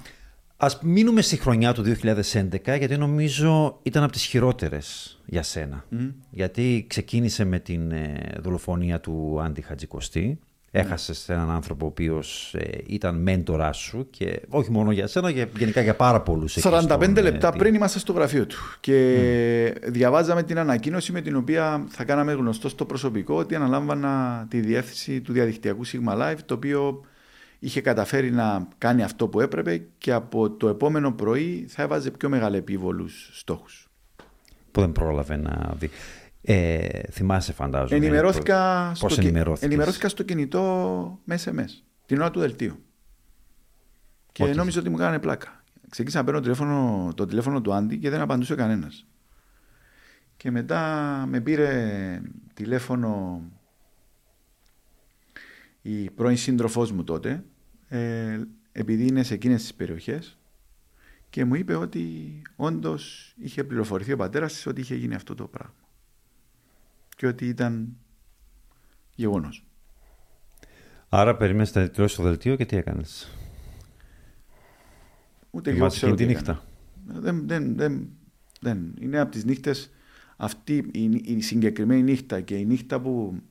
Ας 0.57 0.79
μείνουμε 0.83 1.21
στη 1.21 1.37
χρονιά 1.37 1.73
του 1.73 1.83
2011 1.83 2.79
γιατί 2.79 2.97
νομίζω 2.97 3.79
ήταν 3.83 4.03
από 4.03 4.13
τις 4.13 4.25
χειρότερες 4.25 5.19
για 5.27 5.43
σένα. 5.43 5.85
Γιατί 6.31 6.85
ξεκίνησε 6.89 7.45
με 7.45 7.59
την 7.59 7.91
ε, 7.91 8.33
δολοφονία 8.41 9.01
του 9.01 9.41
Άντι 9.43 9.61
Χατζικοστή. 9.61 10.39
Έχασες 10.75 11.29
έναν 11.29 11.51
άνθρωπο 11.51 11.85
ο 11.85 11.89
οποίος 11.89 12.55
ε, 12.55 12.79
ήταν 12.87 13.23
μέντοράς 13.23 13.77
σου 13.77 14.07
και 14.11 14.43
όχι 14.49 14.71
μόνο 14.71 14.93
για 14.93 15.07
σένα, 15.07 15.31
για, 15.31 15.49
γενικά 15.59 15.81
για 15.81 15.95
πάρα 15.97 16.21
πολλούς. 16.21 16.57
εκεί 16.57 16.69
45 16.73 16.81
στον, 16.83 17.17
ε, 17.17 17.21
λεπτά 17.21 17.51
τι- 17.51 17.59
πριν 17.59 17.75
ήμασταν 17.75 18.01
στο 18.01 18.13
γραφείο 18.13 18.47
του 18.47 18.57
και 18.81 19.81
διαβάζαμε 19.87 20.43
την 20.43 20.59
ανακοίνωση 20.59 21.13
με 21.13 21.21
την 21.21 21.37
οποία 21.37 21.85
θα 21.89 22.05
κάναμε 22.05 22.33
γνωστό 22.33 22.69
στο 22.69 22.85
προσωπικό 22.85 23.35
ότι 23.35 23.55
αναλάμβανα 23.55 24.47
τη 24.51 24.61
διεύθυνση 24.61 25.21
του 25.21 25.33
διαδικτυακού 25.33 25.87
Sigma 25.87 26.13
Live 26.19 26.37
το 26.47 26.55
οποίο 26.55 27.05
είχε 27.59 27.81
καταφέρει 27.81 28.31
να 28.31 28.69
κάνει 28.79 29.03
αυτό 29.03 29.29
που 29.29 29.41
έπρεπε 29.41 29.83
και 29.99 30.13
από 30.13 30.51
το 30.51 30.69
επόμενο 30.69 31.13
πρωί 31.13 31.67
θα 31.69 31.83
έβαζε 31.83 32.11
πιο 32.11 32.29
μεγαλεπίβολους 32.29 33.31
στόχους. 33.33 33.87
Που 34.73 34.81
δεν 34.81 34.93
πρόλαβε 34.93 35.37
να 35.37 35.75
δει. 35.79 35.91
Ε, 36.45 37.01
θυμάσαι 37.11 37.53
φαντάζομαι. 37.53 37.97
Ενημερώθηκα, 38.07 38.87
Πώς 38.89 39.13
στο, 39.13 39.21
κι- 39.21 39.27
ενημερώθηκες; 39.29 39.69
ενημερώθηκα 39.69 40.09
στο 40.09 40.23
κινητό 40.23 41.21
με 41.25 41.39
SMS 41.45 41.83
την 42.07 42.21
ώρα 42.21 42.31
του 42.31 42.41
δελτίου. 42.41 42.85
Και 44.33 44.43
Ότι- 44.43 44.55
νόμιζα 44.57 44.81
ότι 44.81 44.89
μου 44.89 44.97
κάνανε 44.97 45.19
πλάκα. 45.19 45.65
Ξεκίνησα 45.89 46.19
να 46.19 46.25
παίρνω 46.25 46.41
τηλέφωνο, 46.41 47.13
το 47.17 47.27
τηλέφωνο 47.27 47.61
του 47.61 47.75
Άντι 47.75 47.99
και 47.99 48.11
δεν 48.11 48.21
απαντούσε 48.21 48.55
κανένας. 48.55 49.07
Και 50.37 50.51
μετά 50.51 50.81
με 51.29 51.41
πήρε 51.41 52.21
τηλέφωνο 52.55 53.43
η 55.83 56.11
πρώην 56.11 56.37
σύντροφός 56.37 56.93
μου 56.93 57.05
τότε, 57.05 57.45
ε, 57.89 58.41
επειδή 58.73 59.07
είναι 59.07 59.23
σε 59.23 59.35
εκείνες 59.35 59.61
τις 59.61 59.75
περιοχές 59.75 60.39
και 61.31 61.45
μου 61.45 61.55
είπε 61.55 61.75
ότι 61.75 62.43
όντως 62.57 63.35
είχε 63.39 63.65
πληροφορηθεί 63.65 64.13
ο 64.13 64.17
πατέρας 64.17 64.53
της 64.53 64.67
ότι 64.67 64.81
είχε 64.81 64.95
γίνει 64.95 65.15
αυτό 65.15 65.35
το 65.35 65.47
πράγμα 65.47 65.75
και 67.17 67.27
ότι 67.27 67.49
ήταν 67.49 67.97
γεγονός. 69.15 69.65
Άρα 71.09 71.37
περίμενες 71.37 71.75
να 71.75 71.89
τελειώσει 71.89 72.17
το 72.17 72.23
δελτίο 72.23 72.57
και 72.57 72.67
τι 72.67 72.77
έκανες; 72.77 73.37
Ούτε 75.51 75.71
και 75.71 75.77
εγώ 75.77 75.91
Θυμάσαι 75.91 75.97
ξέρω 75.97 76.13
εκείνη 76.13 76.29
τη 76.29 76.35
τι 76.35 76.39
νύχτα; 76.39 76.65
έκανα. 77.09 77.21
Δεν, 77.21 77.47
δεν, 77.47 77.77
δεν, 77.77 78.09
δεν. 78.61 78.95
Είναι 79.01 79.19
από 79.19 79.31
τις 79.31 79.45
νύχτες 79.45 79.91
αυτή 80.37 80.89
η, 80.93 81.03
η 81.25 81.41
συγκεκριμένη 81.41 82.03
νύχτα 82.03 82.41
και 82.41 82.57
η 82.57 82.65
νύχτα 82.65 83.01
που 83.01 83.43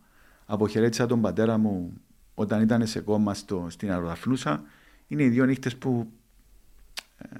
αποχαιρέτησα 0.46 1.06
τον 1.06 1.22
πατέρα 1.22 1.58
μου 1.58 1.94
όταν 2.34 2.62
ήταν 2.62 2.88
σε 2.88 3.00
κόμμα 3.00 3.34
στο, 3.34 3.68
στην 3.70 3.92
Αεροδαφνούσα 3.92 4.64
είναι 5.08 5.24
οι 5.24 5.30
δύο 5.30 5.46
νύχτες 5.46 5.76
που 5.76 6.12
ε, 7.18 7.40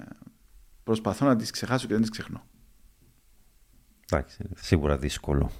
προσπαθώ 0.84 1.26
να 1.26 1.36
τις 1.36 1.50
ξεχάσω 1.50 1.86
και 1.86 1.92
δεν 1.92 2.02
τις 2.02 2.10
ξεχνώ. 2.10 2.44
Εντάξει, 4.10 4.42
είναι 4.44 4.54
σίγουρα 4.56 4.98
δύσκολο 4.98 5.50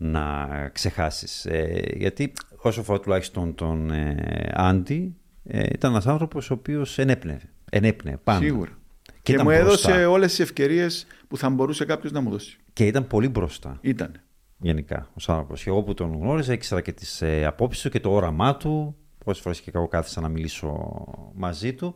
να 0.00 0.46
ξεχάσεις. 0.72 1.46
Ε, 1.46 1.82
γιατί 1.96 2.32
όσο 2.56 2.82
φορά 2.82 3.00
τουλάχιστον 3.00 3.54
τον 3.54 3.90
ε, 3.90 4.50
Άντι, 4.54 5.16
ε, 5.44 5.62
ήταν 5.72 5.90
ένας 5.90 6.06
άνθρωπος 6.06 6.50
ο 6.50 6.54
οποίος 6.54 6.98
ενέπνεε. 6.98 7.38
Ενέπνεε 7.70 8.16
πάντα. 8.24 8.38
Σίγουρα. 8.44 8.70
Και, 9.02 9.12
Και, 9.22 9.32
ήταν 9.32 9.44
μου 9.44 9.50
έδωσε 9.50 9.88
μπροστά. 9.90 10.08
όλες 10.08 10.28
τις 10.30 10.40
ευκαιρίες 10.40 11.06
που 11.28 11.36
θα 11.36 11.50
μπορούσε 11.50 11.84
κάποιος 11.84 12.12
να 12.12 12.20
μου 12.20 12.30
δώσει. 12.30 12.58
Και 12.72 12.86
ήταν 12.86 13.06
πολύ 13.06 13.28
μπροστά. 13.28 13.78
Ήταν. 13.80 14.20
γενικά 14.58 15.08
ως 15.14 15.28
άνθρωπος. 15.28 15.62
Και 15.62 15.70
εγώ 15.70 15.82
που 15.82 15.94
τον 15.94 16.12
γνώριζα 16.12 16.52
ήξερα 16.52 16.80
και 16.80 16.92
τις 16.92 17.22
ε, 17.22 17.44
απόψεις 17.44 17.82
του 17.82 17.88
και 17.90 18.00
το 18.00 18.10
όραμά 18.12 18.56
του. 18.56 18.96
Πόσες 19.24 19.42
φορές 19.42 19.60
και 19.60 19.70
εγώ 19.74 19.88
κάθισα 19.88 20.20
να 20.20 20.28
μιλήσω 20.28 21.04
μαζί 21.34 21.74
του. 21.74 21.94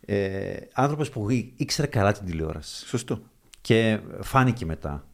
Ε, 0.00 0.56
άνθρωπος 0.72 1.10
που 1.10 1.30
ή- 1.30 1.52
ήξερε 1.56 1.86
καλά 1.86 2.12
την 2.12 2.26
τηλεόραση. 2.26 2.86
Σωστό. 2.86 3.20
Και 3.60 3.98
φάνηκε 4.20 4.64
μετά 4.66 5.06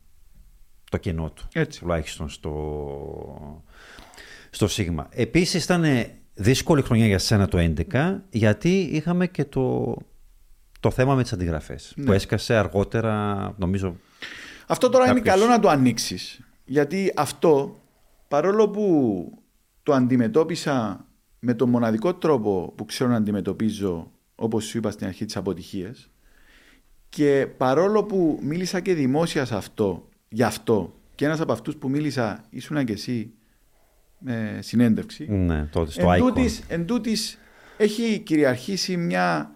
το 0.90 0.96
κενό 0.98 1.31
του. 1.31 1.48
Έτσι. 1.53 1.81
Τουλάχιστον 1.81 2.29
στο, 2.29 3.64
στο 4.50 4.68
Σίγμα. 4.68 5.09
Επίσης 5.11 5.64
ήταν 5.64 5.85
δύσκολη 6.35 6.83
χρονιά 6.83 7.07
για 7.07 7.18
σένα 7.18 7.48
το 7.48 7.59
2011 7.92 8.16
γιατί 8.31 8.81
είχαμε 8.81 9.26
και 9.26 9.44
το, 9.44 9.96
το 10.81 10.90
θέμα 10.90 11.14
με 11.14 11.22
τις 11.22 11.33
αντιγραφές 11.33 11.92
Ναι. 11.96 12.05
που 12.05 12.12
έσκασε 12.12 12.55
αργότερα 12.55 13.55
νομίζω 13.59 13.96
Αυτό 14.66 14.88
τώρα 14.88 15.05
είναι 15.05 15.14
Κάποιος. 15.14 15.35
καλό 15.35 15.46
να 15.46 15.61
το 15.61 15.68
ανοίξεις. 15.68 16.40
Γιατί 16.64 17.12
αυτό, 17.16 17.81
παρόλο 18.29 18.68
που 18.68 19.24
το 19.83 19.92
αντιμετώπισα 19.92 21.05
με 21.38 21.55
τον 21.55 21.68
μοναδικό 21.70 22.14
τρόπο 22.14 22.72
που 22.76 22.84
ξέρω 22.84 23.11
να 23.11 23.16
αντιμετωπίζω, 23.16 24.11
όπως 24.34 24.64
σου 24.64 24.78
είπα 24.78 24.91
στην 24.91 25.07
αρχή, 25.07 25.24
τις 25.24 25.36
αποτυχίες, 25.36 26.11
και 27.09 27.47
παρόλο 27.57 28.05
που 28.05 28.38
μίλησα 28.43 28.80
και 28.80 28.95
δημόσια 28.95 29.45
σε 29.45 29.57
αυτό, 29.57 30.09
γι' 30.33 30.43
αυτό, 30.43 31.01
και 31.14 31.24
ένας 31.24 31.41
από 31.41 31.53
αυτούς 31.53 31.76
που 31.76 31.89
μίλησα 31.89 32.45
ήσουν 32.51 32.85
και 32.85 32.93
εσύ 32.93 33.33
με 34.18 34.59
συνέντευξη, 34.62 35.26
ναι, 35.31 35.64
τότε 35.64 35.91
στο 35.91 36.11
εν 36.12 36.22
Icon. 36.22 36.26
τούτης, 36.26 36.62
εν 36.68 36.87
τούτης 36.87 37.39
έχει 37.76 38.18
κυριαρχήσει 38.18 38.97
μια 38.97 39.55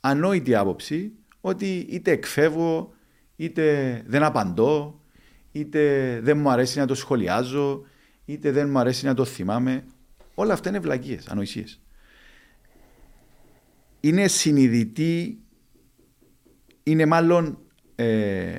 ανόητη 0.00 0.54
άποψη 0.54 1.12
ότι 1.40 1.86
είτε 1.90 2.10
εκφεύγω, 2.10 2.94
είτε 3.36 4.02
δεν 4.06 4.22
απαντώ, 4.22 5.00
είτε 5.52 6.20
δεν 6.22 6.38
μου 6.38 6.50
αρέσει 6.50 6.78
να 6.78 6.86
το 6.86 6.94
σχολιάζω, 6.94 7.84
είτε 8.24 8.50
δεν 8.50 8.70
μου 8.70 8.78
αρέσει 8.78 9.06
να 9.06 9.14
το 9.14 9.24
θυμάμαι. 9.24 9.84
Όλα 10.34 10.52
αυτά 10.52 10.68
είναι 10.68 10.78
βλακίες, 10.78 11.28
ανοησίες. 11.28 11.80
Είναι 14.00 14.28
συνειδητή, 14.28 15.38
είναι 16.82 17.06
μάλλον 17.06 17.58
ε, 17.94 18.54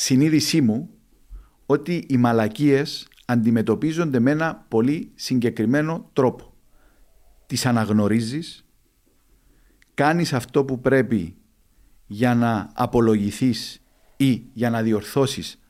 συνείδησή 0.00 0.60
μου 0.60 0.90
ότι 1.66 2.04
οι 2.08 2.16
μαλακίες 2.16 3.08
αντιμετωπίζονται 3.26 4.18
με 4.18 4.30
ένα 4.30 4.66
πολύ 4.68 5.12
συγκεκριμένο 5.14 6.10
τρόπο. 6.12 6.54
Τις 7.46 7.66
αναγνωρίζεις, 7.66 8.64
κάνεις 9.94 10.32
αυτό 10.32 10.64
που 10.64 10.80
πρέπει 10.80 11.36
για 12.06 12.34
να 12.34 12.70
απολογηθείς 12.74 13.82
ή 14.16 14.44
για 14.52 14.70
να 14.70 14.82
διορθώσεις 14.82 15.60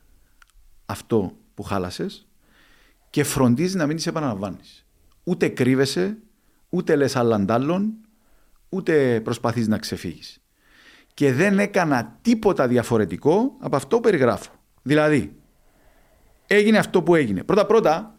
αυτό 0.86 1.36
που 1.54 1.62
χάλασες 1.62 2.28
και 3.10 3.24
φροντίζεις 3.24 3.74
να 3.74 3.86
μην 3.86 3.96
τις 3.96 4.06
επαναλαμβάνεις. 4.06 4.86
Ούτε 5.24 5.48
κρύβεσαι, 5.48 6.18
ούτε 6.68 6.96
λες 6.96 7.16
άλλαν 7.16 7.46
ούτε 8.68 9.20
προσπαθείς 9.20 9.68
να 9.68 9.78
ξεφύγεις. 9.78 10.39
Και 11.20 11.32
δεν 11.32 11.58
έκανα 11.58 12.18
τίποτα 12.22 12.68
διαφορετικό 12.68 13.56
από 13.58 13.76
αυτό 13.76 13.96
που 13.96 14.02
περιγράφω. 14.02 14.50
Δηλαδή, 14.82 15.36
έγινε 16.46 16.78
αυτό 16.78 17.02
που 17.02 17.14
έγινε. 17.14 17.42
Πρώτα-πρώτα, 17.42 18.18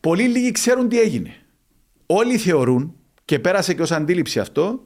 πολύ 0.00 0.28
λίγοι 0.28 0.50
ξέρουν 0.50 0.88
τι 0.88 1.00
έγινε. 1.00 1.34
Όλοι 2.06 2.38
θεωρούν, 2.38 2.96
και 3.24 3.38
πέρασε 3.38 3.74
και 3.74 3.82
ως 3.82 3.90
αντίληψη 3.90 4.40
αυτό, 4.40 4.82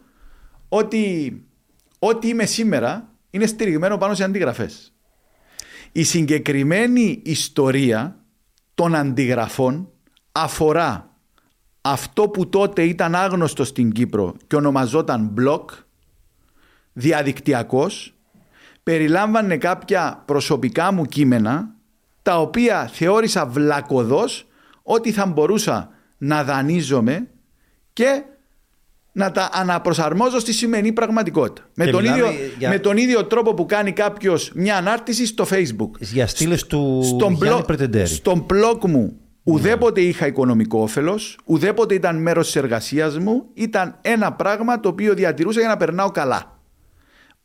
ότι 0.69 1.35
ό,τι 1.99 2.29
είμαι 2.29 2.45
σήμερα 2.45 3.13
είναι 3.31 3.47
στηριγμένο 3.47 3.99
πάνω 3.99 4.15
σε 4.15 4.25
αντιγραφές. 4.25 4.95
Η 5.93 6.03
συγκεκριμένη 6.03 7.21
ιστορία 7.25 8.25
των 8.75 8.95
αντιγραφών 8.95 9.91
αφορά 10.33 11.10
αυτό 11.81 12.29
που 12.29 12.49
τότε 12.49 12.83
ήταν 12.83 13.15
άγνωστο 13.15 13.65
στην 13.65 13.93
Κύπρο 13.93 14.35
και 14.47 14.57
ονομαζόταν 14.57 15.35
blog, 15.39 15.65
διαδικτυακός, 16.93 18.15
περιλάμβανε 18.83 19.57
κάποια 19.57 20.23
προσωπικά 20.25 20.93
μου 20.93 21.05
κείμενα 21.05 21.75
τα 22.23 22.41
οποία 22.41 22.91
θεώρησα 22.93 23.47
βλακοδός 23.47 24.47
ότι 24.83 25.13
θα 25.13 25.27
μπορούσα 25.27 25.91
να 26.19 26.45
δανείζομαι 26.45 27.29
και 27.93 28.23
να 29.13 29.31
τα 29.31 29.49
αναπροσαρμόζω 29.53 30.39
στη 30.39 30.53
σημερινή 30.53 30.93
πραγματικότητα. 30.93 31.69
Με 31.75 31.87
τον, 31.87 32.05
ίδιο, 32.05 32.27
με 32.69 32.79
τον 32.79 32.97
ίδιο 32.97 33.25
τρόπο 33.25 33.55
που 33.55 33.67
κάνει 33.67 33.93
κάποιος 33.93 34.51
μια 34.55 34.77
ανάρτηση 34.77 35.27
στο 35.27 35.47
Facebook. 35.51 35.91
Για 35.99 36.27
στήλες 36.27 36.67
του 36.67 37.01
στον 37.05 37.33
Γιάννη 37.33 38.07
Στον 38.07 38.47
blog 38.51 38.79
μου 38.87 39.20
ουδέποτε 39.43 40.01
είχα 40.01 40.27
οικονομικό 40.27 40.83
όφελος, 40.83 41.39
ουδέποτε 41.45 41.95
ήταν 41.95 42.17
μέρος 42.17 42.47
της 42.47 42.57
εργασίας 42.57 43.19
μου. 43.19 43.47
Ήταν 43.55 43.99
ένα 44.01 44.33
πράγμα 44.33 44.81
το 44.81 44.89
οποίο 44.89 45.15
διατηρούσα 45.15 45.61
για 45.61 45.69
να 45.69 45.77
περνάω 45.77 46.11
καλά. 46.11 46.59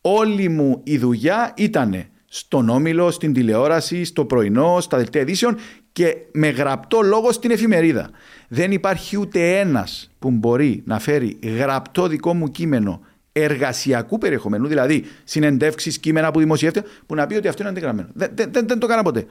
Όλη 0.02 0.50
μου 0.50 0.82
η 0.84 0.98
δουλειά 0.98 1.54
ήταν 1.56 2.06
στον 2.26 2.70
όμιλο, 2.70 3.12
στην 3.12 3.34
τηλεόραση, 3.34 4.04
στο 4.04 4.26
πρωινό, 4.26 4.78
στα 4.82 4.98
δελτία 4.98 5.22
ειδήσεων 5.22 5.58
και 5.92 6.16
με 6.32 6.50
γραπτό 6.50 7.02
λόγο 7.02 7.32
στην 7.32 7.52
εφημερίδα. 7.52 8.10
Δεν 8.48 8.72
υπάρχει 8.72 9.18
ούτε 9.18 9.60
ένας 9.60 10.12
που 10.20 10.32
μπορεί 10.32 10.84
να 10.86 11.00
φέρει 11.00 11.40
γραπτό 11.44 12.08
δικό 12.08 12.34
μου 12.34 12.52
κείμενο 12.52 13.02
εργασιακού 13.32 14.18
περιεχομένου, 14.18 14.68
δηλαδή 14.68 15.04
συνεντεύξεις, 15.24 16.00
κείμενα 16.00 16.32
που 16.32 16.40
δημοσιεύεται, 16.40 16.88
που 17.06 17.16
να 17.16 17.28
πει 17.28 17.36
ότι 17.36 17.48
αυτό 17.48 17.62
είναι 17.62 17.72
αντιγραμμένο. 17.72 18.08
Δεν, 18.14 18.32
δεν, 18.34 18.50
δεν, 18.52 18.68
δεν 18.68 18.80
το 18.80 18.86
έκανα 18.86 19.04
ποτέ. 19.04 19.26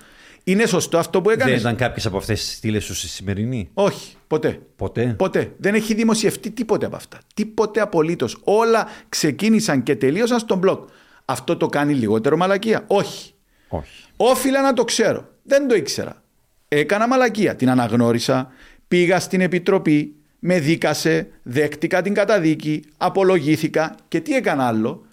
Είναι 0.44 0.66
σωστό 0.66 0.98
αυτό 0.98 1.22
που 1.22 1.30
έκανες; 1.30 1.52
Δεν 1.52 1.60
ήταν 1.60 1.76
κάποιες 1.76 2.06
από 2.06 2.16
αυτές 2.16 2.44
τις 2.44 2.54
στήλες 2.54 2.84
σου 2.84 2.94
στη 2.94 3.08
σημερινή; 3.08 3.70
Όχι, 3.74 4.16
ποτέ. 4.26 4.60
Ποτέ; 4.76 5.14
Ποτέ. 5.18 5.54
Δεν 5.58 5.74
έχει 5.74 5.94
δημοσιευτεί 5.94 6.50
τίποτε 6.50 6.86
από 6.86 6.96
αυτά. 6.96 7.18
Τίποτε 7.34 7.80
απολύτως. 7.80 8.38
Όλα 8.44 8.86
ξεκίνησαν 9.08 9.82
και 9.82 9.96
τελείωσαν 9.96 10.38
στον 10.38 10.60
blog. 10.64 10.78
Αυτό 11.24 11.56
το 11.56 11.66
κάνει 11.66 11.94
λιγότερο 11.94 12.36
μαλακία; 12.36 12.84
Όχι. 12.86 13.34
Όχι. 13.68 14.04
Όφιλα 14.16 14.62
να 14.62 14.72
το 14.72 14.84
ξέρω. 14.84 15.28
Δεν 15.42 15.68
το 15.68 15.74
ήξερα. 15.74 16.22
Έκανα 16.68 17.08
μαλακία. 17.08 17.56
Την 17.56 17.70
αναγνώρισα. 17.70 18.52
Πήγα 18.88 19.20
στην 19.20 19.40
επιτροπή. 19.40 20.14
Με 20.38 20.58
δίκασε. 20.60 21.28
Δέχτηκα 21.42 22.02
την 22.02 22.14
καταδίκη. 22.14 22.84
Απολογήθηκα. 22.96 23.94
Και 24.08 24.20
τι 24.20 24.34
έκανα 24.34 24.66
άλλο; 24.66 25.06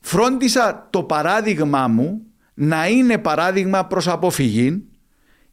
Φρόντισα 0.00 0.88
το 0.90 1.02
παράδειγμά 1.02 1.88
μου 1.88 2.22
να 2.62 2.88
είναι 2.88 3.18
παράδειγμα 3.18 3.86
προς 3.86 4.08
αποφυγή 4.08 4.82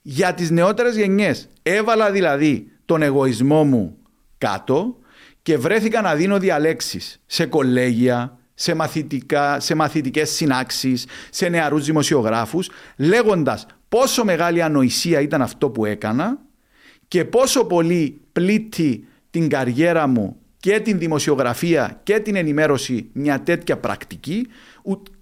για 0.02 0.34
τις 0.34 0.52
νεότερες 0.52 0.96
γενιές. 0.96 1.50
Έβαλα 1.64 2.12
δηλαδή 2.12 2.72
τον 2.86 3.02
εγωισμό 3.02 3.64
μου 3.64 3.98
κάτω 4.38 4.98
και 5.42 5.58
βρέθηκα 5.58 6.02
να 6.02 6.16
δίνω 6.16 6.40
διαλέξεις 6.40 7.22
σε 7.26 7.46
κολέγια, 7.46 8.38
σε, 8.54 8.74
μαθητικά, 8.74 9.60
σε 9.60 9.76
μαθητικές 9.76 10.30
συνάξεις, 10.30 11.06
σε 11.30 11.50
νεαρούς 11.50 11.86
δημοσιογράφους, 11.86 12.70
λέγοντας 12.98 13.66
πόσο 13.90 14.24
μεγάλη 14.24 14.62
ανοησία 14.62 15.22
ήταν 15.22 15.42
αυτό 15.42 15.70
που 15.70 15.86
έκανα 15.86 16.40
και 17.08 17.26
πόσο 17.26 17.66
πολύ 17.66 18.22
πλήττει 18.32 19.08
την 19.30 19.50
καριέρα 19.50 20.08
μου 20.08 20.38
και 20.58 20.80
την 20.80 21.00
δημοσιογραφία 21.00 22.00
και 22.04 22.20
την 22.20 22.36
ενημέρωση 22.36 23.10
μια 23.14 23.42
τέτοια 23.42 23.78
πρακτική 23.78 24.48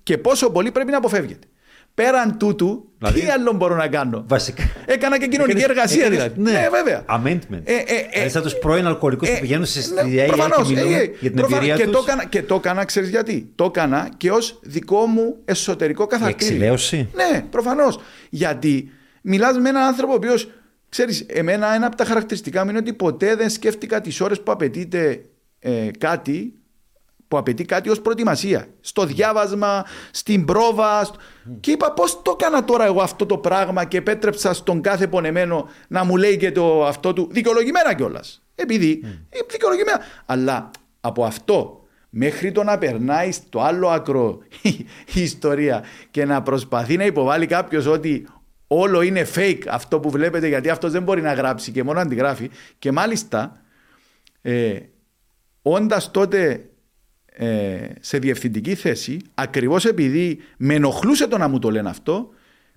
και 0.04 0.18
πόσο 0.18 0.52
πολύ 0.52 0.72
πρέπει 0.72 0.92
να 0.92 0.98
αποφεύγεται. 0.98 1.48
Πέραν 1.96 2.38
τούτου, 2.38 2.90
δηλαδή, 2.98 3.20
τι 3.20 3.28
άλλο 3.28 3.54
μπορώ 3.54 3.76
να 3.76 3.88
κάνω; 3.88 4.24
Βασικά. 4.28 4.64
Έκανα 4.86 5.20
και 5.20 5.28
κοινωνική 5.28 5.62
εργασία 5.62 6.10
δηλαδή. 6.10 6.42
Ναι, 6.42 6.52
ναι 6.52 6.70
βέβαια. 6.72 7.06
Amendment. 7.10 7.62
Ε, 7.64 7.74
ε, 7.74 8.24
ε, 8.24 8.30
σαν 8.30 8.42
τους 8.42 8.56
πρώην 8.56 8.86
αλκοολικούς 8.86 9.30
ε, 9.30 9.34
που 9.34 9.40
πηγαίνουν 9.40 9.66
στη 9.66 9.94
ναι, 9.94 10.02
ΔΕΗ 10.02 10.30
και 10.30 10.74
μιλούν 10.74 10.94
ε, 10.94 11.12
για 11.20 11.32
την 11.32 11.40
εμπειρία 11.40 11.76
και, 11.76 11.88
το 11.88 12.04
έκανα, 12.04 12.26
και 12.26 12.44
το 12.44 12.56
έκανα, 12.56 12.86
ξέρεις 12.86 13.10
γιατί; 13.10 13.52
Το 13.56 13.64
έκανα 13.66 14.10
και 14.18 14.32
ως 14.32 14.60
δικό 14.64 15.06
μου 15.06 15.36
εσωτερικό 15.46 16.08
καθακτήριο. 16.08 16.48
Εξηλαίωση. 16.48 17.10
Ναι, 17.14 17.46
προφανώς. 17.50 18.00
Γιατί 18.30 18.90
μιλάς 19.22 19.58
με 19.58 19.70
έναν 19.70 19.84
άνθρωπο 19.84 20.12
ο 20.12 20.16
οποίος, 20.16 20.50
ξέρεις, 20.90 21.26
εμένα 21.28 21.74
ένα 21.74 21.86
από 21.86 21.96
τα 21.96 22.06
χαρακτηριστικά 22.06 22.64
μου 22.64 22.70
είναι 22.70 22.80
ότι 22.80 22.94
ποτέ 22.94 23.36
δεν 23.36 23.50
σκέφτηκα 23.50 24.02
τις 24.02 24.22
ώρες 24.22 24.42
που 24.42 24.52
απαιτείται 24.52 25.22
ε, 25.60 25.90
κάτι 25.98 26.54
που 27.28 27.38
απαιτεί 27.38 27.66
κάτι 27.66 27.90
ως 27.90 28.02
προετοιμασία. 28.02 28.68
Στο 28.82 29.06
διάβασμα, 29.06 29.86
στην 30.12 30.46
πρόβα. 30.46 31.10
Και 31.60 31.72
είπα 31.72 31.92
πώς 31.92 32.22
το 32.22 32.36
έκανα 32.40 32.64
τώρα 32.64 32.86
εγώ 32.86 33.02
αυτό 33.02 33.26
το 33.26 33.38
πράγμα 33.38 33.86
και 33.86 33.98
επέτρεψα 33.98 34.54
στον 34.54 34.82
κάθε 34.82 35.08
πονεμένο 35.08 35.70
να 35.88 36.04
μου 36.04 36.18
λέει 36.18 36.38
και 36.38 36.52
το 36.52 36.86
αυτό 36.86 37.14
του 37.14 37.28
δικαιολογημένα 37.32 37.94
κιόλας. 37.94 38.44
Επειδή 38.56 39.04
mm. 39.04 39.46
δικαιολογημένα. 39.52 40.00
Αλλά 40.26 40.72
από 41.02 41.26
αυτό 41.26 41.86
μέχρι 42.10 42.52
το 42.52 42.64
να 42.64 42.78
περνάει 42.78 43.32
στο 43.32 43.62
άλλο 43.62 43.88
άκρο 43.90 44.40
η 45.14 45.22
ιστορία 45.22 45.84
και 46.12 46.26
να 46.26 46.42
προσπαθεί 46.42 46.98
να 46.98 47.06
υποβάλει 47.06 47.46
κάποιος 47.46 47.86
ότι 47.86 48.28
όλο 48.68 49.02
είναι 49.02 49.28
fake 49.36 49.62
αυτό 49.68 50.00
που 50.00 50.10
βλέπετε 50.10 50.48
γιατί 50.48 50.70
αυτός 50.70 50.92
δεν 50.92 51.04
μπορεί 51.04 51.22
να 51.22 51.34
γράψει 51.34 51.72
και 51.72 51.84
μόνο 51.84 52.00
αντιγράφει 52.00 52.50
και 52.80 52.92
μάλιστα 52.92 53.62
ε, 54.42 54.80
όντας 55.62 56.12
τότε 56.12 56.70
ε, 57.38 57.88
σε 58.00 58.18
διευθυντική 58.18 58.76
θέση, 58.76 59.22
ακριβώς 59.34 59.86
επειδή 59.86 60.40
με 60.58 60.74
ενοχλούσε 60.74 61.28
το 61.28 61.38
να 61.38 61.48
μου 61.48 61.60
το 61.60 61.72
λένε 61.72 61.90
αυτό, 61.90 62.30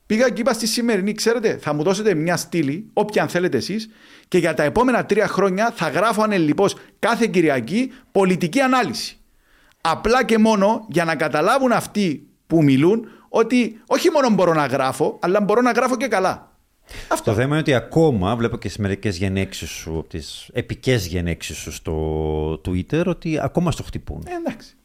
πήγα 0.07 0.29
και 0.31 0.41
είπα 0.41 0.53
στη 0.53 0.67
σημερινή, 0.67 1.13
ξέρετε, 1.13 1.59
θα 1.61 1.73
μου 1.73 1.83
δώσετε 1.83 2.15
μια 2.15 2.37
στήλη, 2.37 2.91
όποια 2.93 3.23
αν 3.23 3.29
θέλετε 3.29 3.57
εσείς, 3.57 3.89
και 4.29 4.39
για 4.39 4.55
τα 4.55 4.63
επόμενα 4.63 5.05
τρία 5.05 5.27
χρόνια 5.27 5.73
θα 5.75 5.89
γράφω 5.89 6.23
ανελειπώς 6.23 6.77
κάθε 6.99 7.27
Κυριακή 7.27 7.93
πολιτική 8.13 8.61
ανάλυση. 8.61 9.19
Απλά 9.81 10.25
και 10.25 10.39
μόνο 10.39 10.87
για 10.89 11.05
να 11.05 11.17
καταλάβουν 11.17 11.73
αυτοί 11.73 12.27
που 12.47 12.63
μιλούν 12.63 13.09
ότι 13.29 13.81
όχι 13.87 14.11
μόνο 14.11 14.31
μπορώ 14.31 14.53
να 14.55 14.67
γράφω, 14.67 15.19
αλλά 15.23 15.41
μπορώ 15.41 15.61
να 15.61 15.71
γράφω 15.71 15.97
και 15.97 16.09
καλά. 16.09 16.48
Αυτό. 17.09 17.31
Το 17.31 17.37
θέμα 17.37 17.49
είναι 17.49 17.59
ότι 17.59 17.75
ακόμα 17.75 18.37
βλέπω 18.37 18.57
και 18.57 18.69
στις 18.69 18.81
μερικές 18.81 19.17
γενέξεις 19.17 19.71
σου, 19.71 20.07
τις 20.09 20.51
επικές 20.53 21.07
γενέξεις 21.07 21.57
σου 21.57 21.73
στο 21.73 22.61
Twitter, 22.65 23.05
ότι 23.07 23.39
ακόμα 23.41 23.71
στο 23.71 23.83
χτυπούν. 23.83 24.23
Ε, 24.27 24.35
εντάξει. 24.35 24.77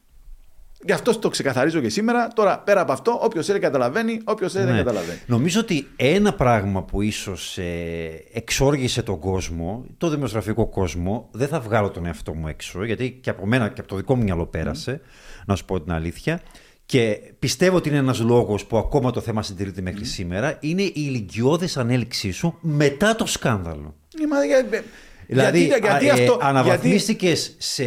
Γι' 0.85 0.91
αυτό 0.91 1.19
το 1.19 1.29
ξεκαθαρίζω 1.29 1.79
και 1.79 1.89
σήμερα. 1.89 2.27
Τώρα, 2.27 2.59
πέρα 2.59 2.81
από 2.81 2.91
αυτό, 2.91 3.19
όποιος 3.23 3.45
θέλει 3.45 3.59
καταλαβαίνει, 3.59 4.21
όποιος 4.23 4.51
θέλει 4.51 4.65
δεν 4.65 4.73
ναι. 4.73 4.79
καταλαβαίνει. 4.79 5.19
Νομίζω 5.25 5.59
ότι 5.59 5.87
ένα 5.95 6.33
πράγμα 6.33 6.83
που 6.83 7.01
ίσως 7.01 7.57
ε, 7.57 8.23
εξόργησε 8.33 9.03
τον 9.03 9.19
κόσμο, 9.19 9.85
το 9.97 10.09
δημοσιογραφικό 10.09 10.67
κόσμο, 10.67 11.29
δεν 11.31 11.47
θα 11.47 11.59
βγάλω 11.59 11.89
τον 11.89 12.05
εαυτό 12.05 12.33
μου 12.33 12.47
έξω, 12.47 12.83
γιατί 12.83 13.19
και 13.21 13.29
από 13.29 13.45
μένα 13.45 13.67
και 13.67 13.79
από 13.79 13.89
το 13.89 13.95
δικό 13.95 14.15
μου 14.15 14.23
μυαλό 14.23 14.45
πέρασε, 14.45 15.01
να 15.45 15.55
σου 15.55 15.65
πω 15.65 15.81
την 15.81 15.91
αλήθεια. 15.91 16.41
Και 16.85 17.19
πιστεύω 17.39 17.77
ότι 17.77 17.89
είναι 17.89 17.97
ένας 17.97 18.19
λόγος 18.19 18.65
που 18.65 18.77
ακόμα 18.77 19.11
το 19.11 19.21
θέμα 19.21 19.43
συντηρείται 19.43 19.81
μέχρι 19.81 20.05
σήμερα, 20.05 20.57
είναι 20.59 20.81
η 20.81 20.93
ηλικιώδη 20.95 21.67
ανέλυξή 21.75 22.31
σου 22.31 22.57
μετά 22.61 23.15
το 23.15 23.25
σκάνδαλο. 23.25 23.95
Ε, 25.27 25.33
δηλαδή, 25.33 25.65
γιατί, 25.65 25.81
γιατί 25.81 26.09
αυτό, 26.09 26.37
αναβαθμίστηκες 26.41 27.55
σε 27.57 27.83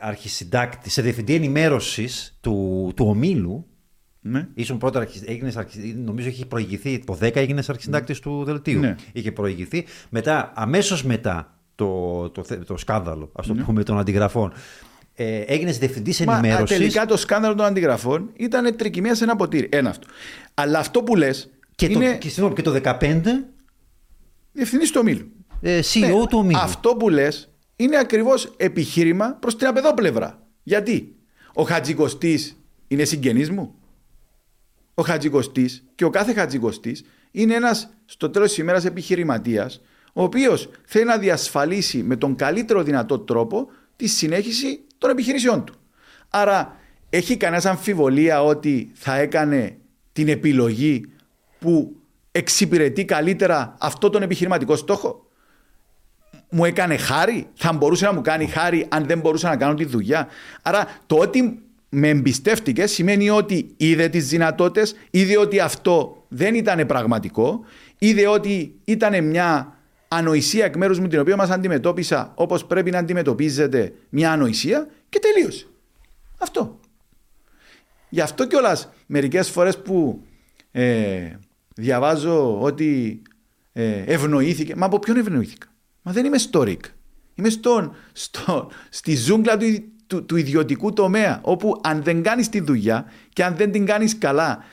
αρχισυντάκτη, 0.00 0.90
σε 0.90 1.02
διευθυντή 1.02 1.34
ενημέρωσης 1.34 2.38
του, 2.40 2.92
του 2.96 3.06
ομίλου. 3.08 3.66
Ναι. 4.20 4.48
Ήσουν 4.54 4.78
πρώτα, 4.78 5.08
έγινες, 5.24 5.58
νομίζω 6.04 6.28
είχε 6.28 6.46
προηγηθεί, 6.46 6.98
το 6.98 7.18
10 7.20 7.36
έγινες 7.36 7.68
αρχισυντάκτης 7.68 8.16
ναι. 8.16 8.32
του 8.32 8.44
δελτίου. 8.44 8.80
Ναι. 8.80 8.94
Είχε 9.12 9.32
προηγηθεί. 9.32 9.84
Μετά, 10.08 10.52
αμέσως 10.54 11.04
μετά 11.04 11.58
το, 11.74 12.30
το, 12.30 12.42
το, 12.42 12.64
το 12.64 12.76
σκάνδαλο, 12.76 13.30
ας 13.32 13.46
το 13.46 13.54
ναι. 13.54 13.62
πούμε, 13.62 13.82
των 13.82 13.98
αντιγραφών, 13.98 14.52
ε, 15.20 15.38
έγινες 15.38 15.78
διευθυντής 15.78 16.20
ενημέρωσης. 16.20 16.76
Τελικά 16.76 17.06
το 17.06 17.16
σκάνδαλο 17.16 17.54
των 17.54 17.66
αντιγραφών 17.66 18.30
ήταν 18.36 18.76
τρικυμία 18.76 19.14
σε 19.14 19.24
ένα 19.24 19.36
ποτήρι. 19.36 19.68
Ένα 19.72 19.90
αυτό. 19.90 20.06
Αλλά 20.54 20.78
αυτό 20.78 21.02
που 21.02 21.16
λες. 21.16 21.50
Και, 21.74 21.86
είναι... 21.86 22.18
το, 22.36 22.48
και, 22.48 22.62
και 22.62 22.62
το 22.62 22.80
2015. 22.84 23.22
Διευθυντής 24.52 24.90
του 24.90 24.98
ομίλου. 25.00 25.30
Ε, 25.60 25.80
CEO 25.92 26.00
ναι, 26.00 26.08
του 26.08 26.38
ομίλου. 26.38 26.58
Αυτό 26.58 26.96
που 26.96 27.08
λες 27.08 27.48
είναι 27.76 27.98
ακριβώς 27.98 28.54
επιχείρημα 28.56 29.36
προς 29.40 29.56
την 29.56 29.66
απεδόπλευρα. 29.66 30.46
Γιατί; 30.62 31.16
Ο 31.54 31.62
Χατζικοστής 31.62 32.56
είναι 32.88 33.04
συγγενής 33.04 33.50
μου; 33.50 33.74
Ο 34.94 35.02
Χατζικοστής 35.02 35.84
και 35.94 36.04
ο 36.04 36.10
κάθε 36.10 36.32
Χατζικοστής 36.32 37.04
είναι 37.30 37.54
ένας 37.54 37.88
στο 38.04 38.30
τέλος 38.30 38.48
της 38.48 38.58
ημέρας 38.58 38.84
επιχειρηματίας, 38.84 39.80
ο 40.12 40.22
οποίος 40.22 40.70
θέλει 40.84 41.04
να 41.04 41.18
διασφαλίσει 41.18 42.02
με 42.02 42.16
τον 42.16 42.34
καλύτερο 42.34 42.82
δυνατό 42.82 43.18
τρόπο 43.18 43.68
τη 43.96 44.06
συνέχιση 44.06 44.82
των 44.98 45.10
επιχειρήσεών 45.10 45.64
του. 45.64 45.74
Άρα, 46.28 46.76
έχει 47.10 47.36
κανένας 47.36 47.66
αμφιβολία 47.66 48.42
ότι 48.44 48.90
θα 48.94 49.16
έκανε 49.16 49.76
την 50.12 50.28
επιλογή 50.28 51.12
που 51.58 51.96
εξυπηρετεί 52.32 53.04
καλύτερα 53.04 53.74
αυτό 53.80 54.10
τον 54.10 54.22
επιχειρηματικό 54.22 54.76
στόχο; 54.76 55.26
Μου 56.50 56.64
έκανε 56.64 56.96
χάρη, 56.96 57.46
θα 57.54 57.72
μπορούσε 57.72 58.04
να 58.04 58.12
μου 58.12 58.20
κάνει 58.20 58.46
χάρη 58.46 58.86
αν 58.88 59.06
δεν 59.06 59.20
μπορούσα 59.20 59.48
να 59.48 59.56
κάνω 59.56 59.74
τη 59.74 59.84
δουλειά; 59.84 60.28
Άρα 60.62 60.86
το 61.06 61.16
ότι 61.16 61.62
με 61.88 62.08
εμπιστεύτηκες 62.08 62.90
σημαίνει 62.90 63.30
ότι 63.30 63.74
είδε 63.76 64.08
τις 64.08 64.28
δυνατότητες, 64.28 64.94
είδε 65.10 65.38
ότι 65.38 65.60
αυτό 65.60 66.24
δεν 66.28 66.54
ήταν 66.54 66.86
πραγματικό, 66.86 67.64
είδε 67.98 68.26
ότι 68.26 68.74
ήταν 68.84 69.24
μια 69.24 69.77
ανοησία 70.08 70.64
εκ 70.64 70.76
μέρους 70.76 70.98
μου 70.98 71.08
την 71.08 71.20
οποία 71.20 71.36
μας 71.36 71.50
αντιμετώπισα 71.50 72.32
όπως 72.34 72.64
πρέπει 72.64 72.90
να 72.90 72.98
αντιμετωπίζεται 72.98 73.92
μια 74.08 74.32
ανοησία 74.32 74.88
και 75.08 75.18
τελείωσε. 75.18 75.66
Αυτό. 76.38 76.80
Γι' 78.08 78.20
αυτό 78.20 78.46
κιόλας 78.46 78.88
μερικές 79.06 79.50
φορές 79.50 79.78
που 79.78 80.22
ε, 80.70 81.36
διαβάζω 81.74 82.60
ότι 82.60 83.22
ε, 83.72 84.02
ευνοήθηκε. 84.06 84.76
Μα 84.76 84.86
από 84.86 84.98
ποιον 84.98 85.16
ευνοήθηκα; 85.16 85.66
Μα 86.02 86.12
δεν 86.12 86.24
είμαι 86.24 86.38
stoic. 86.50 86.80
Είμαι 87.34 87.48
στον, 87.48 87.94
στο, 88.12 88.70
στη 88.88 89.16
ζούγκλα 89.16 89.56
του, 89.56 89.66
του, 90.06 90.24
του, 90.24 90.36
ιδιωτικού 90.36 90.92
τομέα 90.92 91.40
όπου 91.42 91.80
αν 91.82 92.02
δεν 92.02 92.22
κάνεις 92.22 92.48
τη 92.48 92.60
δουλειά 92.60 93.04
και 93.32 93.44
αν 93.44 93.56
δεν 93.56 93.72
την 93.72 93.86
κάνεις 93.86 94.18
καλά 94.18 94.64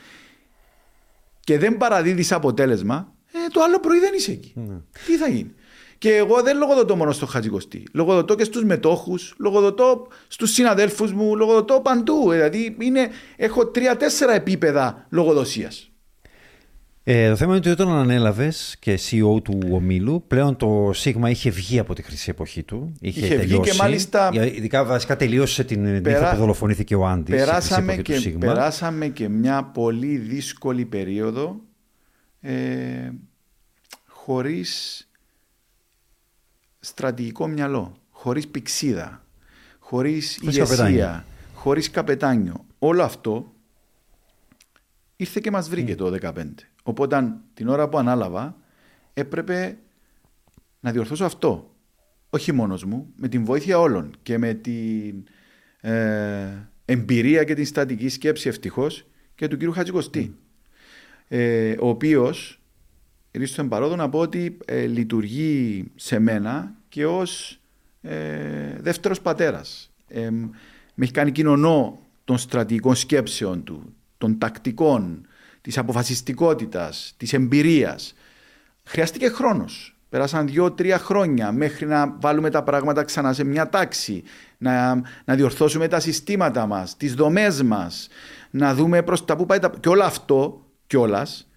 και 1.39 1.57
δεν 1.57 1.77
παραδίδεις 1.77 2.31
αποτέλεσμα 2.31 2.95
ε, 2.97 3.14
το 3.51 3.61
άλλο 3.61 3.79
πρωί 3.79 3.99
δεν 3.99 4.13
είσαι 4.13 4.31
εκεί. 4.31 4.53
Ναι. 4.55 4.75
Τι 5.05 5.17
θα 5.17 5.27
γίνει. 5.27 5.53
Και 5.97 6.15
εγώ 6.15 6.41
δεν 6.41 6.57
λογοδοτώ 6.57 6.95
μόνο 6.95 7.11
στο 7.11 7.25
Χατζικοστή. 7.25 7.83
Λογοδοτώ 7.93 8.35
και 8.35 8.43
στους 8.43 8.63
μετόχους, 8.63 9.35
λογοδοτώ 9.39 10.07
στους 10.27 10.51
συναδέλφους 10.51 11.13
μου, 11.13 11.35
λογοδοτώ 11.35 11.79
παντού. 11.79 12.31
Δηλαδή 12.31 12.75
είναι, 12.79 13.09
έχω 13.35 13.67
τρία-τέσσερα 13.67 14.33
επίπεδα 14.33 15.07
λογοδοσίας. 15.09 15.89
Ε, 17.07 17.29
το 17.29 17.35
θέμα 17.35 17.55
είναι 17.55 17.59
ότι 17.59 17.81
όταν 17.81 17.95
ανέλαβες 17.95 18.75
και 18.79 18.99
CEO 19.09 19.43
του 19.43 19.59
ομίλου, 19.71 20.23
πλέον 20.27 20.55
το 20.55 20.91
Σίγμα 20.93 21.29
είχε 21.29 21.49
βγει 21.49 21.79
από 21.79 21.93
τη 21.93 22.01
χρυσή 22.01 22.29
εποχή 22.29 22.63
του. 22.63 22.93
Είχε, 23.01 23.25
είχε 23.25 23.35
βγει 23.35 23.59
και 23.59 23.73
μάλιστα. 23.73 24.29
Ειδικά 24.33 24.85
βασικά 24.85 25.15
τελείωσε 25.15 25.63
την 25.63 26.01
Περά... 26.01 26.31
που 26.31 26.37
δολοφονήθηκε 26.37 26.95
ο 26.95 27.05
Άντι. 27.05 27.31
Περάσαμε, 27.31 27.95
και, 27.95 28.35
περάσαμε 28.39 29.07
και 29.07 29.29
μια 29.29 29.63
πολύ 29.63 30.17
δύσκολη 30.17 30.85
περίοδο 30.85 31.61
ε, 32.41 32.53
χωρίς 34.25 35.07
στρατηγικό 36.79 37.47
μυαλό, 37.47 37.97
χωρίς 38.09 38.47
πηξίδα, 38.47 39.25
χωρίς 39.79 40.37
ηγεσία, 40.37 41.25
χωρίς 41.53 41.89
καπετάνιο. 41.89 42.65
Όλο 42.79 43.03
αυτό 43.03 43.53
ήρθε 45.15 45.39
και 45.43 45.51
μας 45.51 45.69
βρήκε 45.69 45.93
mm. 45.93 45.97
το 45.97 46.17
2015. 46.21 46.45
Οπότε 46.83 47.33
την 47.53 47.67
ώρα 47.67 47.89
που 47.89 47.97
ανάλαβα 47.97 48.57
έπρεπε 49.13 49.77
να 50.79 50.91
διορθώσω 50.91 51.25
αυτό. 51.25 51.75
Όχι 52.29 52.51
μόνος 52.51 52.83
μου, 52.83 53.13
με 53.15 53.27
την 53.27 53.45
βοήθεια 53.45 53.79
όλων 53.79 54.15
και 54.23 54.37
με 54.37 54.53
την 54.53 55.23
ε, 55.81 56.69
εμπειρία 56.85 57.43
και 57.43 57.53
την 57.53 57.65
στατική 57.65 58.09
σκέψη 58.09 58.47
ευτυχώς 58.47 59.05
και 59.35 59.47
του 59.47 59.57
κύριου 59.57 59.73
Χατζικοστή. 59.73 60.37
Ε, 61.27 61.75
ο 61.79 61.87
οποίος, 61.87 62.59
ρίξω 63.37 63.55
τον 63.55 63.69
παρόδο 63.69 63.95
να 63.95 64.09
πω 64.09 64.19
ότι 64.19 64.57
ε, 64.65 64.85
λειτουργεί 64.85 65.91
σε 65.95 66.19
μένα 66.19 66.73
και 66.89 67.05
ως 67.05 67.59
ε, 68.01 68.77
δεύτερος 68.79 69.21
πατέρας. 69.21 69.91
Ε, 70.07 70.29
με 70.29 71.03
έχει 71.03 71.11
κάνει 71.11 71.31
κοινωνό 71.31 71.99
των 72.23 72.37
στρατηγικών 72.37 72.95
σκέψεων 72.95 73.63
του, 73.63 73.93
των 74.17 74.37
τακτικών, 74.37 75.27
της 75.61 75.77
αποφασιστικότητας, 75.77 77.13
της 77.17 77.33
εμπειρίας. 77.33 78.13
Χρειάστηκε 78.83 79.29
χρόνος. 79.29 79.95
Πέρασαν 80.09 80.47
δύο-τρία 80.47 80.97
χρόνια 80.97 81.51
μέχρι 81.51 81.85
να 81.85 82.17
βάλουμε 82.19 82.49
τα 82.49 82.63
πράγματα 82.63 83.03
ξανά 83.03 83.33
σε 83.33 83.43
μια 83.43 83.69
τάξη, 83.69 84.23
να, 84.57 84.95
να 85.25 85.35
διορθώσουμε 85.35 85.87
τα 85.87 85.99
συστήματα 85.99 86.65
μας, 86.65 86.97
τις 86.97 87.13
δομές 87.13 87.63
μας, 87.63 88.07
να 88.49 88.73
δούμε 88.75 89.03
προς 89.03 89.25
τα 89.25 89.35
που 89.35 89.45
πάει 89.45 89.59
τα... 89.59 89.71
Και 89.79 89.89
όλο 89.89 90.03
αυτό 90.03 90.65
κιόλας, 90.87 91.47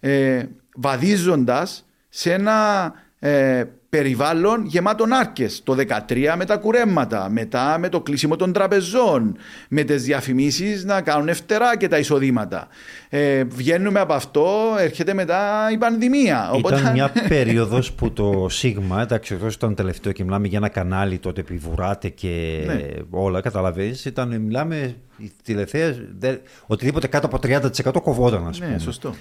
ε, 0.00 0.44
βαδίζοντας 0.74 1.84
σε 2.08 2.32
ένα 2.32 2.92
ε, 3.18 3.64
περιβάλλον 3.90 4.64
γεμάτο 4.66 5.04
άρκες. 5.20 5.62
Το 5.64 5.76
2013 6.08 6.34
με 6.36 6.44
τα 6.44 6.56
κουρέματα, 6.56 7.28
μετά 7.30 7.78
με 7.78 7.88
το 7.88 8.00
κλείσιμο 8.00 8.36
των 8.36 8.52
τραπεζών, 8.52 9.36
με 9.68 9.82
τις 9.82 10.02
διαφημίσεις 10.02 10.84
να 10.84 11.00
κάνουν 11.00 11.34
φτερά 11.34 11.76
και 11.76 11.88
τα 11.88 11.98
εισοδήματα. 11.98 12.68
Ε, 13.08 13.44
βγαίνουμε 13.44 14.00
από 14.00 14.12
αυτό, 14.12 14.74
έρχεται 14.78 15.14
μετά 15.14 15.68
η 15.72 15.78
πανδημία. 15.78 16.50
Ήταν 16.58 16.92
μια 16.92 17.12
περίοδος 17.28 17.92
που 17.92 18.12
το 18.12 18.46
Σίγμα, 18.50 19.02
εντάξει, 19.02 19.34
αυτό 19.34 19.46
ήταν 19.46 19.74
τελευταίο 19.74 20.12
και 20.12 20.24
μιλάμε 20.24 20.46
για 20.46 20.58
ένα 20.58 20.68
κανάλι 20.68 21.18
τότε 21.18 21.42
που 21.42 21.54
βουράτε 21.58 22.08
και 22.08 22.62
ναι. 22.66 22.86
όλα, 23.10 23.40
καταλαβαίνεις. 23.40 24.04
Ήταν, 24.04 24.40
μιλάμε, 24.40 24.94
η 25.16 25.32
τηλεθέα, 25.42 25.94
οτιδήποτε 26.66 27.06
κάτω 27.06 27.26
από 27.26 27.38
30% 27.42 28.02
κοβόταν, 28.02 28.46
ας 28.46 28.58
ναι, 28.58 28.64
πούμε. 28.64 28.76
Ναι, 28.76 28.82
σωστό. 28.82 29.14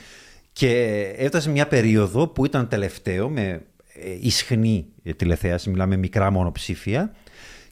Και 0.60 1.14
έφτασε 1.18 1.50
μια 1.50 1.68
περίοδο 1.68 2.28
που 2.28 2.46
ήταν 2.46 2.68
τελευταίο 2.68 3.30
με 3.30 3.66
ε, 3.94 4.18
ισχνή 4.20 4.88
τηλεθέαση, 5.16 5.70
μιλάμε 5.70 5.98
μικρά 5.98 6.32
μονοψήφια. 6.32 7.16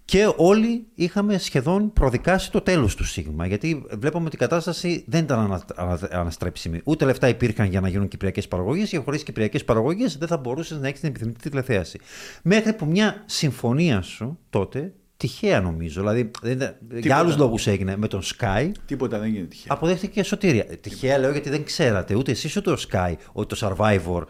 Και 0.06 0.34
όλοι 0.36 0.86
είχαμε 0.96 1.38
σχεδόν 1.38 1.94
προδικάσει 1.94 2.52
το 2.52 2.62
τέλος 2.62 2.96
του 2.96 3.04
Σίγμα, 3.06 3.48
γιατί 3.48 3.86
βλέπαμε 3.92 4.26
ότι 4.26 4.36
η 4.36 4.40
κατάσταση 4.40 5.04
δεν 5.08 5.24
ήταν 5.24 5.40
ανα, 5.40 5.66
ανα, 5.76 6.00
αναστρέψιμη. 6.12 6.82
Ούτε 6.84 7.06
λεφτά 7.06 7.28
υπήρχαν 7.28 7.68
για 7.68 7.82
να 7.82 7.88
γίνουν 7.88 8.08
κυπριακές 8.08 8.48
παραγωγές 8.48 8.90
και 8.90 8.98
χωρίς 8.98 9.24
κυπριακές 9.24 9.64
παραγωγές 9.64 10.18
δεν 10.18 10.28
θα 10.28 10.38
μπορούσες 10.38 10.80
να 10.80 10.88
έχεις 10.88 11.00
την 11.00 11.10
επιθυμητή 11.10 11.50
τηλεθέαση. 11.50 12.00
Μέχρι 12.44 12.74
που 12.74 12.86
μια 12.86 13.24
συμφωνία 13.26 14.02
σου 14.02 14.40
τότε, 14.50 14.94
τυχαία 15.18 15.62
νομίζω, 15.62 16.02
δηλαδή 16.02 16.32
για 17.00 17.18
άλλους 17.18 17.38
λόγους 17.38 17.68
έγινε 17.68 17.98
με 17.98 18.08
τον 18.08 18.22
Sky. 18.22 18.72
Τίποτα 18.86 19.20
δεν 19.20 19.30
γίνεται 19.30 19.48
τυχαία. 19.48 19.74
Αποδέχτηκε 19.74 20.24
σωτήρια. 20.24 20.66
Τυχαία 20.66 21.18
λέω 21.18 21.32
γιατί 21.32 21.50
δεν 21.50 21.64
ξέρατε 21.64 22.16
ούτε 22.16 22.32
εσείς 22.32 22.56
ούτε 22.56 22.72
ο 22.72 22.78
Sky 22.92 23.14
ότι 23.32 23.56
το 23.56 23.76
Survivor 23.78 24.24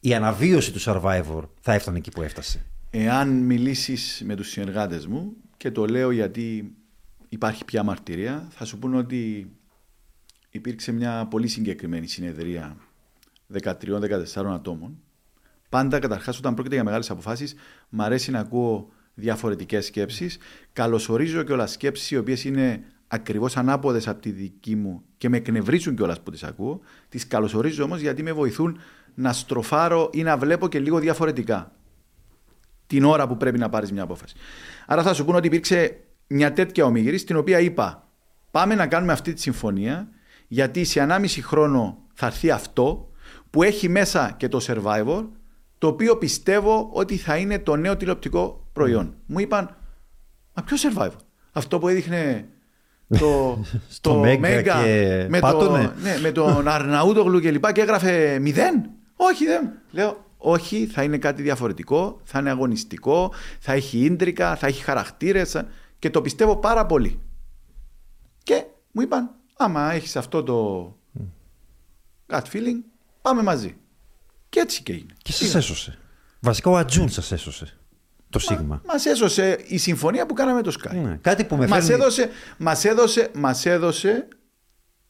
η 0.00 0.14
αναβίωση 0.14 0.72
του 0.72 0.80
Survivor 0.80 1.42
θα 1.60 1.72
έφτανε 1.72 1.98
εκεί 1.98 2.10
που 2.10 2.22
έφτασε. 2.22 2.64
Εάν 2.90 3.28
μιλήσεις 3.28 4.22
με 4.26 4.34
τους 4.34 4.48
συνεργάτες 4.48 5.06
μου, 5.06 5.32
και 5.56 5.70
το 5.70 5.84
λέω 5.86 6.10
γιατί 6.10 6.74
υπάρχει 7.28 7.64
πια 7.64 7.82
μαρτυρία, 7.82 8.48
θα 8.50 8.64
σου 8.64 8.78
πούνε 8.78 8.96
ότι 8.96 9.50
υπήρξε 10.50 10.92
μια 10.92 11.26
πολύ 11.30 11.48
συγκεκριμένη 11.48 12.06
συνεδρία 12.06 12.76
13-14 13.62 13.72
ατόμων. 14.34 14.98
Πάντα 15.68 15.98
καταρχάς, 15.98 16.38
όταν 16.38 16.54
πρόκειται 16.54 16.74
για 16.74 16.84
μεγάλες 16.84 17.10
αποφάσεις, 17.10 17.54
μ' 17.88 18.02
αρέσει 18.02 18.30
να 18.30 18.38
ακούω 18.38 18.88
διαφορετικές 19.20 19.84
σκέψεις. 19.86 20.38
Καλωσορίζω 20.72 21.42
και 21.42 21.52
όλα 21.52 21.66
σκέψεις 21.66 22.10
οι 22.10 22.16
οποίες 22.16 22.44
είναι 22.44 22.84
ακριβώς 23.08 23.56
ανάποδες 23.56 24.08
από 24.08 24.20
τη 24.20 24.30
δική 24.30 24.76
μου 24.76 25.02
και 25.16 25.28
με 25.28 25.36
εκνευρίζουν 25.36 25.96
κιόλας 25.96 26.20
που 26.20 26.30
τις 26.30 26.42
ακούω. 26.42 26.80
Τις 27.08 27.26
καλωσορίζω 27.26 27.84
όμως 27.84 28.00
γιατί 28.00 28.22
με 28.22 28.32
βοηθούν 28.32 28.80
να 29.14 29.32
στροφάρω 29.32 30.10
ή 30.12 30.22
να 30.22 30.36
βλέπω 30.36 30.68
και 30.68 30.78
λίγο 30.78 30.98
διαφορετικά 30.98 31.72
την 32.86 33.04
ώρα 33.04 33.28
που 33.28 33.36
πρέπει 33.36 33.58
να 33.58 33.68
πάρεις 33.68 33.92
μια 33.92 34.02
απόφαση. 34.02 34.34
Άρα 34.86 35.02
θα 35.02 35.14
σου 35.14 35.24
πούνε 35.24 35.36
ότι 35.36 35.46
υπήρξε 35.46 36.00
μια 36.26 36.52
τέτοια 36.52 36.84
ομιγυρή 36.84 37.18
στην 37.18 37.36
οποία 37.36 37.60
είπα 37.60 38.08
πάμε 38.50 38.74
να 38.74 38.86
κάνουμε 38.86 39.12
αυτή 39.12 39.32
τη 39.32 39.40
συμφωνία 39.40 40.08
γιατί 40.48 40.84
σε 40.84 41.06
1,5 41.08 41.26
χρόνο 41.42 41.98
θα 42.14 42.26
έρθει 42.26 42.50
αυτό 42.50 43.10
που 43.50 43.62
έχει 43.62 43.88
μέσα 43.88 44.34
και 44.36 44.48
το 44.48 44.64
Survivor 44.66 45.28
το 45.80 45.86
οποίο 45.86 46.16
πιστεύω 46.16 46.90
ότι 46.92 47.16
θα 47.16 47.36
είναι 47.36 47.58
το 47.58 47.76
νέο 47.76 47.96
τηλεοπτικό 47.96 48.66
προϊόν. 48.72 49.14
Μου 49.26 49.38
είπαν, 49.38 49.76
μα 50.54 50.62
ποιος 50.62 50.86
Survivor. 50.86 51.16
Αυτό 51.52 51.78
που 51.78 51.88
έδειχνε 51.88 52.48
το, 53.18 53.64
το 54.00 54.14
Μέγκα 54.14 54.76
με, 55.28 55.40
το, 55.40 55.70
ναι, 56.02 56.18
με 56.20 56.32
τον 56.32 56.68
Αρναούτογλου 56.74 57.40
και 57.40 57.50
λοιπά 57.50 57.72
και 57.72 57.80
έγραφε 57.80 58.38
μηδέν. 58.38 58.90
Όχι, 59.16 59.46
δεν. 59.46 59.72
Λέω, 59.90 60.24
όχι, 60.36 60.86
θα 60.86 61.02
είναι 61.02 61.18
κάτι 61.18 61.42
διαφορετικό, 61.42 62.20
θα 62.24 62.38
είναι 62.38 62.50
αγωνιστικό, 62.50 63.32
θα 63.58 63.72
έχει 63.72 63.98
ίντρικα, 63.98 64.56
θα 64.56 64.66
έχει 64.66 64.82
χαρακτήρες 64.82 65.62
και 65.98 66.10
το 66.10 66.20
πιστεύω 66.20 66.56
πάρα 66.56 66.86
πολύ. 66.86 67.20
Και 68.42 68.64
μου 68.92 69.02
είπαν, 69.02 69.30
άμα 69.56 69.92
έχεις 69.92 70.16
αυτό 70.16 70.42
το 70.42 70.96
gut 72.26 72.42
feeling, 72.52 72.80
πάμε 73.22 73.42
μαζί. 73.42 73.76
Και 74.50 74.60
έτσι 74.60 74.82
και 74.82 74.92
είναι. 74.92 75.14
Και 75.22 75.32
σας 75.32 75.54
έσωσε. 75.54 75.98
Βασικά 76.40 76.70
ο 76.70 76.76
Ατζούν 76.76 77.08
σας 77.08 77.32
έσωσε. 77.32 77.76
το 78.30 78.38
Σίγμα. 78.38 78.82
Μας 78.86 79.04
έσωσε 79.04 79.58
η 79.66 79.78
συμφωνία 79.78 80.26
που 80.26 80.34
κάναμε 80.34 80.62
το 80.62 80.72
Sky. 80.80 80.94
Ναι, 80.94 81.18
κάτι 81.20 81.44
που 81.44 81.56
με 81.56 81.66
Μας 81.66 81.86
φέρνει... 81.86 82.02
έδωσε, 82.02 82.30
μας 82.58 82.84
έδωσε, 82.84 83.30
μας 83.34 83.66
έδωσε 83.66 84.28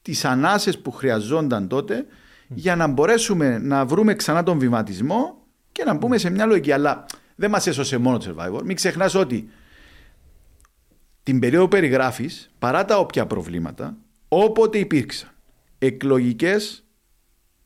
τις 0.02 0.24
ανάσες 0.24 0.78
που 0.78 0.90
χρειαζόταν 0.90 1.68
τότε 1.68 2.06
για 2.48 2.76
να 2.76 2.86
μπορέσουμε 2.86 3.58
να 3.58 3.84
βρούμε 3.86 4.14
ξανά 4.14 4.42
τον 4.42 4.58
βηματισμό 4.58 5.46
και 5.72 5.84
να 5.84 5.94
μπούμε 5.94 6.18
σε 6.18 6.30
μια 6.30 6.46
λογική. 6.46 6.72
Αλλά 6.72 7.04
δεν 7.36 7.50
μας 7.50 7.66
έσωσε 7.66 7.96
μόνο 7.98 8.18
το 8.18 8.34
Survivor. 8.36 8.62
Μην 8.64 8.76
ξεχνάς 8.76 9.14
ότι 9.14 9.50
την 11.22 11.38
περίοδο 11.38 11.64
που 11.64 11.70
περιγράφεις, 11.70 12.50
παρά 12.58 12.84
τα 12.84 12.98
όποια 12.98 13.26
προβλήματα, 13.26 13.96
όποτε 14.28 14.78
υπήρξαν 14.78 15.30
εκλογικές 15.78 16.84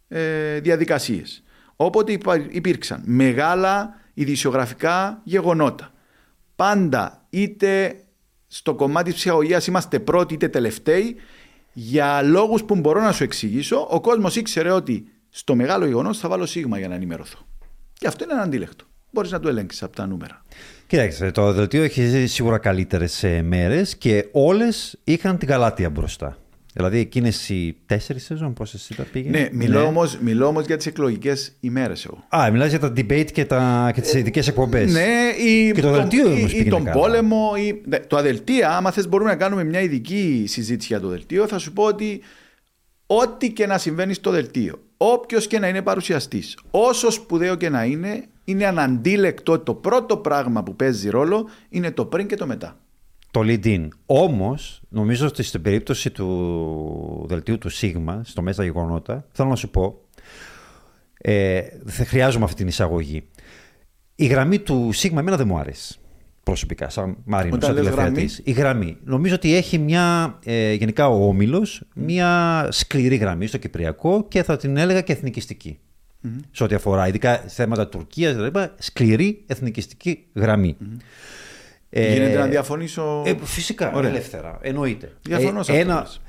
ε, 0.09 0.61
διαδικασίες, 0.61 1.43
όποτε 1.77 2.13
υπά- 2.13 2.55
υπήρξαν 2.55 3.03
μεγάλα 3.05 4.01
ειδησιογραφικά 4.15 5.21
γεγονότα, 5.25 5.93
πάντα 6.57 7.27
είτε 7.31 7.97
στο 8.47 8.75
κομμάτι 8.75 9.11
της 9.11 9.19
ψυχαγωγίας 9.19 9.67
είμαστε 9.67 9.99
πρώτοι 9.99 10.35
είτε 10.35 10.49
τελευταίοι, 10.49 11.17
για 11.73 12.23
λόγους 12.23 12.65
που 12.65 12.77
μπορώ 12.77 13.01
να 13.01 13.13
σου 13.13 13.25
εξηγήσω, 13.25 13.87
ο 13.91 14.01
κόσμος 14.01 14.37
ήξερε 14.37 14.71
ότι 14.71 15.09
στο 15.29 15.55
μεγάλο 15.55 15.87
γεγονός 15.87 16.19
θα 16.19 16.29
βάλω 16.29 16.47
σίγμα 16.47 16.79
για 16.79 16.89
να 16.89 16.95
ενημερωθώ. 16.95 17.39
Και 17.93 18.07
αυτό 18.07 18.25
είναι 18.25 18.41
αντίλεκτο. 18.41 18.85
Μπορείς 19.11 19.31
να 19.31 19.41
το 19.41 19.49
ελέγξεις 19.49 19.83
από 19.83 19.97
τα 19.97 20.07
νούμερα. 20.07 20.45
Κοίταξε, 20.87 21.31
το 21.31 21.53
δελτίο 21.53 21.83
έχει 21.83 22.27
σίγουρα 22.27 22.59
καλύτερες 22.59 23.25
μέρες 23.43 23.97
και 23.97 24.29
όλες 24.33 24.99
είχαν 25.05 25.39
την 25.39 25.49
Γαλάτια 25.49 25.91
μπροστά. 25.91 26.39
Δηλαδή 26.77 26.99
εκείνες 26.99 27.49
οι 27.49 27.77
τέσσερις 27.87 28.25
σεζόν, 28.25 28.53
πόσε 28.53 28.79
ήταν 28.93 29.07
πήγες; 29.13 29.31
Ναι, 29.33 29.49
μιλώ 29.53 29.85
όμως, 29.85 30.19
μιλώ 30.21 30.47
όμως 30.47 30.67
για 30.67 30.77
τις 30.77 30.87
εκλογικές 30.87 31.53
ημέρες 31.61 32.05
εγώ. 32.05 32.25
Α, 32.37 32.51
μιλάς 32.51 32.71
για 32.71 32.79
τα 32.79 32.89
debate 32.97 33.29
και, 33.33 33.45
τα, 33.45 33.91
και 33.95 34.01
τις 34.01 34.15
ειδικές 34.15 34.49
εκπομπές. 34.49 34.93
Ναι, 34.93 35.07
ή, 35.49 35.73
Και 35.73 35.81
το 35.81 35.87
τον- 35.91 35.97
δελτίο 35.97 36.27
όμως 36.27 36.41
ή- 36.41 36.45
ή 36.45 36.49
πήγαινε 36.49 36.71
τον 36.71 36.85
καλά. 36.85 37.01
πόλεμο. 37.01 37.53
Ή, 37.59 37.83
ναι, 37.87 37.99
το 37.99 38.17
αδελτία, 38.17 38.77
άμα 38.77 38.91
θες 38.91 39.09
μπορούμε 39.09 39.31
να 39.31 39.37
κάνουμε 39.37 39.65
μια 39.65 39.81
ειδική 39.81 40.45
συζήτηση 40.49 40.87
για 40.91 41.01
το 41.01 41.09
δελτίο, 41.09 41.47
θα 41.47 41.59
σου 41.59 41.73
πω 41.73 41.83
ότι 41.85 42.21
ό,τι 43.07 43.53
και 43.53 43.67
να 43.67 43.79
συμβαίνει 43.79 44.15
στο 44.15 44.31
δελτίο, 44.31 44.79
όποιος 44.97 45.47
και 45.47 45.59
να 45.59 45.69
είναι 45.69 45.83
παρουσιαστής, 45.83 46.59
όσο 46.71 47.11
σπουδαίο 47.11 47.55
και 47.55 47.69
να 47.69 47.85
είναι, 47.85 48.25
είναι 48.45 48.67
αναντίλεκτο 48.67 49.53
ότι 49.53 49.65
το 49.65 49.75
πρώτο 49.75 50.17
πράγμα 50.17 50.63
που 50.63 50.77
παίζει 50.77 51.09
ρόλο 51.11 51.49
είναι 51.69 51.91
το 51.91 52.05
πριν 52.05 52.27
και 52.27 52.37
το 52.37 52.47
μετά. 52.47 52.79
Το 53.35 53.41
lead-in. 53.45 53.89
Όμως, 54.07 54.83
νομίζω 54.89 55.27
ότι 55.27 55.43
στην 55.43 55.63
περίπτωση 55.63 56.11
του 56.11 57.27
δελτίου 57.29 57.59
του 57.59 57.69
Σίγμα, 57.69 58.21
στο 58.25 58.43
μέσα 58.43 58.65
γεγονότα, 58.65 59.27
θέλω 59.33 59.49
να 59.49 59.57
σου 59.57 59.71
πω, 59.71 60.01
ε, 61.19 61.61
θα 61.87 62.05
χρειάζομαι 62.05 62.45
αυτή 62.45 62.57
την 62.57 62.67
εισαγωγή. 62.67 63.29
Η 64.15 64.27
γραμμή 64.27 64.59
του 64.59 64.93
Σίγμα 64.93 65.21
εμένα 65.21 65.37
δεν 65.37 65.47
μου 65.47 65.59
άρεσε. 65.59 65.95
Προσωπικά, 66.43 66.89
σαν 66.89 67.17
Μάρινο, 67.25 67.55
Όταν 67.55 67.75
σαν 67.75 67.83
λες 67.83 67.93
τηλεθεατής. 67.93 68.41
Η 68.45 68.51
γραμμή. 68.51 68.97
Νομίζω 69.05 69.35
ότι 69.35 69.55
έχει 69.55 69.79
μια, 69.79 70.39
ε, 70.45 70.73
γενικά 70.73 71.09
ο 71.09 71.29
Όμιλος, 71.29 71.83
μια 71.95 72.67
σκληρή 72.71 73.17
γραμμή 73.17 73.47
στο 73.47 73.59
Κυπριακό 73.59 74.27
και 74.29 74.43
θα 74.43 74.57
την 74.57 74.77
έλεγα 74.77 75.01
και 75.01 75.13
εθνικιστική. 75.13 75.79
Σε 76.51 76.65
ό,τι 76.65 76.75
αφορά, 76.75 77.09
ειδικά 77.09 77.37
θέματα 77.37 77.89
Τουρκίας, 77.89 78.35
δηλαδή, 78.35 78.71
σκληρή 78.79 79.45
εθνικιστική 79.47 80.27
γραμμή. 80.35 80.77
Ε, 80.81 80.85
Γίνεται 82.01 82.39
να 82.39 82.47
διαφωνήσω. 82.47 83.23
ε, 83.27 83.35
φυσικά, 83.43 83.93
Ωραία. 83.95 84.11
ελεύθερα. 84.11 84.59
Εννοείται. 84.63 85.13
Διαφωνώ 85.23 85.63
σε 85.63 85.73
αυτό 85.73 85.85
που 85.93 85.99
λες. 86.01 86.21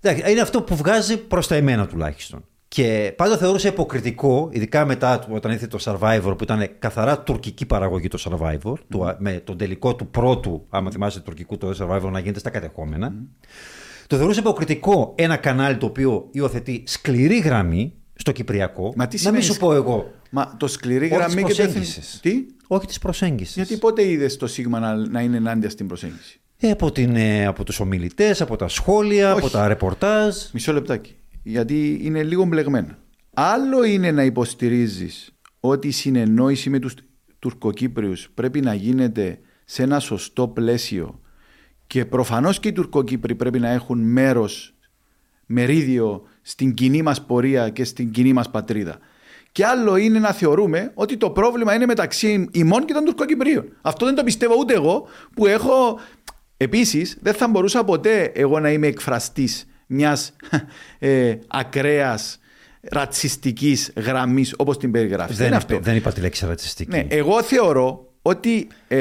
Εντάξει, 0.00 0.30
είναι 0.32 0.40
αυτό 0.40 0.62
που 0.62 0.76
βγάζει 0.76 1.16
προς 1.18 1.46
τα 1.46 1.54
εμένα 1.54 1.86
τουλάχιστον. 1.86 2.44
Και 2.68 3.12
πάντα 3.16 3.36
θεωρούσα 3.38 3.68
υποκριτικό, 3.68 4.48
ειδικά 4.52 4.84
μετά 4.84 5.18
του- 5.18 5.28
όταν 5.32 5.52
ήρθε 5.52 5.66
το 5.66 5.78
Survivor, 5.84 6.34
που 6.38 6.42
ήταν 6.42 6.68
καθαρά 6.78 7.18
τουρκική 7.20 7.66
παραγωγή 7.66 8.08
το 8.08 8.18
Survivor, 8.30 8.74
του, 8.88 9.14
με 9.18 9.32
τον 9.32 9.56
τελικό 9.56 9.94
του 9.94 10.06
πρώτου, 10.08 10.66
άμα 10.68 10.90
θυμάσαι, 10.90 11.18
του 11.18 11.24
τουρκικού 11.24 11.56
το 11.58 11.68
Survivor 11.80 12.10
να 12.10 12.18
γίνεται 12.18 12.38
στα 12.38 12.50
κατεχόμενα. 12.50 13.12
Το 14.06 14.16
θεωρούσα 14.16 14.40
υποκριτικό 14.40 15.12
ένα 15.16 15.36
κανάλι 15.36 15.76
το 15.76 15.86
οποίο 15.86 16.28
υιοθετεί 16.30 16.82
σκληρή 16.86 17.38
γραμμή 17.38 17.92
στο 18.14 18.32
Κυπριακό. 18.32 18.92
Μα 18.96 19.06
τι 19.06 19.24
να 19.24 19.30
μην 19.30 19.42
σημαίνεις 19.42 19.46
σου 19.46 19.56
πω 19.56 19.72
εγώ. 19.74 20.10
Μα 20.30 20.54
το 20.56 20.66
σκληρή 20.66 21.04
Όχι 21.04 21.14
γραμμή 21.14 21.42
της 21.42 21.56
και 21.56 21.62
το 21.62 21.68
εθνι- 21.68 21.74
προσέγγισης. 21.84 22.20
Τι; 22.20 22.32
Όχι 22.72 22.86
της 22.86 22.98
προσέγγισης. 22.98 23.54
Γιατί 23.54 23.76
πότε 23.76 24.08
είδες 24.08 24.36
το 24.36 24.46
Σίγμα 24.46 24.78
να, 24.78 24.94
να 24.94 25.20
είναι 25.20 25.36
ενάντια 25.36 25.70
στην 25.70 25.86
προσέγγιση; 25.86 26.40
Ε, 26.56 26.70
από, 26.70 26.92
την, 26.92 27.16
ε, 27.16 27.46
από 27.46 27.64
τους 27.64 27.80
ομιλητές, 27.80 28.40
από 28.40 28.56
τα 28.56 28.68
σχόλια, 28.68 29.30
από 29.30 29.44
Όχι. 29.44 29.54
τα 29.54 29.68
ρεπορτάζ. 29.68 30.36
Μισό 30.52 30.72
λεπτάκι. 30.72 31.14
Γιατί 31.42 32.00
είναι 32.02 32.22
λίγο 32.22 32.44
μπλεγμένα. 32.44 32.98
Άλλο 33.34 33.84
είναι 33.84 34.10
να 34.10 34.24
υποστηρίζεις 34.24 35.34
ότι 35.60 35.88
η 35.88 35.90
συνεννόηση 35.90 36.70
με 36.70 36.78
τους 36.78 36.94
Τουρκοκύπριους 37.38 38.30
πρέπει 38.34 38.60
να 38.60 38.74
γίνεται 38.74 39.38
σε 39.64 39.82
ένα 39.82 40.00
σωστό 40.00 40.48
πλαίσιο 40.48 41.20
και 41.86 42.04
προφανώς 42.04 42.60
και 42.60 42.68
οι 42.68 42.72
Τουρκοκύπροι 42.72 43.34
πρέπει 43.34 43.58
να 43.58 43.68
έχουν 43.68 43.98
μέρος, 43.98 44.74
μερίδιο 45.46 46.22
στην 46.42 46.74
κοινή 46.74 47.02
μας 47.02 47.24
πορεία 47.24 47.68
και 47.68 47.84
στην 47.84 48.10
κοινή 48.10 48.32
μας 48.32 48.50
πατρίδα. 48.50 48.98
Και 49.52 49.64
άλλο 49.64 49.96
είναι 49.96 50.18
να 50.18 50.32
θεωρούμε 50.32 50.90
ότι 50.94 51.16
το 51.16 51.30
πρόβλημα 51.30 51.74
είναι 51.74 51.86
μεταξύ 51.86 52.48
ημών 52.52 52.84
και 52.84 52.92
των 52.92 53.04
Τουρκοκυπρίων. 53.04 53.64
Αυτό 53.80 54.06
δεν 54.06 54.14
το 54.14 54.24
πιστεύω 54.24 54.54
ούτε 54.58 54.74
εγώ 54.74 55.06
που 55.34 55.46
έχω... 55.46 55.98
Επίσης 56.56 57.18
δεν 57.22 57.34
θα 57.34 57.48
μπορούσα 57.48 57.84
ποτέ 57.84 58.32
εγώ 58.34 58.60
να 58.60 58.70
είμαι 58.70 58.86
εκφραστής 58.86 59.66
μιας 59.86 60.32
ε, 60.98 61.34
ακραίας 61.46 62.38
ρατσιστικής 62.80 63.92
γραμμής 63.96 64.54
όπως 64.56 64.78
την 64.78 64.90
περιγράφεις. 64.90 65.36
Δεν, 65.36 65.46
είναι 65.46 65.56
είπε- 65.56 65.70
αυτό. 65.70 65.82
δεν 65.84 65.96
είπα 65.96 66.12
τη 66.12 66.20
λέξη 66.20 66.46
ρατσιστική. 66.46 66.90
Ναι, 66.90 67.06
εγώ 67.08 67.42
θεωρώ 67.42 68.12
ότι 68.22 68.68
ε, 68.88 69.00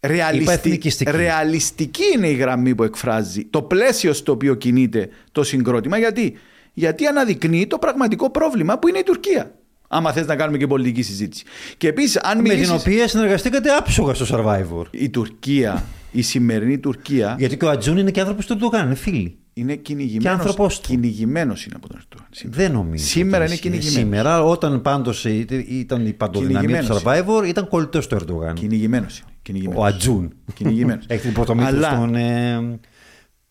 ρεαλιστι... 0.00 0.52
εθνικιστική. 0.52 1.10
ρεαλιστική 1.10 2.02
είναι 2.14 2.28
η 2.28 2.34
γραμμή 2.34 2.74
που 2.74 2.84
εκφράζει 2.84 3.44
το 3.44 3.62
πλαίσιο 3.62 4.12
στο 4.12 4.32
οποίο 4.32 4.54
κινείται 4.54 5.08
το 5.32 5.42
συγκρότημα. 5.42 5.98
Γιατί, 5.98 6.38
Γιατί 6.78 7.06
αναδεικνύει 7.06 7.66
το 7.66 7.78
πραγματικό 7.78 8.30
πρόβλημα 8.30 8.78
που 8.78 8.88
είναι 8.88 8.98
η 8.98 9.02
Τουρκία. 9.02 9.54
Άμα 9.88 10.12
θες 10.12 10.26
να 10.26 10.36
κάνουμε 10.36 10.58
και 10.58 10.66
πολιτική 10.66 11.02
συζήτηση. 11.02 11.44
Και 11.76 11.88
επίσης, 11.88 12.16
αν 12.16 12.36
Με 12.36 12.42
την 12.42 12.52
μιλήσεις... 12.52 12.72
οποία 12.86 13.08
συνεργαστήκατε 13.08 13.70
άψογα 13.74 14.14
στο 14.14 14.26
Survivor. 14.30 14.84
Η 14.90 15.08
Τουρκία, 15.10 15.84
η 16.12 16.22
σημερινή 16.22 16.78
Τουρκία, 16.78 17.34
Γιατί 17.38 17.56
και 17.56 17.64
ο 17.64 17.70
Ατζούν 17.70 17.96
είναι 17.96 18.10
και 18.10 18.20
άνθρωπος 18.20 18.46
του 18.46 18.52
Ερντογάν, 18.52 18.86
είναι 18.86 18.94
φίλοι. 18.94 19.38
είναι 19.52 19.74
Και 19.74 19.80
κυνηγημένος, 19.82 20.38
άνθρωπός 20.40 20.80
του. 20.80 20.88
κυνηγημένος 20.88 21.64
είναι 21.64 21.74
από 21.76 21.88
τον 21.88 21.98
Ερντογάν. 22.00 22.28
σήμερα. 22.30 22.56
Δεν 22.62 22.72
νομίζω. 22.72 23.04
Σήμερα 23.04 23.44
ότι 23.44 23.52
είναι 23.66 23.76
ισχύει. 23.76 23.88
κυνηγημένος. 23.90 24.20
Σήμερα, 24.22 24.42
όταν 24.44 24.82
πάντως 24.82 25.24
ήταν 25.68 26.06
η 26.06 26.12
παντοδυναμία 26.12 26.82
του 26.82 27.00
Κυνηγημένος 27.00 27.02
Survivor, 27.44 27.48
ήταν 27.48 27.68
κολλητός 27.68 28.06
του 28.06 28.14
Ερντογάν. 28.14 28.54
Κυνηγημένος 28.54 29.18
είναι. 29.18 29.28
Κυνηγημένος. 29.42 29.82
Ο 29.82 29.84
Ατζούν. 29.86 30.32
Κυνηγημένος. 30.54 31.04
Έχει 31.08 31.22
την 31.22 31.32
πρωτομή 31.32 31.60
του 31.60 31.66
Αλλά- 31.66 31.90
στον. 31.90 32.14
Ε, 32.14 32.78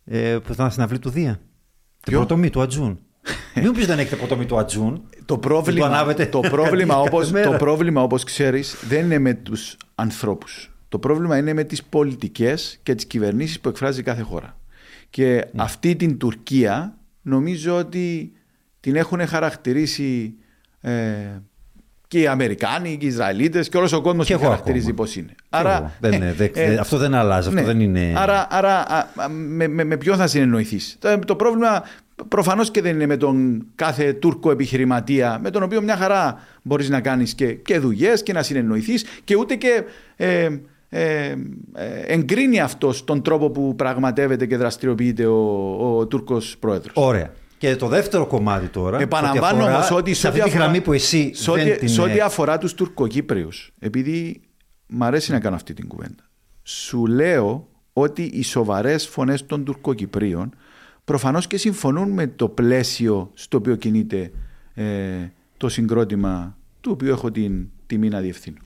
ε, 0.05 0.37
που 0.37 0.51
ήταν 0.53 0.71
στην 0.71 0.83
αυλή 0.83 0.99
του 0.99 1.09
Δία. 1.09 1.31
Την 1.33 2.11
Ποιο; 2.15 2.17
πρωτομή 2.17 2.49
του 2.49 2.61
Ατζούν. 2.61 2.99
Μην 3.57 3.65
μου 3.67 3.77
πεις 3.77 3.85
δεν 3.87 3.99
έχετε 3.99 4.15
πρωτομή 4.15 4.45
του 4.45 4.57
Ατζούν. 4.57 5.03
Το 5.25 5.37
πρόβλημα, 5.37 5.85
ανάβετε 5.85 6.25
το 6.25 6.39
πρόβλημα, 6.39 6.93
κάθε 6.93 7.07
όπως, 7.07 7.31
μέρα. 7.31 7.51
το 7.51 7.57
πρόβλημα 7.57 8.01
όπως 8.01 8.23
ξέρεις 8.23 8.75
δεν 8.87 9.03
είναι 9.05 9.19
με 9.19 9.33
τους 9.33 9.77
ανθρώπους. 9.95 10.71
Το 10.89 10.99
πρόβλημα 10.99 11.37
είναι 11.37 11.53
με 11.53 11.63
τις 11.63 11.83
πολιτικές 11.83 12.79
και 12.83 12.95
τις 12.95 13.05
κυβερνήσεις 13.05 13.59
που 13.59 13.69
εκφράζει 13.69 14.03
κάθε 14.03 14.21
χώρα. 14.21 14.57
Και 15.09 15.33
Ναι. 15.33 15.63
αυτή 15.63 15.95
την 15.95 16.17
Τουρκία 16.17 16.97
νομίζω 17.21 17.75
ότι 17.77 18.31
την 18.79 18.95
έχουν 18.95 19.27
χαρακτηρίσει 19.27 20.35
ε, 20.81 20.91
και 22.07 22.19
οι 22.19 22.27
Αμερικάνοι 22.27 22.97
και 22.99 23.05
οι 23.05 23.09
Ισραηλίτες 23.09 23.69
και 23.69 23.77
όλος 23.77 23.91
ο 23.93 24.01
κόσμος 24.01 24.25
Και 24.25 24.33
την 24.33 24.41
εγώ 24.41 24.51
χαρακτηρίζει 24.51 24.89
ακόμα. 24.89 25.03
πώς 25.05 25.15
είναι. 25.15 25.35
Και 25.49 25.57
εγώ. 25.67 25.91
Δεν 25.99 26.13
είναι- 26.13 26.33
δεν- 26.53 26.79
αυτό 26.79 26.97
δεν 26.97 27.13
αλλάζει, 27.13 27.47
αυτό 27.47 27.63
δεν 27.63 27.79
είναι- 27.79 28.13
Άρα, 28.15 28.47
άρα 28.49 28.75
α, 28.87 28.97
α, 29.15 29.29
με, 29.29 29.67
με, 29.67 29.83
με 29.83 29.97
ποιον 29.97 30.17
θα 30.17 30.27
συνεννοηθείς; 30.27 30.97
Το, 30.99 31.19
το 31.19 31.35
πρόβλημα 31.35 31.83
προφανώς 32.27 32.71
και 32.71 32.81
δεν 32.81 32.93
είναι 32.95 33.05
με 33.05 33.17
τον 33.17 33.65
κάθε 33.75 34.13
Τούρκο 34.13 34.51
επιχειρηματία 34.51 35.39
με 35.43 35.49
τον 35.49 35.63
οποίο 35.63 35.81
μια 35.81 35.95
χαρά 35.97 36.39
μπορείς 36.61 36.89
να 36.89 37.01
κάνεις 37.01 37.33
και, 37.33 37.53
και 37.53 37.79
δουλειές 37.79 38.23
και 38.23 38.33
να 38.33 38.43
συνεννοηθείς 38.43 39.05
και 39.23 39.35
ούτε 39.35 39.55
και 39.55 39.83
ε, 40.15 40.49
ε, 40.89 40.99
ε, 41.29 41.35
εγκρίνει 42.07 42.59
αυτός 42.59 43.03
τον 43.03 43.21
τρόπο 43.21 43.49
που 43.49 43.75
πραγματεύεται 43.75 44.45
και 44.45 44.57
δραστηριοποιείται 44.57 45.25
ο, 45.25 45.37
ο 45.97 46.05
Τούρκος 46.05 46.55
πρόεδρος. 46.59 46.93
Ωραία. 46.95 47.29
Και 47.57 47.75
το 47.75 47.87
δεύτερο 47.87 48.27
κομμάτι 48.27 48.67
τώρα. 48.67 48.99
Επαναλαμβάνω 48.99 49.57
ό,τι 49.57 49.67
όμως 49.67 49.83
αφορά- 49.83 49.99
ότι 49.99 50.13
σε 50.13 50.27
αυτή 50.27 50.41
τη 50.41 50.49
γραμμή 50.49 50.81
που 50.81 50.93
εσύ 50.93 51.31
σε 51.33 51.51
ό,τι, 51.51 51.63
δεν 51.63 51.77
την. 51.77 51.87
σε 51.89 52.01
ό,τι 52.01 52.17
ε, 52.17 52.21
αφορά 52.21 52.57
τους 52.57 52.73
Τουρκοκύπριους, 52.73 53.71
επειδή 53.79 54.41
μ' 54.87 55.03
αρέσει 55.03 55.31
να 55.31 55.39
κάνω 55.39 55.55
αυτή 55.55 55.73
την 55.73 55.87
κουβέντα, 55.87 56.29
σου 56.63 57.05
λέω 57.05 57.67
ότι 57.93 58.23
οι 58.23 58.43
σοβαρές 58.43 59.07
φωνές 59.07 59.45
των 59.45 59.63
Τουρκοκυπρίων 59.63 60.55
προφανώς 61.03 61.47
και 61.47 61.57
συμφωνούν 61.57 62.11
με 62.11 62.27
το 62.27 62.49
πλαίσιο 62.49 63.31
στο 63.33 63.57
οποίο 63.57 63.75
κινείται 63.75 64.31
ε, 64.73 64.83
το 65.57 65.69
συγκρότημα 65.69 66.57
του 66.81 66.91
οποίου 66.93 67.09
έχω 67.09 67.31
την 67.31 67.67
τιμή 67.87 68.09
να 68.09 68.19
διευθύνω. 68.19 68.57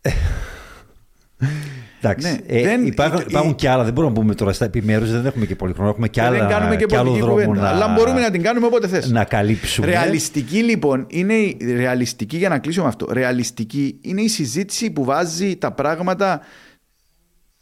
Εντάξει, 2.00 2.30
Ναι, 2.30 2.38
ε, 2.58 2.62
δεν- 2.62 2.86
υπάρχουν, 2.86 3.20
η- 3.20 3.24
υπάρχουν 3.28 3.50
η- 3.50 3.54
και 3.54 3.68
άλλα, 3.68 3.84
δεν 3.84 3.92
μπορούμε 3.92 4.12
να 4.14 4.20
πούμε 4.20 4.34
τώρα 4.34 4.52
στα 4.52 4.64
επιμέρους, 4.64 5.10
δεν 5.10 5.26
έχουμε 5.26 5.46
και 5.46 5.56
πολύ 5.56 5.72
χρόνο. 5.72 5.88
Έχουμε 5.90 6.08
και, 6.08 6.20
Και 6.20 6.26
άλλα, 6.26 6.38
δεν 6.38 6.48
κάνουμε 6.48 6.76
και, 6.76 6.84
και 6.84 6.96
άλλο 6.96 7.04
πολιτική 7.04 7.30
δρόμο 7.32 7.44
κουβέντα. 7.46 7.62
να, 7.62 7.68
Αλλά 7.68 7.88
μπορούμε 7.94 8.20
να 8.20 8.30
την 8.30 8.42
κάνουμε 8.42 8.66
όποτε 8.66 8.88
θες. 8.88 9.10
να 9.10 9.24
καλύψουμε. 9.24 9.86
Ρεαλιστική 9.86 10.58
λοιπόν 10.62 11.06
είναι 11.08 11.34
η 11.34 11.56
ρεαλιστική, 11.76 12.36
για 12.36 12.48
να 12.48 12.58
κλείσω 12.58 12.82
με 12.82 12.88
αυτό. 12.88 13.06
Ρεαλιστική 13.12 13.98
είναι 14.00 14.20
η 14.20 14.28
συζήτηση 14.28 14.90
που 14.90 15.04
βάζει 15.04 15.56
τα 15.56 15.72
πράγματα. 15.72 16.40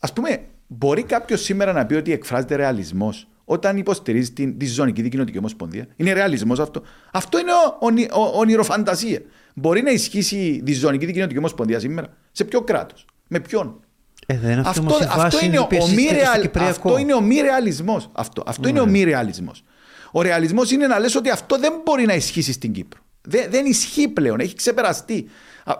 Α 0.01 0.13
πούμε, 0.13 0.41
μπορεί 0.67 1.03
κάποιος 1.03 1.43
σήμερα 1.43 1.73
να 1.73 1.87
πει 1.87 1.95
ότι 1.95 2.13
εκφράζεται 2.13 2.55
ρεαλισμός 2.57 3.29
όταν 3.45 3.77
υποστηρίζει 3.77 4.31
την, 4.33 4.59
τη 4.59 4.67
ζωνική 4.67 5.03
δικοινοτική 5.03 5.39
ομοσπονδία. 5.39 5.87
Είναι 5.97 6.13
ρεαλισμός 6.13 6.59
αυτό. 6.61 6.83
Αυτό 7.13 7.39
είναι 7.39 7.51
ο, 7.53 7.77
ονει- 7.79 8.13
ο- 8.13 8.39
ονειροφαντασία. 8.39 9.21
Μπορεί 9.55 9.83
να 9.83 9.91
ισχύσει 9.91 10.37
η 10.37 10.61
διζωνική 10.65 11.07
δικοινοτική 11.07 11.39
ομοσπονδία 11.39 11.79
σήμερα; 11.79 12.09
Σε 12.33 12.45
ποιο 12.45 12.61
κράτος, 12.61 13.05
με 13.29 13.41
ποιον; 13.41 13.81
Ε, 14.27 14.39
δεν 14.39 14.59
αυτό, 14.59 14.69
Αυτό, 14.71 14.81
όμως 14.83 15.01
η 15.01 15.05
αυτό, 15.05 15.21
βάση 15.21 15.45
είναι, 15.47 15.55
η 15.55 15.59
ο, 15.59 15.63
οποία 15.63 15.79
ο 15.83 15.83
μη 15.83 15.89
συζητιέται 15.89 16.19
στο 16.19 16.25
ρεαλ- 16.31 16.43
Κυπριακό. 16.43 16.71
αυτό 16.71 16.99
είναι 16.99 17.15
ο 17.15 17.21
μη 17.21 17.41
ρεαλισμός. 17.41 18.11
Αυτό, 18.13 18.43
αυτό 18.47 18.69
είναι 18.69 18.81
ο 18.81 18.87
μη 18.87 19.03
ρεαλισμός. 19.05 19.65
Ο 20.11 20.23
ρεαλισμός 20.23 20.71
είναι 20.71 20.87
να 20.87 20.99
λες 20.99 21.15
ότι 21.15 21.31
αυτό 21.31 21.59
δεν 21.59 21.73
μπορεί 21.85 22.07
να 22.07 22.15
ισχύσει 22.15 22.53
στην 22.53 22.73
Κύπρο. 22.73 23.01
Δεν, 23.23 23.51
δεν 23.51 23.67
ισχύει 23.67 24.09
πλέον, 24.09 24.41
έχει 24.41 24.55
ξεπεραστεί. 24.55 25.29
Α, 25.65 25.75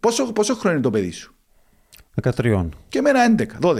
πόσο, 0.00 0.24
πόσο 0.32 0.54
χρόνο 0.54 0.74
είναι 0.74 0.84
το 0.84 0.90
παιδί 0.90 1.10
σου, 1.10 1.34
13. 2.22 2.68
Και 2.88 2.98
εμένα 2.98 3.34
11, 3.38 3.58
12. 3.60 3.78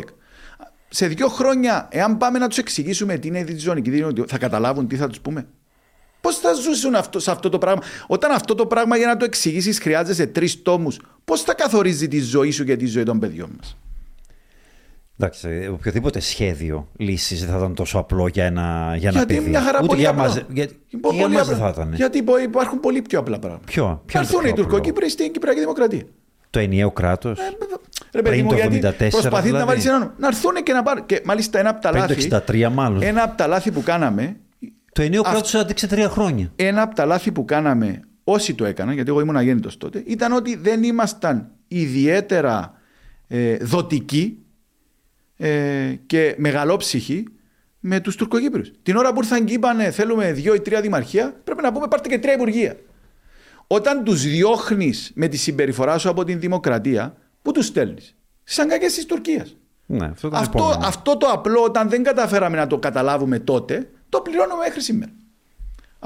Σε 0.89 1.07
δύο 1.07 1.29
χρόνια, 1.29 1.89
εάν 1.91 2.17
πάμε 2.17 2.39
να 2.39 2.49
τους 2.49 2.59
εξηγήσουμε 2.59 3.19
τι 3.19 3.29
είναι 3.29 3.39
η 3.49 3.57
ζωνική 3.57 3.91
δίνωση, 3.91 4.25
θα 4.27 4.39
καταλάβουν 4.39 4.89
τι 4.89 4.97
θα 4.97 5.09
τους 5.09 5.21
πούμε; 5.21 5.47
Πώς 6.21 6.39
θα 6.39 6.53
ζούσουν 6.53 6.95
αυτό, 6.95 7.19
σε 7.19 7.31
αυτό 7.31 7.49
το 7.49 7.59
πράγμα, 7.59 7.83
όταν 8.07 8.31
αυτό 8.31 8.55
το 8.55 8.67
πράγμα 8.67 8.97
για 8.97 9.07
να 9.07 9.17
το 9.17 9.25
εξηγήσεις 9.25 9.79
χρειάζεσαι 9.79 10.27
τρεις 10.27 10.63
τόμους, 10.63 11.01
πώς 11.25 11.43
θα 11.43 11.55
καθορίζει 11.55 12.09
τη 12.09 12.21
ζωή 12.21 12.51
σου 12.51 12.65
και 12.65 12.77
τη 12.77 12.87
ζωή 12.87 13.03
των 13.03 13.19
παιδιών 13.19 13.51
μας; 13.57 13.77
Εντάξει, 15.19 15.49
ε, 15.49 15.69
οποιοδήποτε 15.69 16.21
σχέδιο 16.21 16.89
λύσης 16.97 17.41
δεν 17.41 17.49
θα 17.49 17.57
ήταν 17.59 17.75
τόσο 17.75 17.99
απλό 17.99 18.27
για 18.29 18.45
ένα, 18.45 18.95
για 18.99 19.09
ένα 19.09 19.19
Γιατί 19.19 19.35
παιδί. 19.35 19.49
μια 19.49 19.61
χαρά 19.61 19.79
Ούτε 19.79 19.87
πολύ 19.87 20.01
για 20.01 20.11
απλό. 20.11 20.23
μας, 20.23 20.35
για, 20.35 20.63
Είναι 20.63 20.73
και 20.89 20.97
πολύ 20.97 21.17
για 21.17 21.29
μας 21.29 21.41
απλό. 21.41 21.55
δεν 21.55 21.65
θα 21.65 21.69
ήταν. 21.69 21.93
Γιατί 21.95 22.19
υπο- 22.19 22.39
υπάρχουν 22.39 22.81
πολύ 22.81 23.03
πιο 23.03 23.19
απλά 23.19 23.39
πράγματα. 23.39 23.65
Ποιο, 23.67 24.03
ποιο 24.07 24.21
Να 24.21 24.25
είναι 24.27 24.31
το 24.33 24.37
έρθουν 24.39 24.51
οι 24.51 24.53
πιο 24.55 24.63
απλό; 24.65 24.65
Τουρκοκύπροι 24.65 25.11
στην 25.11 25.33
Κυπριακή 25.33 25.61
Δημοκρατία. 25.61 26.03
Το 26.51 26.59
ενιαίο 26.59 26.91
κράτος; 26.91 27.39
Ε, 27.39 27.43
Ρε 28.15 28.23
παιδί 28.23 28.35
Πριν 28.35 28.45
μου, 28.45 28.51
το 28.51 28.57
γιατί 28.57 28.77
74 28.77 29.11
προσπαθεί 29.11 29.35
να 29.35 29.41
δηλαδή. 29.43 29.65
βάλεις 29.67 29.87
ένα 29.87 29.97
όνομα. 29.97 30.15
Να 30.19 30.27
έρθουν 30.27 30.55
και 30.63 30.73
να 30.73 30.83
πάρουν. 30.83 31.07
Και 31.07 31.23
μάλιστα 31.25 31.59
ένα 31.59 31.69
από 31.69 31.81
τα 31.81 31.89
Πριν 31.91 32.01
λάθη. 32.01 32.29
το 32.29 32.37
63 32.37 32.69
μάλλον. 32.73 33.03
Ένα 33.03 33.23
από 33.23 33.37
τα 33.37 33.47
λάθη 33.47 33.71
που 33.71 33.83
κάναμε. 33.83 34.37
Το 34.93 35.03
ενιαίο 35.03 35.21
Αυτό- 35.21 35.33
κράτος 35.33 35.55
άντεξε 35.55 35.87
τρία 35.87 36.09
χρόνια. 36.09 36.53
Ένα 36.57 36.83
από 36.83 36.95
τα 36.95 37.05
λάθη 37.05 37.33
που 37.33 37.45
κάναμε 37.45 38.01
όσοι 38.25 38.55
το 38.55 38.65
έκαναν, 38.65 38.95
γιατί 38.95 39.11
εγώ 39.11 39.21
ήμουν 39.21 39.37
αγέννητος 39.37 39.77
τότε, 39.77 40.03
ήταν 40.07 40.33
ότι 40.33 40.57
δεν 40.57 40.83
ήμασταν 40.83 41.51
ιδιαίτερα 41.69 42.75
ε, 43.29 43.57
δοτικοί 43.57 44.39
ε, 45.45 45.99
και 46.07 46.35
μεγαλόψυχοι 46.39 47.25
με 47.81 48.01
τους 48.01 48.17
Τουρκοκύπριου. 48.17 48.65
Την 48.83 48.97
ώρα 48.97 49.13
που 49.13 49.21
ήρθαν 49.23 49.45
και 49.45 49.53
είπαν 49.53 49.93
θέλουμε 49.93 50.33
δύο 50.33 50.55
ή 50.55 50.61
τρία 50.61 50.81
δημαρχία, 50.81 51.41
πρέπει 51.45 51.63
να 51.63 51.73
πούμε 51.73 51.89
πάρτε 51.89 52.09
και 52.09 52.19
τρία 52.19 52.33
υπουργεία. 52.33 52.77
Όταν 53.67 54.05
τους 54.05 54.23
διώχνεις 54.23 55.13
με 55.15 55.29
τη 55.29 55.37
συμπεριφορά 55.37 55.99
σου 55.99 56.09
από 56.09 56.25
την 56.25 56.41
δημοκρατία, 56.41 57.17
πού 57.43 57.53
τους 57.53 57.67
στέλνεις; 57.67 58.15
Στις 58.43 58.59
αγκαγιέ 58.59 58.89
της 58.89 59.07
Τουρκίας. 59.07 59.57
Ναι, 59.87 60.07
αυτό, 60.07 60.29
ήταν 60.29 60.41
Αυτό, 60.41 60.59
επόμενο. 60.59 60.87
αυτό 60.87 61.17
το 61.17 61.27
απλό, 61.27 61.63
όταν 61.63 61.89
δεν 61.89 62.03
καταφέραμε 62.03 62.57
να 62.57 62.67
το 62.67 62.79
καταλάβουμε 62.79 63.39
τότε, 63.39 63.91
το 64.09 64.21
πληρώνουμε 64.21 64.65
μέχρι 64.65 64.81
σήμερα. 64.81 65.13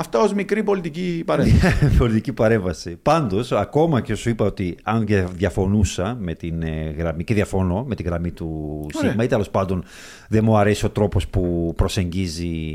Αυτά 0.00 0.20
ως 0.20 0.32
μικρή 0.32 0.62
πολιτική 0.62 1.22
παρέμβαση. 1.26 1.96
Πολιτική 1.98 2.32
παρέμβαση. 2.32 2.96
Πάντως, 2.96 3.52
ακόμα 3.52 4.00
και 4.00 4.14
σου 4.14 4.28
είπα 4.28 4.44
ότι 4.44 4.76
αν 4.82 5.04
και 5.04 5.20
διαφωνούσα 5.22 6.16
με 6.20 6.34
την 6.34 6.62
ε, 6.62 6.94
γραμμή, 6.98 7.24
και 7.24 7.34
διαφωνώ 7.34 7.84
με 7.84 7.94
την 7.94 8.06
γραμμή 8.06 8.30
του 8.30 8.80
Ωραία. 8.94 9.10
ΣΥΓΜΑ, 9.10 9.24
ή 9.24 9.26
τέλος 9.26 9.50
πάντων 9.50 9.84
δεν 10.28 10.44
μου 10.44 10.56
αρέσει 10.56 10.86
ο 10.86 10.90
τρόπος 10.90 11.28
που 11.28 11.72
προσεγγίζει 11.76 12.72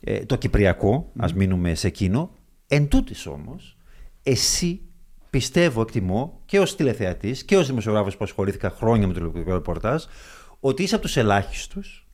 ε, 0.00 0.18
το 0.18 0.36
Κυπριακό, 0.36 1.12
ας 1.16 1.34
μείνουμε 1.34 1.74
σε 1.74 1.86
εκείνο. 1.86 2.30
Εν 2.66 2.88
τούτης 2.88 3.26
όμως, 3.26 3.76
εσύ 4.22 4.80
πιστεύω, 5.30 5.80
εκτιμώ 5.80 6.40
και 6.44 6.60
ως 6.60 6.76
τηλεθεατής 6.76 7.44
και 7.44 7.56
ως 7.56 7.66
δημοσιογράφος 7.66 8.16
που 8.16 8.24
ασχολήθηκα 8.24 8.70
χρόνια 8.70 9.06
με 9.06 9.12
το 9.12 9.18
τηλεοπτικό 9.18 9.52
ρεπορτάζ, 9.52 10.04
ότι 10.60 10.82
είσαι 10.82 10.94
από 10.94 11.04
τους 11.04 11.16
ελάχιστους 11.16 12.05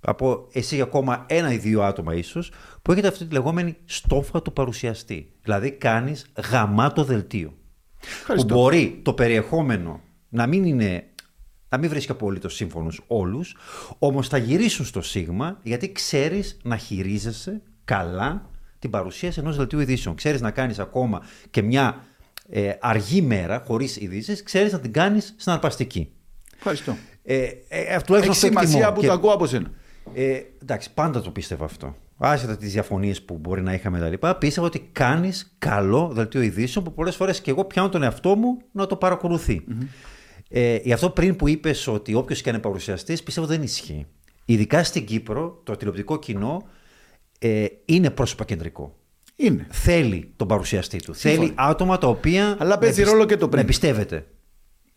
από 0.00 0.48
εσύ 0.52 0.80
ακόμα 0.80 1.24
ένα 1.28 1.52
ή 1.52 1.56
δύο 1.56 1.82
άτομα 1.82 2.14
ίσως, 2.14 2.52
που 2.82 2.92
έχετε 2.92 3.08
αυτή 3.08 3.24
τη 3.26 3.32
λεγόμενη 3.32 3.76
στόφα 3.84 4.42
του 4.42 4.52
παρουσιαστή. 4.52 5.32
Δηλαδή 5.42 5.70
κάνεις 5.70 6.26
γαμάτο 6.50 7.04
δελτίο. 7.04 7.52
Ευχαριστώ. 8.20 8.48
Που 8.48 8.54
μπορεί 8.60 9.00
το 9.02 9.12
περιεχόμενο 9.12 10.00
να 10.28 10.46
μην 10.46 10.64
είναι 10.64 11.02
να 11.70 11.78
μην 11.78 11.88
βρίσκει 11.90 12.10
απολύτως 12.10 12.54
σύμφωνου 12.54 12.88
όλους, 13.06 13.56
όμως 13.98 14.28
θα 14.28 14.36
γυρίσουν 14.36 14.84
στο 14.84 15.02
Σίγμα 15.02 15.58
γιατί 15.62 15.92
ξέρεις 15.92 16.56
να 16.62 16.76
χειρίζεσαι 16.76 17.62
καλά 17.84 18.50
την 18.78 18.90
παρουσίαση 18.90 19.40
ενός 19.40 19.56
δελτίου 19.56 19.80
ειδήσεων. 19.80 20.14
Ξέρεις 20.14 20.40
να 20.40 20.50
κάνεις 20.50 20.78
ακόμα 20.78 21.22
και 21.50 21.62
μια 21.62 22.04
ε, 22.50 22.72
αργή 22.80 23.22
μέρα 23.22 23.62
χωρίς 23.66 23.96
ειδήσεις, 23.96 24.42
ξέρεις 24.42 24.72
να 24.72 24.80
την 24.80 24.92
κάνεις 24.92 25.34
συναρπαστική. 25.36 26.12
Ευχαριστώ. 26.56 26.96
Ε, 27.24 27.48
ε, 27.68 27.94
αυτό 27.94 28.14
Έχει 28.14 28.28
αυτό 28.28 28.46
εκτιμώ. 28.46 28.64
σημασία 28.66 28.92
που 28.92 29.00
Και- 29.00 29.06
το 29.06 29.12
ακούω 29.12 29.32
από 29.32 29.46
σένα. 29.46 29.70
Ε, 30.14 30.40
εντάξει, 30.62 30.94
πάντα 30.94 31.20
το 31.20 31.30
πίστευα 31.30 31.64
αυτό. 31.64 31.96
Άσχετα 32.20 32.56
τις 32.56 32.72
διαφωνίες 32.72 33.22
που 33.22 33.38
μπορεί 33.38 33.62
να 33.62 33.72
είχαμε 33.74 33.98
τα 33.98 34.08
λοιπά, 34.08 34.36
πίστευα 34.36 34.66
ότι 34.66 34.88
κάνεις 34.92 35.54
καλό 35.58 36.10
δελτίο 36.12 36.40
ειδήσεων 36.42 36.84
που 36.84 36.92
πολλές 36.92 37.16
φορές 37.16 37.40
και 37.40 37.50
εγώ 37.50 37.64
πιάνω 37.64 37.88
τον 37.88 38.02
εαυτό 38.02 38.36
μου 38.36 38.58
να 38.72 38.86
το 38.86 38.96
παρακολουθει 38.96 39.64
Ε, 40.50 40.76
γι' 40.82 40.92
αυτό 40.92 41.10
πριν 41.10 41.36
που 41.36 41.48
είπες 41.48 41.86
ότι 41.86 42.14
όποιος 42.14 42.42
και 42.42 42.48
αν 42.48 42.54
είναι 42.54 42.64
παρουσιαστής, 42.64 43.22
πιστεύω 43.22 43.46
δεν 43.46 43.62
ισχύει. 43.62 44.06
Ειδικά 44.44 44.84
στην 44.84 45.04
Κύπρο, 45.04 45.60
το 45.64 45.76
τηλεοπτικό 45.76 46.18
κοινό 46.18 46.62
ε, 47.38 47.64
είναι 47.84 48.10
πρόσωπα 48.10 48.44
κεντρικό. 48.44 48.96
Είναι. 49.36 49.66
Θέλει 49.70 50.32
τον 50.36 50.48
παρουσιαστή 50.48 50.98
του. 50.98 51.14
Συμφωνώ. 51.14 51.42
Θέλει 51.42 51.54
άτομα 51.56 51.98
τα 51.98 52.06
οποία. 52.08 52.56
Αλλά 52.58 52.78
παίζει 52.78 52.94
να 52.96 53.00
επισ- 53.00 53.12
ρόλο 53.12 53.24
και 53.26 53.36
το 53.36 53.44
Να 53.44 53.50
πριν. 53.50 54.24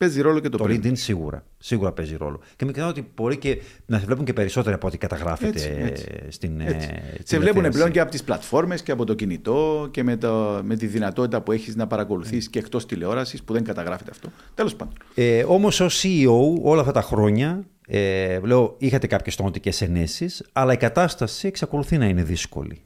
Εμπιστεύεται. 0.02 0.06
Παίζει 0.06 0.22
ρόλο 0.22 0.39
και 0.39 0.49
το, 0.49 0.58
Το 0.58 0.64
πριν. 0.64 0.82
LinkedIn 0.84 0.91
σίγουρα. 0.97 1.43
Σίγουρα 1.58 1.91
παίζει 1.91 2.16
ρόλο. 2.16 2.39
Και 2.56 2.66
με 2.66 2.72
κοιτάω 2.72 2.89
ότι 2.89 3.12
μπορεί 3.16 3.38
και 3.38 3.62
να 3.86 3.99
σε 3.99 4.06
βλέπουν 4.06 4.26
και 4.26 4.34
περισσότερο 4.34 4.76
από 4.76 4.88
ό,τι 4.88 4.97
καταγράφεται 4.97 5.47
Έτσι, 5.47 5.76
έτσι. 5.80 6.06
στην. 6.30 6.60
ε, 6.60 6.64
Έτσι. 6.66 6.88
στην 7.14 7.26
Σε 7.26 7.38
βλέπουν 7.38 7.45
τηλεθέαση. 7.54 7.78
πλέον 7.78 7.91
και 7.91 7.99
από 7.99 8.12
τις 8.12 8.24
πλατφόρμες 8.24 8.82
και 8.82 8.91
από 8.91 9.06
το 9.06 9.14
κινητό 9.14 9.88
και 9.91 10.04
με, 10.04 10.18
το, 10.18 10.62
με 10.64 10.76
τη 10.76 10.88
δυνατότητα 10.88 11.41
που 11.41 11.52
έχεις 11.52 11.76
να 11.76 11.88
παρακολουθείς 11.88 12.49
και 12.49 12.60
εκτός 12.60 12.86
τηλεόρασης 12.86 13.43
που 13.43 13.54
δεν 13.54 13.64
καταγράφεται 13.64 14.12
αυτό. 14.12 14.30
Τέλος 14.54 14.76
πάντων. 14.76 14.93
Ε, 15.16 15.43
Όμως, 15.47 15.80
ως 15.80 16.04
CEO, 16.04 16.60
όλα 16.62 16.80
αυτά 16.82 16.91
τα 16.93 17.02
χρόνια, 17.02 17.64
ε, 17.88 18.39
λέω, 18.43 18.76
είχατε 18.78 19.08
κάποιες 19.08 19.36
τονωτικές 19.36 19.82
ενέσεις, 19.82 20.43
αλλά 20.52 20.74
η 20.74 20.78
κατάσταση 20.78 21.47
εξακολουθεί 21.47 21.97
να 21.97 22.06
είναι 22.06 22.24
δύσκολη 22.24 22.82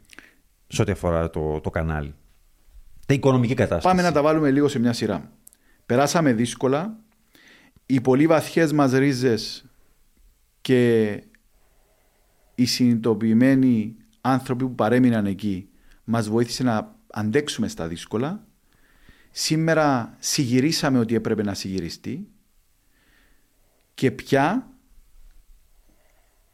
σε 0.68 0.82
ό,τι 0.82 0.92
αφορά 0.92 1.30
το, 1.30 1.60
το 1.62 1.70
κανάλι. 1.70 2.14
Τα 3.06 3.14
οικονομική 3.14 3.54
κατάσταση. 3.54 3.88
Πάμε 3.96 4.02
να 4.02 4.12
τα 4.12 4.22
βάλουμε 4.22 4.52
λίγο 4.52 4.68
σε 4.68 4.80
μια 4.80 4.94
σειρά. 4.94 5.32
Περάσαμε 5.86 6.34
δύσκολα. 6.34 6.98
Οι 7.86 8.02
πολύ 8.02 8.28
βαθιές 8.28 8.72
μας 8.72 8.92
ρίζες 8.92 9.66
και 10.62 11.24
οι 12.56 12.66
συνειδητοποιημένοι 12.66 13.96
άνθρωποι 14.22 14.64
που 14.64 14.76
παρέμειναν 14.76 15.26
εκεί 15.26 15.70
μας 16.04 16.30
βοήθησε 16.30 16.64
να 16.64 16.96
αντέξουμε 17.12 17.68
στα 17.68 17.88
δύσκολα. 17.88 18.48
Σήμερα 19.32 20.16
συγυρίσαμε 20.20 21.00
ότι 21.00 21.16
έπρεπε 21.16 21.44
να 21.44 21.54
συγυριστεί 21.54 22.28
και 23.94 24.12
πια 24.12 24.70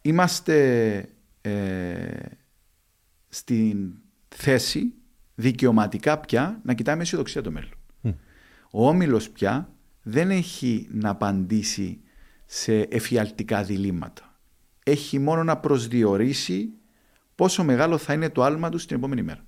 είμαστε 0.01 1.09
ε, 1.41 2.25
στην 3.29 3.93
θέση 4.29 4.93
δικαιωματικά 5.35 6.19
πια 6.19 6.59
να 6.63 6.73
κοιτάμε 6.73 7.01
αισιοδοξία 7.01 7.41
το 7.41 7.51
μέλλον. 7.51 7.73
Ο 8.71 8.87
Όμιλος 8.87 9.29
πια 9.29 9.73
δεν 10.01 10.31
έχει 10.31 10.87
να 10.91 11.09
απαντήσει 11.09 11.99
σε 12.45 12.79
εφιαλτικά 12.79 13.63
διλήμματα. 13.63 14.35
Έχει 14.83 15.19
μόνο 15.19 15.43
να 15.43 15.57
προσδιορίσει 15.57 16.69
πόσο 17.35 17.63
μεγάλο 17.63 17.97
θα 17.97 18.13
είναι 18.13 18.29
το 18.29 18.43
άλμα 18.43 18.69
του 18.69 18.77
στην 18.77 18.95
επόμενη 18.97 19.21
μέρα. 19.21 19.43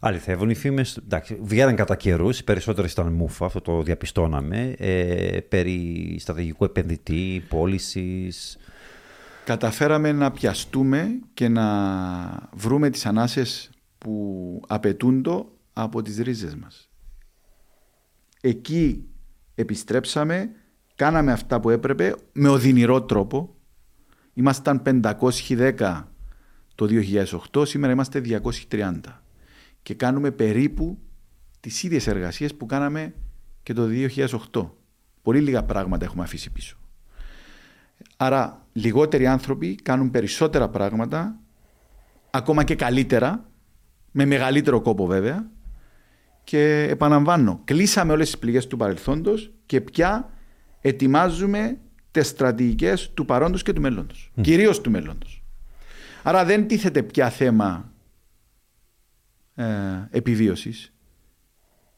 Αληθεύουν 0.00 0.50
οι 0.50 0.54
φήμες. 0.54 0.98
Βγαίναν 1.42 1.76
κατά 1.76 1.96
καιρούς, 1.96 2.38
οι 2.38 2.44
περισσότερε 2.44 2.88
ήταν 2.88 3.12
μούφα, 3.12 3.46
αυτό 3.46 3.60
το 3.60 3.82
διαπιστώναμε. 3.82 4.74
Ε, 4.78 5.40
περί 5.40 6.16
στρατηγικού 6.20 6.64
επενδυτή, 6.64 7.44
πώλησης. 7.48 8.58
Καταφέραμε 9.44 10.12
να 10.12 10.30
πιαστούμε 10.30 11.20
και 11.34 11.48
να 11.48 11.64
βρούμε 12.52 12.90
τις 12.90 13.06
ανάσες 13.06 13.70
που 13.98 14.62
απαιτούνται 14.66 15.44
από 15.72 16.02
τις 16.02 16.18
ρίζες 16.18 16.54
μας. 16.54 16.91
Εκεί 18.44 19.04
επιστρέψαμε, 19.54 20.50
κάναμε 20.94 21.32
αυτά 21.32 21.60
που 21.60 21.70
έπρεπε 21.70 22.14
με 22.32 22.48
οδυνηρό 22.48 23.02
τρόπο. 23.02 23.56
Ήμασταν 24.34 24.82
510 24.84 26.04
το 26.74 26.86
2008, 27.52 27.66
σήμερα 27.66 27.92
είμαστε 27.92 28.22
230 28.70 29.00
και 29.82 29.94
κάνουμε 29.94 30.30
περίπου 30.30 30.98
τις 31.60 31.82
ίδιες 31.82 32.06
εργασίες 32.06 32.54
που 32.54 32.66
κάναμε 32.66 33.14
και 33.62 33.72
το 33.72 33.88
2008 34.52 34.70
Πολύ 35.22 35.40
λίγα 35.40 35.62
πράγματα 35.62 36.04
έχουμε 36.04 36.22
αφήσει 36.22 36.50
πίσω. 36.50 36.76
Άρα 38.16 38.66
λιγότεροι 38.72 39.26
άνθρωποι 39.26 39.74
κάνουν 39.74 40.10
περισσότερα 40.10 40.68
πράγματα, 40.68 41.38
ακόμα 42.30 42.64
και 42.64 42.74
καλύτερα, 42.74 43.50
με 44.10 44.24
μεγαλύτερο 44.24 44.80
κόπο 44.80 45.06
βέβαια. 45.06 45.50
Και 46.44 46.86
επαναλαμβάνω, 46.90 47.60
κλείσαμε 47.64 48.12
όλες 48.12 48.30
τις 48.30 48.38
πληγές 48.38 48.66
του 48.66 48.76
παρελθόντος 48.76 49.52
και 49.66 49.80
πια 49.80 50.30
ετοιμάζουμε 50.80 51.78
τις 52.10 52.26
στρατηγικές 52.26 53.10
του 53.14 53.24
παρόντος 53.24 53.62
και 53.62 53.72
του 53.72 53.80
μέλλοντος. 53.80 54.32
Mm. 54.36 54.42
Κυρίως 54.42 54.80
του 54.80 54.90
μέλλοντος. 54.90 55.44
Άρα 56.22 56.44
δεν 56.44 56.66
τίθεται 56.66 57.02
πια 57.02 57.30
θέμα 57.30 57.92
ε, 59.54 59.64
επιβίωσης. 60.10 60.92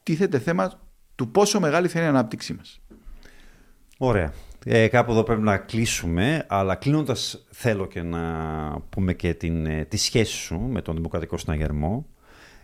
Τίθεται 0.03 0.39
θέμα 0.39 0.81
του 1.15 1.31
πόσο 1.31 1.61
μεγάλη 1.61 1.89
θα 1.89 1.99
είναι 1.99 2.09
η 2.09 2.11
ανάπτυξή 2.11 2.55
μας. 2.55 2.81
Ωραία. 3.99 4.33
Ε, 4.65 4.89
κάπου 4.89 5.11
εδώ 5.11 5.23
πρέπει 5.23 5.43
να 5.43 5.59
κλείσουμε, 5.59 6.45
αλλά 6.49 6.75
κλείνοντας 6.75 7.47
θέλω 7.51 7.87
και 7.87 8.03
να 8.03 8.23
πούμε 8.89 9.15
και 9.15 9.35
την, 9.35 9.67
ε, 9.67 9.85
τη 9.85 9.97
σχέση 9.97 10.37
σου 10.37 10.59
με 10.59 10.83
τον 10.83 10.95
Δημοκρατικό 10.95 11.39
Συναγερμό. 11.39 12.07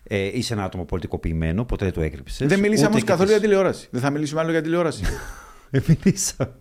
Ε, 0.02 0.38
είσαι 0.38 0.52
ένα 0.52 0.64
άτομο 0.64 0.84
πολιτικοποιημένο, 0.84 1.64
ποτέ 1.64 1.84
δεν 1.84 1.94
το 1.94 2.00
έκρυψες. 2.00 2.46
Δεν 2.48 2.60
μιλήσαμε 2.60 2.88
όμως 2.88 3.04
καθόλου 3.04 3.30
για 3.30 3.40
τηλεόραση. 3.40 3.88
Δεν 3.90 4.00
θα 4.00 4.10
μιλήσουμε 4.10 4.40
άλλο 4.40 4.50
για 4.50 4.62
τηλεόραση. 4.62 5.04
ε, 5.70 5.80
μιλήσαμε. 5.86 6.58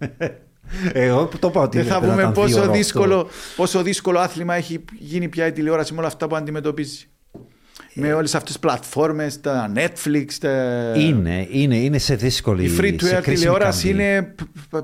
Εγώ 0.93 1.25
που 1.25 1.39
το 1.39 1.47
είπα 1.47 1.61
ότι 1.61 1.77
Δεν 1.77 1.87
θα 1.87 1.99
πούμε 1.99 2.31
πόσο 2.31 2.71
δύσκολο, 2.71 3.27
πόσο 3.55 3.81
δύσκολο 3.81 4.19
άθλημα 4.19 4.55
έχει 4.55 4.83
γίνει 4.99 5.29
πια 5.29 5.47
η 5.47 5.51
τηλεόραση 5.51 5.93
με 5.93 5.99
όλα 5.99 6.07
αυτά 6.07 6.27
που 6.27 6.35
αντιμετωπίζεις 6.35 7.09
με 7.99 8.13
όλες 8.13 8.35
αυτές 8.35 8.51
τις 8.51 8.59
πλατφόρμες, 8.59 9.41
τα 9.41 9.71
Netflix, 9.75 10.25
τα... 10.39 10.49
Είναι, 10.97 11.47
είναι, 11.51 11.75
είναι 11.75 11.97
σε 11.97 12.15
δύσκολη 12.15 12.63
Η 12.63 12.77
free 12.79 12.93
to 12.93 13.17
air 13.17 13.23
τηλεόραση 13.23 13.89
είναι, 13.89 14.33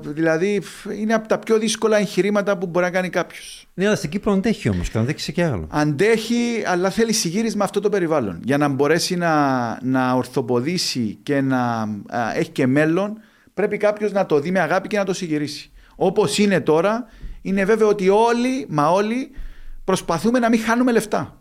δηλαδή, 0.04 0.62
είναι 1.00 1.14
από 1.14 1.28
τα 1.28 1.38
πιο 1.38 1.58
δύσκολα 1.58 1.98
εγχειρήματα 1.98 2.58
που 2.58 2.66
μπορεί 2.66 2.84
να 2.84 2.90
κάνει 2.90 3.08
κάποιος. 3.08 3.66
Ναι, 3.74 3.86
αλλά 3.86 3.96
στην 3.96 4.10
Κύπρο 4.10 4.32
αντέχει 4.32 4.68
όμως 4.68 4.88
και 4.88 4.98
αντέχει 4.98 5.32
και 5.32 5.44
άλλο. 5.44 5.66
Αντέχει, 5.70 6.62
αλλά 6.66 6.90
θέλει 6.90 7.12
συγγύρισμα 7.12 7.64
αυτό 7.64 7.80
το 7.80 7.88
περιβάλλον. 7.88 8.40
Για 8.44 8.56
να 8.56 8.68
μπορέσει 8.68 9.16
να, 9.16 9.78
να 9.82 10.12
ορθοποδήσει 10.12 11.18
και 11.22 11.40
να 11.40 11.58
α, 12.06 12.32
έχει 12.34 12.50
και 12.50 12.66
μέλλον, 12.66 13.18
πρέπει 13.54 13.76
κάποιος 13.76 14.12
να 14.12 14.26
το 14.26 14.40
δει 14.40 14.50
με 14.50 14.60
αγάπη 14.60 14.88
και 14.88 14.96
να 14.98 15.04
το 15.04 15.12
συγγυρίσει. 15.12 15.70
Όπως 15.96 16.38
είναι 16.38 16.60
τώρα, 16.60 17.06
είναι 17.42 17.64
βέβαιο 17.64 17.88
ότι 17.88 18.08
όλοι, 18.08 18.66
μα 18.68 18.88
όλοι, 18.90 19.30
προσπαθούμε 19.84 20.38
να 20.38 20.48
μην 20.48 20.60
χάνουμε 20.60 20.92
λεφτά. 20.92 21.40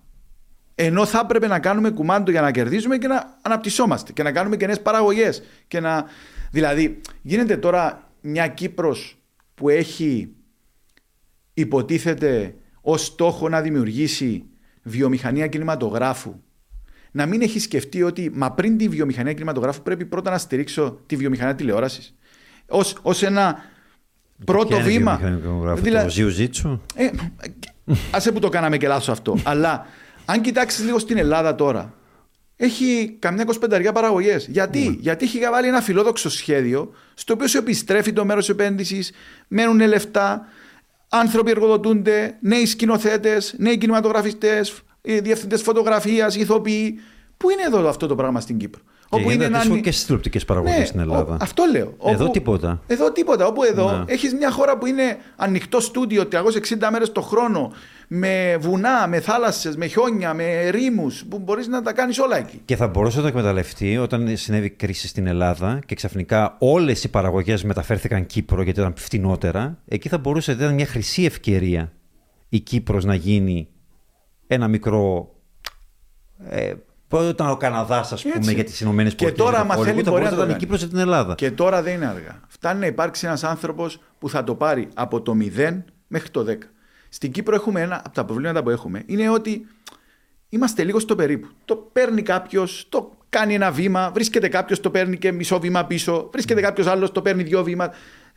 Ενώ 0.76 1.06
θα 1.06 1.20
έπρεπε 1.24 1.48
να 1.48 1.60
κάνουμε 1.60 1.90
κουμάντο 1.90 2.32
για 2.32 2.42
να 2.42 2.52
κερδίζουμε 2.52 2.98
και 2.98 3.08
να 3.08 3.38
αναπτυσσόμαστε 3.42 4.12
και 4.12 4.24
να 4.24 4.32
κάνουμε 4.32 4.58
και 4.58 4.66
νέε 4.66 4.76
παραγωγέ. 4.76 5.30
Να... 5.82 6.06
Δηλαδή, 6.52 7.02
γίνεται 7.22 7.58
τώρα 7.58 8.12
μια 8.22 8.48
Κύπρος 8.48 9.18
που 9.56 9.70
έχει 9.70 10.30
υποτίθεται 11.54 12.56
ως 12.82 13.06
στόχο 13.06 13.50
να 13.50 13.62
δημιουργήσει 13.62 14.46
βιομηχανία 14.82 15.48
κινηματογράφου 15.48 16.44
να 17.16 17.26
μην 17.26 17.42
έχει 17.42 17.60
σκεφτεί 17.60 18.04
ότι 18.04 18.32
μα 18.34 18.52
πριν 18.52 18.78
τη 18.78 18.88
βιομηχανία 18.88 19.34
κινηματογράφου 19.34 19.82
πρέπει 19.82 20.06
πρώτα 20.06 20.32
να 20.32 20.38
στηρίξω 20.38 21.00
τη 21.06 21.16
βιομηχανία 21.16 21.56
τηλεόρασης. 21.56 22.16
Ω 23.02 23.12
ένα 23.22 23.58
πρώτο 24.46 24.80
βήμα. 24.80 25.20
Δηλαδή, 25.76 26.52
το 26.62 26.80
ε, 26.96 27.10
άσε 28.12 28.32
που 28.32 28.40
το 28.40 28.50
κάναμε 28.50 28.78
και 28.78 28.88
λάθος 28.88 29.10
αυτό. 29.10 29.38
Αλλά 29.44 29.86
αν 30.26 30.42
κοιτάξεις 30.42 30.86
λίγο 30.86 31.00
στην 31.00 31.18
Ελλάδα 31.18 31.56
τώρα, 31.56 31.94
έχει 32.58 33.16
καμιά 33.20 33.46
25 33.62 33.92
παραγωγές. 33.94 34.48
Γιατί; 34.48 34.80
Ναι. 34.90 34.96
Γιατί 35.00 35.26
έχει 35.26 35.40
βάλει 35.40 35.68
ένα 35.68 35.82
φιλόδοξο 35.82 36.30
σχέδιο 36.30 36.94
στο 37.14 37.34
οποίο 37.34 37.48
σου 37.48 37.58
επιστρέφει 37.58 38.14
το 38.14 38.26
μέρος 38.26 38.50
επένδυσης, 38.50 39.12
μένουν 39.48 39.88
λεφτά, 39.88 40.48
άνθρωποι 41.10 41.52
εργοδοτούνται, 41.52 42.38
νέοι 42.40 42.66
σκηνοθέτες, 42.66 43.56
νέοι 43.58 43.78
κινηματογραφιστές, 43.78 44.82
διευθυντές 45.02 45.62
φωτογραφίας, 45.62 46.36
ηθοποιοί. 46.36 47.00
Πού 47.38 47.50
είναι 47.50 47.62
εδώ 47.66 47.88
αυτό 47.88 48.08
το 48.08 48.16
πράγμα 48.16 48.40
στην 48.40 48.58
Κύπρο; 48.58 48.82
Όπου 49.10 49.30
είναι 49.30 49.44
ένα... 49.44 49.80
και 49.80 49.92
στι 49.92 50.06
τηλεοπτικές 50.06 50.46
παραγωγές 50.46 50.78
ναι, 50.78 50.86
στην 50.86 51.00
Ελλάδα. 51.00 51.38
αυτό 51.42 51.64
λέω. 51.72 51.94
Εδώ 52.06 52.24
όπου... 52.24 52.34
τίποτα. 52.34 52.82
Εδώ 52.88 53.12
τίποτα. 53.12 53.46
Όπου 53.46 53.64
εδώ 53.64 53.92
ναι. 53.92 54.04
έχεις 54.14 54.34
μια 54.34 54.52
χώρα 54.52 54.78
που 54.78 54.86
είναι 54.86 55.18
ανοιχτό 55.36 55.80
στούντιο 55.80 56.24
360 56.32 56.38
μέρες 56.92 57.12
το 57.12 57.22
χρόνο, 57.22 57.72
με 58.08 58.58
βουνά, 58.60 59.08
με 59.08 59.20
θάλασσες, 59.20 59.76
με 59.76 59.86
χιόνια, 59.86 60.34
με 60.34 60.70
ρήμους, 60.70 61.26
που 61.30 61.40
μπορείς 61.40 61.68
να 61.68 61.82
τα 61.82 61.94
κάνεις 61.94 62.20
όλα 62.20 62.38
εκεί. 62.38 62.62
Και 62.66 62.76
θα 62.76 62.88
μπορούσε 62.88 63.16
να 63.16 63.22
το 63.22 63.28
εκμεταλλευτεί 63.28 63.98
όταν 63.98 64.38
συνέβη 64.38 64.70
κρίση 64.70 65.08
στην 65.08 65.28
Ελλάδα 65.28 65.80
και 65.86 65.96
ξαφνικά 65.96 66.56
όλες 66.60 67.04
οι 67.04 67.10
παραγωγές 67.10 67.64
μεταφέρθηκαν 67.64 68.26
Κύπρο 68.26 68.62
γιατί 68.62 68.80
ήταν 68.80 68.94
φτηνότερα. 68.98 69.78
Εκεί 69.88 70.10
θα 70.10 70.18
μπορούσε 70.18 70.52
να 70.52 70.64
ήταν 70.64 70.74
μια 70.74 70.86
χρυσή 70.86 71.26
ευκαιρία 71.26 71.92
η 72.50 72.60
Κύπρος 72.60 73.06
να 73.06 73.16
γίνει 73.16 73.68
ένα 74.48 74.68
μικρό 74.68 75.34
ε, 76.50 76.74
Πότε 77.08 77.28
ήταν 77.28 77.50
ο 77.50 77.58
Καναδάς, 77.58 78.12
ας 78.12 78.24
πούμε, 78.24 78.52
για 78.52 78.64
τις 78.64 78.82
Ηνωμένες 78.82 79.16
Πολιτείες. 79.16 79.48
Και 79.48 79.52
τώρα, 79.52 79.64
μα 79.64 79.84
θέλει, 79.84 80.04
μπορεί 80.04 80.24
να 80.24 80.30
ήταν 80.30 80.50
η 80.50 80.54
Κύπρο 80.54 80.78
την 80.78 80.98
Ελλάδα. 80.98 81.36
Και 81.36 81.52
τώρα 81.52 81.82
δεν 81.82 81.94
είναι 81.94 82.06
αργά. 82.06 82.40
Φτάνει 82.48 82.80
να 82.80 82.86
υπάρξει 82.86 83.26
ένας 83.26 83.44
άνθρωπος 83.44 84.00
που 84.20 84.30
θα 84.30 84.44
το 84.44 84.56
πάρει 84.56 84.88
από 84.94 85.22
το 85.22 85.34
0 85.58 85.84
μέχρι 86.08 86.30
το 86.30 86.46
10. 86.50 86.54
Στην 87.10 87.32
Κύπρο 87.32 87.56
έχουμε 87.56 87.82
ένα 87.82 88.02
από 88.06 88.16
τα 88.16 88.26
προβλήματα 88.26 88.64
που 88.64 88.70
έχουμε 88.70 89.04
είναι 89.06 89.30
ότι 89.30 89.68
είμαστε 90.50 90.84
λίγο 90.84 91.00
στο 91.00 91.16
περίπου. 91.16 91.48
Το 91.66 91.76
παίρνει 91.76 92.22
κάποιος, 92.22 92.86
το 92.90 93.18
κάνει 93.30 93.54
ένα 93.54 93.72
βήμα, 93.72 94.12
βρίσκεται 94.14 94.48
κάποιος, 94.48 94.80
το 94.80 94.90
παίρνει 94.90 95.18
και 95.18 95.32
μισό 95.32 95.60
βήμα 95.60 95.86
πίσω, 95.86 96.30
βρίσκεται 96.32 96.62
κάποιος 96.62 96.88
άλλος, 96.88 97.12
το 97.12 97.22
παίρνει 97.22 97.44
δύο 97.44 97.64
βήματα. 97.64 97.96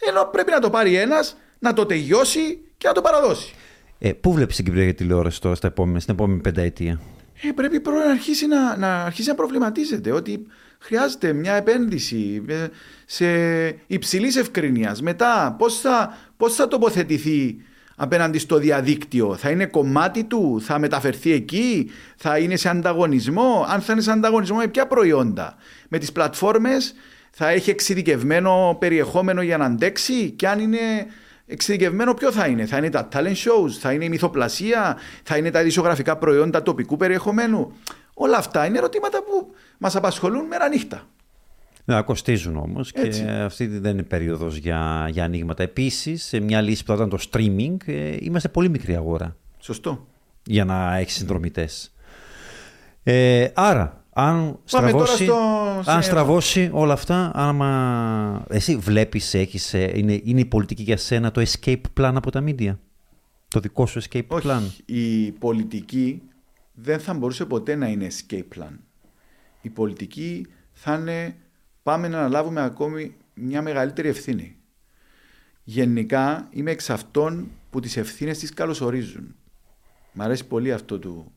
Ενώ 0.08 0.24
πρέπει 0.24 0.50
να 0.50 0.58
το 0.58 0.70
πάρει 0.70 0.94
ένας, 0.94 1.36
να 1.58 1.72
το 1.72 1.86
τελειώσει 1.86 2.58
και 2.78 2.86
να 2.88 2.92
το 2.92 3.00
παραδώσει. 3.00 3.54
Ε, 3.98 4.12
πού 4.12 4.32
βλέπεις 4.32 4.56
την 4.56 4.64
Κυπριακή 4.64 4.94
τηλεόραση 4.94 5.40
τώρα 5.40 5.54
στα 5.54 5.66
επόμενα, 5.66 6.00
στην 6.00 6.14
επόμενη 6.14 6.40
πενταετία; 6.40 7.00
Ε, 7.42 7.52
πρέπει 7.54 7.80
πρώτα 7.80 8.04
να 8.04 8.10
αρχίσει 8.10 8.46
να, 8.46 8.76
να, 8.76 9.02
αρχίσει 9.02 9.28
να 9.28 9.34
προβληματίζεται 9.34 10.12
ότι 10.12 10.46
χρειάζεται 10.78 11.32
μια 11.32 11.54
επένδυση 11.54 12.44
ε, 12.48 12.66
σε 13.06 13.26
υψηλής 13.86 14.36
ευκρινίας. 14.36 15.02
Μετά 15.02 15.54
πώς 15.58 15.80
θα, 15.80 16.18
πώς 16.36 16.54
θα 16.54 16.68
τοποθετηθεί 16.68 17.56
απέναντι 17.96 18.38
στο 18.38 18.58
διαδίκτυο; 18.58 19.36
Θα 19.36 19.50
είναι 19.50 19.66
κομμάτι 19.66 20.24
του, 20.24 20.60
θα 20.64 20.78
μεταφερθεί 20.78 21.32
εκεί, 21.32 21.90
θα 22.16 22.38
είναι 22.38 22.56
σε 22.56 22.68
ανταγωνισμό; 22.68 23.66
Αν 23.68 23.80
θα 23.80 23.92
είναι 23.92 24.02
σε 24.02 24.10
ανταγωνισμό 24.10 24.56
με 24.56 24.66
ποια 24.66 24.86
προϊόντα; 24.86 25.56
Με 25.88 25.98
τις 25.98 26.12
πλατφόρμες; 26.12 26.94
Θα 27.30 27.48
έχει 27.48 27.70
εξειδικευμένο 27.70 28.76
περιεχόμενο 28.80 29.42
για 29.42 29.56
να 29.56 29.64
αντέξει; 29.64 30.30
Και 30.30 30.48
αν 30.48 30.60
είναι 30.60 31.06
εξειδικευμένο 31.48 32.14
ποιο 32.14 32.32
θα 32.32 32.46
είναι; 32.46 32.66
Θα 32.66 32.76
είναι 32.76 32.90
τα 32.90 33.08
talent 33.12 33.26
shows, 33.26 33.70
θα 33.80 33.92
είναι 33.92 34.04
η 34.04 34.08
μυθοπλασία, 34.08 34.96
θα 35.22 35.36
είναι 35.36 35.50
τα 35.50 35.60
ειδησιογραφικά 35.60 36.16
προϊόντα 36.16 36.62
τοπικού 36.62 36.96
περιεχομένου. 36.96 37.72
Όλα 38.14 38.36
αυτά 38.36 38.66
είναι 38.66 38.78
ερωτήματα 38.78 39.22
που 39.22 39.54
μας 39.78 39.96
απασχολούν 39.96 40.46
μέρα 40.46 40.68
νύχτα. 40.68 41.06
Να 41.84 42.02
κοστίζουν 42.02 42.56
όμως 42.56 42.92
και 42.92 43.24
αυτή 43.44 43.66
δεν 43.66 43.92
είναι 43.92 44.02
περίοδος 44.02 44.56
για, 44.56 45.08
για 45.10 45.24
ανοίγματα. 45.24 45.62
Επίσης, 45.62 46.24
σε 46.24 46.40
μια 46.40 46.60
λύση 46.60 46.84
που 46.84 46.92
ήταν 46.92 47.08
το 47.08 47.18
streaming, 47.30 47.76
ε, 47.86 48.16
είμαστε 48.20 48.48
πολύ 48.48 48.68
μικρή 48.68 48.96
αγορά. 48.96 49.36
Σωστό. 49.58 50.06
Για 50.44 50.64
να 50.64 50.96
έχεις 50.96 51.14
συνδρομητές. 51.14 51.94
Ε, 53.02 53.48
άρα, 53.54 54.04
αν 54.20 54.58
στραβώσει, 54.64 55.24
στο... 55.24 55.36
αν 55.84 56.02
στραβώσει 56.02 56.70
όλα 56.72 56.92
αυτά, 56.92 57.30
άμα 57.34 58.44
εσύ 58.48 58.76
βλέπεις, 58.76 59.34
έχεις, 59.34 59.74
ε, 59.74 59.92
είναι, 59.94 60.20
είναι 60.24 60.40
η 60.40 60.44
πολιτική 60.44 60.82
για 60.82 60.96
σένα 60.96 61.30
το 61.30 61.42
escape 61.46 61.82
plan 62.00 62.12
από 62.14 62.30
τα 62.30 62.44
media; 62.46 62.76
Το 63.48 63.60
δικό 63.60 63.86
σου 63.86 64.02
escape 64.02 64.26
Όχι, 64.26 64.48
plan; 64.48 64.62
η 64.84 65.32
πολιτική 65.32 66.22
δεν 66.74 67.00
θα 67.00 67.14
μπορούσε 67.14 67.44
ποτέ 67.44 67.74
να 67.74 67.88
είναι 67.88 68.06
escape 68.10 68.58
plan. 68.58 68.78
Η 69.60 69.68
πολιτική 69.68 70.46
θα 70.72 70.94
είναι 70.94 71.36
πάμε 71.82 72.08
να 72.08 72.18
αναλάβουμε 72.18 72.60
ακόμη 72.60 73.14
μια 73.34 73.62
μεγαλύτερη 73.62 74.08
ευθύνη. 74.08 74.56
Γενικά 75.64 76.48
είμαι 76.50 76.70
εξ 76.70 76.90
αυτών 76.90 77.50
που 77.70 77.80
τις 77.80 77.96
ευθύνες 77.96 78.38
τις 78.38 78.52
καλωσορίζουν. 78.54 79.34
Μ' 80.12 80.22
αρέσει 80.22 80.46
πολύ 80.46 80.72
αυτό 80.72 80.98
του 80.98 81.32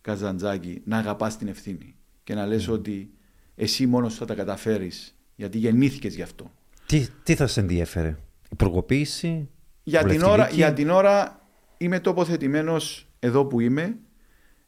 Καζαντζάκη 0.00 0.82
να 0.84 0.98
αγαπάς 0.98 1.36
την 1.36 1.48
ευθύνη 1.48 1.93
και 2.24 2.34
να 2.34 2.46
λες 2.46 2.68
ότι 2.68 3.10
εσύ 3.54 3.86
μόνος 3.86 4.14
θα 4.14 4.24
τα 4.24 4.34
καταφέρεις 4.34 5.14
γιατί 5.34 5.58
γεννήθηκες 5.58 6.14
γι' 6.14 6.22
αυτό. 6.22 6.50
Τι, 6.86 7.06
τι 7.22 7.34
θα 7.34 7.46
σε 7.46 7.60
ενδιαφέρε, 7.60 8.16
υπουργοποίηση, 8.50 9.48
για 9.82 10.04
την, 10.04 10.22
ώρα, 10.22 10.48
για 10.48 10.72
την 10.72 10.90
ώρα 10.90 11.46
είμαι 11.76 12.00
τοποθετημένος 12.00 13.08
εδώ 13.18 13.44
που 13.44 13.60
είμαι. 13.60 13.96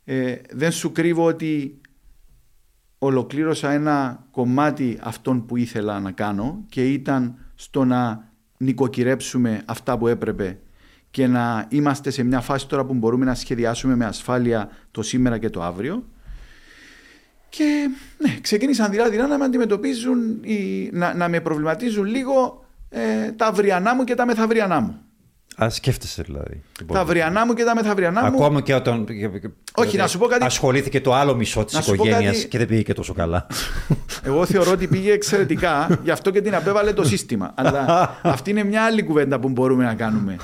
Ε, 0.05 0.37
δεν 0.51 0.73
σου 0.73 0.93
κρύβω 0.93 1.25
ότι 1.25 1.81
ολοκλήρωσα 2.99 3.71
ένα 3.71 4.27
κομμάτι 4.31 4.99
αυτών 5.01 5.47
που 5.47 5.57
ήθελα 5.57 6.01
να 6.01 6.11
κάνω 6.11 6.65
και 6.69 6.93
ήταν 6.93 7.39
στο 7.55 7.85
να 7.85 8.33
νοικοκυρέψουμε 8.57 9.63
αυτά 9.67 9.99
που 9.99 10.09
έπρεπε 10.09 10.59
και 11.11 11.27
να 11.27 11.67
είμαστε 11.69 12.11
σε 12.11 12.23
μια 12.23 12.41
φάση 12.41 12.69
τώρα 12.69 12.85
που 12.85 12.95
μπορούμε 12.95 13.25
να 13.25 13.35
σχεδιάσουμε 13.35 13.97
με 13.97 14.05
ασφάλεια 14.05 14.71
το 14.91 15.03
σήμερα 15.03 15.39
και 15.39 15.51
το 15.51 15.63
αύριο 15.63 16.05
Και 17.57 17.89
ναι, 18.19 18.39
ξεκίνησαν 18.41 18.91
δηλαδή 18.91 19.17
να 19.17 19.39
με 19.39 19.45
αντιμετωπίζουν, 19.45 20.19
ή, 20.43 20.91
να, 20.93 21.15
να 21.15 21.29
με 21.29 21.41
προβληματίζουν 21.41 22.05
λίγο 22.05 22.65
ε, 22.89 23.33
τα 23.33 23.47
αυριανά 23.47 23.95
μου 23.95 24.05
και 24.05 24.15
τα 24.15 24.27
μεθαυριανά 24.27 24.81
μου. 24.81 25.01
Α, 25.65 25.71
σκέφτεσαι 25.71 26.23
δηλαδή. 26.23 26.63
Τα 26.87 27.01
αυριανά 27.01 27.47
μου 27.47 27.55
και 27.55 27.65
τα 27.65 27.75
μεθαυριανά 27.75 28.21
μου. 28.21 28.27
Ακόμα 28.27 28.61
και 28.61 28.75
όταν. 28.75 29.07
Όχι, 29.75 29.97
να 29.97 30.07
σου 30.07 30.19
πω 30.19 30.27
κάτι. 30.27 30.45
Ασχολήθηκε 30.45 31.01
το 31.01 31.15
άλλο 31.15 31.35
μισό 31.35 31.65
της 31.65 31.75
Να 31.75 31.81
σου 31.81 31.87
πω 31.87 31.95
οικογένειας 31.95 32.37
κάτι. 32.37 32.49
και 32.49 32.59
δεν 32.59 32.67
πήγε 32.67 32.83
και 32.83 32.93
τόσο 32.93 33.13
καλά. 33.13 33.47
Εγώ 34.23 34.47
θεωρώ 34.47 34.71
ότι 34.71 34.87
πήγε 34.87 35.13
εξαιρετικά, 35.13 36.01
γι' 36.03 36.11
αυτό 36.11 36.31
και 36.31 36.41
την 36.41 36.55
απέβαλε 36.55 36.93
το 36.93 37.05
σύστημα. 37.05 37.53
Αλλά 37.57 38.11
αυτή 38.23 38.51
είναι 38.51 38.65
μια 38.65 38.83
άλλη 38.83 39.03
κουβέντα 39.03 39.41
που 39.41 39.49
μπορούμε 39.49 39.85
να 39.85 39.95
κάνουμε. 39.95 40.37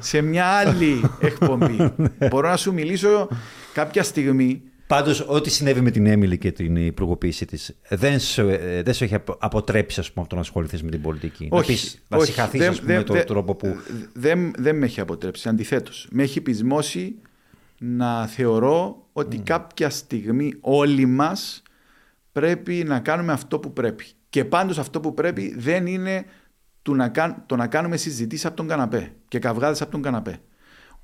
Σε 0.00 0.20
μια 0.20 0.46
άλλη 0.46 1.10
εκπομπή. 1.20 1.94
Μπορώ 2.30 2.48
να 2.48 2.56
σου 2.56 2.72
μιλήσω 2.72 3.28
κάποια 3.72 4.02
στιγμή. 4.02 4.62
Πάντως, 4.90 5.24
ό,τι 5.26 5.50
συνέβη 5.50 5.80
με 5.80 5.90
την 5.90 6.06
Έμιλη 6.06 6.38
και 6.38 6.52
την 6.52 6.76
υπουργοποίησή 6.76 7.46
της 7.46 7.76
δεν, 7.88 8.20
σου- 8.20 8.48
ε, 8.48 8.82
δεν 8.82 8.94
σε 8.94 9.04
έχει 9.04 9.14
απο- 9.14 9.36
αποτρέψει 9.40 10.00
ας 10.00 10.06
πούμε, 10.08 10.20
από 10.20 10.28
το 10.28 10.34
να 10.34 10.40
ασχοληθείς 10.40 10.82
με 10.82 10.90
την 10.90 11.00
πολιτική. 11.00 11.48
να, 11.50 11.56
Όχι, 11.58 11.72
πεις, 11.72 12.02
να 12.08 12.16
όχι, 12.16 12.26
συγχαθείς, 12.26 12.60
δεν- 12.60 12.68
ας 12.70 12.80
πούμε, 12.80 12.92
δεν- 12.94 13.04
τον 13.04 13.16
δεν- 13.16 13.26
τρόπο 13.26 13.54
που. 13.54 13.76
Δεν, 14.12 14.50
δεν 14.58 14.76
με 14.76 14.84
έχει 14.84 15.00
αποτρέψει. 15.00 15.48
Αντιθέτως, 15.48 16.08
με 16.10 16.22
έχει 16.22 16.40
πεισμώσει 16.40 17.14
να 17.78 18.26
θεωρώ 18.26 19.06
ότι 19.12 19.38
κάποια 19.38 19.90
στιγμή 19.90 20.54
όλοι 20.60 21.06
μας 21.06 21.62
πρέπει 22.32 22.74
να 22.86 22.98
κάνουμε 23.00 23.32
αυτό 23.32 23.58
που 23.58 23.72
πρέπει. 23.72 24.04
Και 24.30 24.44
πάντως 24.44 24.78
αυτό 24.78 25.00
που 25.00 25.14
πρέπει 25.14 25.54
δεν 25.58 25.86
είναι 25.86 26.24
το 26.82 26.94
να, 26.94 27.08
κάν- 27.08 27.42
το 27.46 27.56
να 27.56 27.66
κάνουμε 27.66 27.96
συζητήσεις 27.96 28.46
από 28.46 28.56
τον 28.56 28.66
καναπέ 28.68 29.12
και 29.28 29.38
καυγάδες 29.38 29.82
από 29.82 29.90
τον 29.90 30.02
καναπέ. 30.02 30.40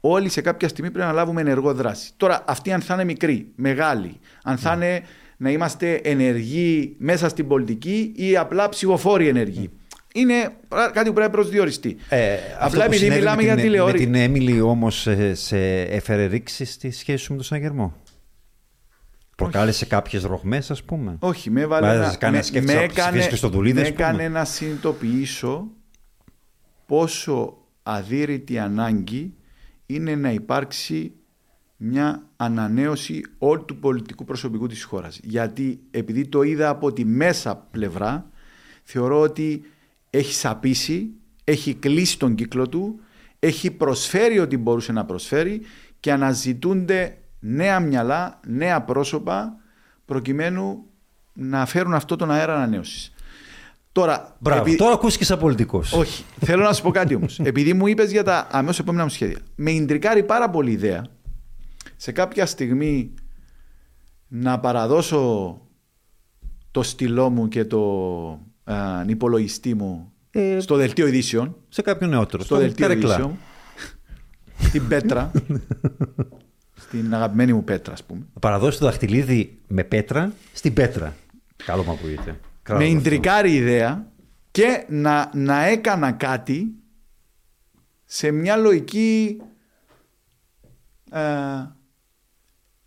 Όλοι 0.01 0.29
σε 0.29 0.41
κάποια 0.41 0.69
στιγμή 0.69 0.91
πρέπει 0.91 1.07
να 1.07 1.13
λάβουμε 1.13 1.41
ενεργό 1.41 1.75
δράση. 1.75 2.11
Τώρα, 2.17 2.45
αυτή 2.47 2.73
αν 2.73 2.81
θα 2.81 2.95
είναι 2.95 3.05
μικρή, 3.05 3.53
μεγάλη, 3.55 4.21
αν 4.43 4.59
θα 4.59 4.73
είναι 4.73 5.03
να 5.37 5.51
είμαστε 5.51 5.95
ενεργοί 5.95 6.97
μέσα 6.99 7.29
στην 7.29 7.49
πολιτική 7.49 8.13
ή 8.17 8.37
απλά 8.37 8.69
ψηφοφόροι 8.69 9.29
ενεργοί. 9.29 9.71
Είναι 10.15 10.35
κάτι 10.69 11.07
που 11.07 11.13
πρέπει 11.13 11.21
να 11.21 11.31
προσδιοριστεί. 11.31 11.97
Ε, 12.09 12.35
αυτό 12.35 12.67
Απλά 12.67 12.79
που 12.79 12.85
επειδή 12.85 12.97
συνέβη 12.97 13.19
μιλάμε 13.19 13.37
με 13.37 13.43
για 13.43 13.55
την, 13.55 13.63
τηλεόραση. 13.63 13.99
Με 13.99 14.05
την 14.05 14.15
Έμιλη 14.15 14.61
όμως 14.61 15.09
σε 15.33 15.81
έφερε 15.81 16.25
ρήξη 16.25 16.65
στη 16.65 16.91
σχέση 16.91 17.25
σου 17.25 17.31
με 17.31 17.37
τον 17.37 17.47
συναγερμό. 17.47 17.95
Προκάλεσε 19.37 19.87
κάποιες 19.87 20.23
ρογμέ, 20.23 20.57
ας 20.69 20.83
πούμε. 20.83 21.17
Όχι, 21.19 21.51
με 21.51 21.61
έβαλε 21.61 21.87
Μα 21.87 21.95
να, 21.95 22.05
σας 22.05 22.19
κάνει 22.19 22.37
να 22.37 22.43
σκέφτεσαι 22.43 22.81
να 22.81 22.87
ψηφίσεις 22.87 23.27
και 23.27 23.37
στο 23.37 23.49
Δουλίδη, 23.49 23.75
με 23.75 23.81
ας 23.81 23.93
πούμε; 23.93 24.09
έκανε 24.09 24.29
να 24.29 24.45
συνειδητοποιήσω 24.45 25.67
πόσο 26.87 27.57
αδύρυτη 27.83 28.59
ανάγκη 28.59 29.35
είναι 29.87 30.15
να 30.15 30.31
υπάρξει 30.31 31.13
μια 31.77 32.23
ανανέωση 32.37 33.23
όλου 33.39 33.65
του 33.65 33.79
πολιτικού 33.79 34.25
προσωπικού 34.25 34.67
της 34.67 34.83
χώρας. 34.83 35.21
Γιατί 35.23 35.81
επειδή 35.91 36.29
το 36.29 36.43
είδα 36.43 36.69
από 36.69 36.93
τη 36.93 37.05
μέσα 37.05 37.57
πλευρά, 37.71 38.31
θεωρώ 38.83 39.21
ότι 39.21 39.63
έχει 40.11 40.35
σαπίσει, 40.35 41.11
έχει 41.45 41.75
κλείσει 41.75 42.19
τον 42.19 42.35
κύκλο 42.35 42.69
του, 42.69 43.01
έχει 43.39 43.71
προσφέρει 43.71 44.39
ό,τι 44.39 44.57
μπορούσε 44.57 44.93
να 44.93 45.05
προσφέρει 45.05 45.61
και 46.01 46.13
αναζητούνται 46.13 47.19
νέα 47.41 47.81
μυαλά, 47.81 48.41
νέα 48.47 48.83
πρόσωπα 48.83 49.57
προκειμένου 50.05 50.85
να 51.33 51.67
φέρουν 51.67 51.95
αυτό 51.95 52.17
τον 52.17 52.31
αέρα 52.31 52.55
ανανέωσης. 52.55 53.15
Τώρα, 53.97 54.37
Μπράβο, 54.39 54.61
επει- 54.61 54.77
τώρα 54.79 54.93
ακούστηκε 54.93 55.25
σαν 55.25 55.39
πολιτικός. 55.39 55.93
όχι. 55.93 56.25
Θέλω 56.41 56.63
να 56.63 56.73
σου 56.73 56.83
πω 56.83 56.91
κάτι 56.91 57.15
όμως. 57.15 57.39
Επειδή 57.51 57.73
μου 57.73 57.87
είπες 57.87 58.11
για 58.11 58.23
τα 58.25 58.47
αμέσως 58.51 58.79
επόμενα 58.79 59.03
μου 59.05 59.09
σχέδια. 59.11 59.39
Με 59.55 59.71
ιντρικάρει 59.71 60.23
πάρα 60.25 60.51
πολύ 60.51 60.71
η 60.71 60.73
ιδέα 60.73 61.07
σε 61.97 62.13
κάποια 62.13 62.47
στιγμή 62.47 63.15
να 64.29 64.61
παραδώσω 64.61 65.61
το 66.71 66.83
στυλό 66.83 67.31
μου 67.31 67.49
και 67.49 67.65
το 67.65 67.81
α, 68.65 68.75
υπολογιστή 69.07 69.75
μου 69.75 70.13
Ε, 70.31 70.61
στο 70.61 70.77
δελτίο 70.77 71.07
ειδήσεων. 71.07 71.57
Σε 71.69 71.83
κάποιον 71.83 72.11
νεότερο. 72.11 72.43
Στο 72.45 72.55
στον 72.55 72.67
δελτίο 72.67 72.87
Καρεκλά. 72.87 73.09
ειδήσεων. 73.15 73.37
στην 74.59 74.89
Πέτρα. 74.89 75.31
στην 76.77 77.15
αγαπημένη 77.15 77.53
μου 77.53 77.65
Πέτρα, 77.65 77.93
ας 77.93 78.03
πούμε. 78.05 78.21
Να 78.35 78.41
παραδώσει 78.41 78.79
το 78.79 78.85
δαχτυλίδι 78.85 79.59
με 79.69 79.85
πέτρα 79.85 80.33
στην 80.53 80.73
πέτρα. 80.73 81.15
Καλό 81.65 81.83
μου 81.83 81.91
ακούγεται. 81.91 82.41
Κράτα 82.67 82.85
με 82.85 82.91
το 82.91 82.97
αυτός. 82.97 83.13
ιντρικάρει 83.13 83.51
η 83.51 83.55
ιδέα 83.55 84.07
και 84.51 84.85
να, 84.89 85.31
να 85.35 85.65
έκανα 85.65 86.13
κάτι 86.13 86.75
σε 88.05 88.31
μια 88.31 88.57
λογική 88.57 89.41
ε, 91.11 91.21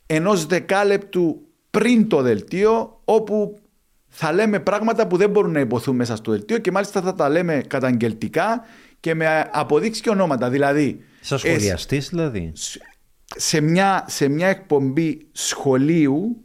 ενός 0.06 0.46
δεκάλεπτου 0.46 1.48
πριν 1.72 2.08
το 2.08 2.22
δελτίο 2.22 3.02
όπου 3.04 3.60
θα 4.08 4.32
λέμε 4.34 4.60
πράγματα 4.60 5.08
που 5.08 5.18
δεν 5.18 5.30
μπορούν 5.30 5.52
να 5.52 5.60
υποθούν 5.60 5.96
μέσα 5.96 6.16
στο 6.16 6.32
δελτίο 6.32 6.58
και 6.58 6.72
μάλιστα 6.72 7.02
θα 7.02 7.14
τα 7.14 7.30
λέμε 7.30 7.62
καταγγελτικά 7.68 8.66
και 9.00 9.14
με 9.16 9.50
αποδείξει 9.52 10.02
και 10.02 10.10
ονόματα. 10.10 10.50
Δηλαδή, 10.50 11.04
Σαν 11.22 11.38
ε, 11.44 11.48
σχολιαστής 11.48 12.10
δηλαδή. 12.10 12.52
σε 13.36 13.62
μια, 13.62 14.06
σε 14.08 14.28
μια 14.28 14.48
εκπομπή 14.48 15.28
σχολείου 15.32 16.44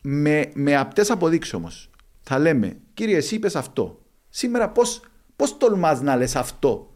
με, 0.00 0.50
με 0.54 0.76
απτές 0.76 1.10
αποδείξεις 1.10 1.54
όμως. 1.54 1.89
Θα 2.32 2.38
λέμε, 2.38 2.76
κύριε 2.94 3.16
εσύ 3.16 3.34
είπες 3.34 3.56
αυτό. 3.56 4.00
Σήμερα 4.28 4.68
πώς, 4.68 5.00
πώς 5.36 5.56
τολμάς 5.56 6.00
να 6.00 6.16
λες 6.16 6.36
αυτό 6.36 6.92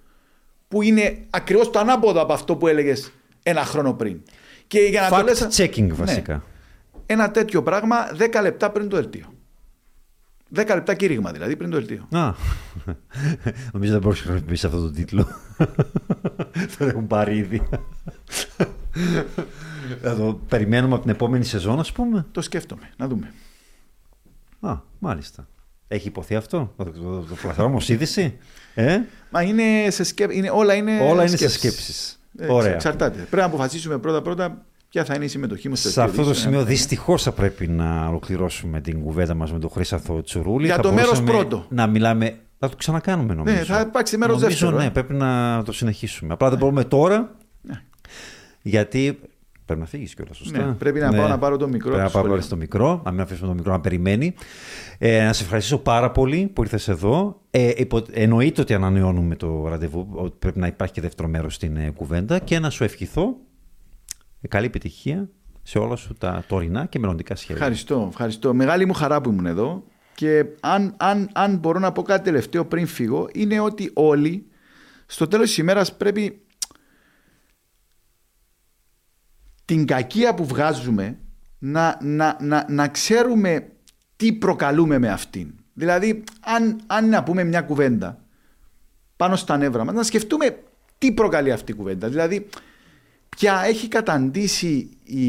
που 0.69 0.83
είναι 0.83 1.27
ακριβώς 1.31 1.71
το 1.71 1.79
ανάποδο 1.79 2.21
από 2.21 2.33
αυτό 2.33 2.57
που 2.57 2.69
έλεγες 2.69 3.13
ένα 3.43 3.65
χρόνο 3.65 3.95
πριν. 3.95 4.21
Και 4.67 4.79
για 4.79 5.01
να 5.01 5.09
το 5.09 5.17
Fact 5.17 5.25
λες, 5.25 5.47
checking 5.57 5.87
Ναι. 5.87 5.93
βασικά. 5.93 6.43
ένα 7.07 7.31
τέτοιο 7.31 7.63
πράγμα 7.63 7.97
10 8.17 8.41
λεπτά 8.43 8.71
πριν 8.71 8.89
το 8.89 8.97
δελτίο. 8.97 9.35
10 10.55 10.67
λεπτά 10.75 10.95
κήρυγμα 10.95 11.33
δηλαδή 11.33 11.57
πριν 11.57 11.71
το 11.71 11.77
δελτίο. 11.77 12.09
Α, 12.11 12.35
νομίζω 13.73 13.93
δεν 13.93 14.01
μπορούσε 14.01 14.23
να 14.23 14.29
χρησιμοποιήσεις 14.31 14.65
αυτό 14.65 14.81
τον 14.81 14.93
τίτλο. 14.93 15.27
Τον 16.79 16.89
έχουν 16.89 17.07
πάρει 17.07 17.37
ήδη. 17.37 17.63
Θα 20.03 20.17
το 20.17 20.41
περιμένουμε 20.49 20.95
από 20.95 21.03
την 21.03 21.13
επόμενη 21.13 21.45
σεζόν, 21.45 21.79
ας 21.79 21.93
πούμε. 21.93 22.27
Το 22.33 22.41
σκέφτομαι. 22.41 22.91
Να 22.97 23.09
δούμε. 23.09 23.33
Α, 24.69 24.77
μάλιστα. 24.99 25.49
Έχει 25.89 26.09
υποθεί 26.09 26.35
αυτό; 26.35 26.73
Θα 26.77 26.85
το, 26.85 26.91
το, 26.91 27.01
το, 27.01 27.21
το 27.21 27.35
πλαθαρώ 27.43 27.73
ως 27.75 27.89
είδηση. 27.89 28.37
Ε; 28.75 28.99
Μα 29.31 29.43
είναι 29.43 29.91
σε 29.91 30.05
σκέψη. 30.05 30.37
Είναι, 30.39 30.51
όλα 30.51 30.75
είναι 30.75 31.01
Όλα 31.01 31.21
είναι 31.23 31.27
σε 31.27 31.37
σκέψεις. 31.37 31.59
σκέψεις. 31.59 32.19
Ε, 32.39 32.53
Ωραία. 32.53 32.75
Εξαρτάται. 32.75 33.17
Πρέπει 33.19 33.37
να 33.37 33.45
αποφασίσουμε 33.45 33.99
πρώτα-πρώτα 33.99 34.65
ποια 34.89 35.05
θα 35.05 35.15
είναι 35.15 35.25
η 35.25 35.29
συμμετοχή 35.29 35.69
μου 35.69 35.77
στο 35.77 35.89
Σε 35.89 36.01
αυτό 36.03 36.17
το 36.17 36.23
δελτίο 36.23 36.35
σημείο 36.43 36.59
ειδήσεων. 36.61 36.77
δυστυχώς 36.79 37.23
θα 37.23 37.33
πρέπει 37.33 37.67
να 37.69 38.07
ολοκληρώσουμε 38.09 38.81
την 38.81 39.03
κουβέντα 39.03 39.35
μας 39.35 39.53
με 39.53 39.59
τον 39.59 39.71
Χρήσαθο 39.71 40.23
Τσουρούλη. 40.23 40.67
Για 40.67 40.75
Θα 40.75 40.83
το 40.83 40.93
μέρος 40.93 41.21
μπορούσαμε 41.21 41.31
πρώτο. 41.49 41.67
Να 41.69 41.87
μιλάμε. 41.87 42.39
Θα 42.59 42.69
το 42.69 42.77
ξανακάνουμε 42.77 43.35
νομίζω. 43.35 43.55
Ναι, 43.57 43.65
θα 43.65 43.81
υπάρξει 43.81 44.17
μέρος 44.17 44.41
νομίζω, 44.41 44.59
δεύτερο, 44.59 44.77
Ναι, 44.83 44.85
ε. 44.87 44.91
πρέπει 44.91 45.13
να 45.15 45.63
το 45.65 45.73
συνεχίσουμε. 45.73 46.33
Απλά 46.33 46.49
δεν 46.49 46.59
μπορούμε 46.59 46.85
τώρα. 46.85 47.35
Ναι. 47.63 47.81
Γιατί. 48.63 49.21
Πρέπει 49.65 49.81
να 49.81 49.87
φύγει 49.87 50.15
κιόλας, 50.15 50.37
σωστά. 50.37 50.67
Ναι, 50.67 50.73
πρέπει 50.73 51.01
να 51.01 51.13
πάω 51.13 51.29
να 51.29 51.39
πάρω 51.39 51.57
το 51.57 51.69
μικρό 51.69 51.91
Πρέπει 51.91 52.01
να 52.01 52.05
από 52.05 52.13
το 52.13 52.19
πάω 52.19 52.29
σχολείο. 52.29 52.49
το 52.49 52.57
μικρό, 52.57 53.03
να 53.05 53.11
μην 53.11 53.21
αφήσουμε 53.21 53.49
το 53.49 53.55
μικρό 53.55 53.73
να 53.73 53.81
περιμένει. 53.81 54.35
Ε, 54.99 55.25
να 55.25 55.33
σε 55.33 55.43
ευχαριστήσω 55.43 55.79
πάρα 55.79 56.11
πολύ 56.11 56.51
που 56.53 56.63
ήρθες 56.63 56.89
εδώ. 56.89 57.41
Ε, 57.51 57.73
υπο, 57.77 58.03
εννοείται 58.13 58.61
ότι 58.61 58.75
ανανεώνουμε 58.75 59.37
το 59.37 59.69
ραντεβού, 59.69 60.09
ότι 60.13 60.37
πρέπει 60.39 60.59
να 60.59 60.67
υπάρχει 60.67 60.93
και 60.93 61.01
δεύτερο 61.01 61.29
μέρος 61.29 61.55
στην 61.55 61.77
ε, 61.77 61.91
κουβέντα 61.91 62.39
και 62.39 62.59
να 62.59 62.71
σου 62.71 62.85
ευχηθώ 62.85 63.37
ε, 64.41 64.49
καλή 64.49 64.67
επιτυχία 64.67 65.29
σε 65.63 65.79
όλα 65.79 65.97
σου 65.97 66.15
τα 66.15 66.45
τωρινά 66.47 66.87
και 66.87 66.99
μελλοντικά 66.99 67.37
σχέδια. 67.37 67.57
Ευχαριστώ, 67.57 68.07
ευχαριστώ. 68.11 68.55
Μεγάλη 68.55 68.87
μου 68.87 68.93
χαρά 68.95 69.21
που 69.21 69.31
ήμουν 69.31 69.47
εδώ. 69.47 69.85
Και 70.15 70.45
αν, 70.61 70.95
αν, 70.97 71.29
αν 71.33 71.57
μπορώ 71.57 71.79
να 71.79 71.93
πω 71.93 72.03
κάτι 72.03 72.25
τελευταίο 72.25 72.65
πριν 72.65 72.87
φύγω, 72.87 73.29
είναι 73.33 73.61
ότι 73.61 73.91
όλοι 73.95 74.47
στο 75.07 75.29
τέλος 75.29 75.47
της 75.47 75.59
ημέρας 75.59 75.97
πρέπει 75.97 76.44
την 79.65 79.87
κακία 79.87 80.35
που 80.35 80.45
βγάζουμε 80.45 81.19
να, 81.59 81.99
να, 82.03 82.37
να, 82.41 82.67
να 82.69 82.89
ξέρουμε 82.89 83.69
τι 84.17 84.33
προκαλούμε 84.33 84.99
με 84.99 85.09
αυτήν. 85.09 85.55
Δηλαδή, 85.75 86.25
αν, 86.41 86.81
αν 86.87 87.09
να 87.09 87.23
πούμε 87.23 87.45
μια 87.45 87.61
κουβέντα 87.61 88.19
πάνω 89.17 89.37
στα 89.37 89.57
νεύρα 89.57 89.85
μας, 89.85 89.95
να 89.95 90.03
σκεφτούμε 90.03 90.59
τι 90.99 91.13
προκαλεί 91.13 91.53
αυτή 91.53 91.73
η 91.73 91.75
κουβέντα. 91.75 92.09
Δηλαδή, 92.09 92.49
πια 93.29 93.63
έχει 93.67 93.89
καταντήσει 93.89 94.89
η... 95.05 95.27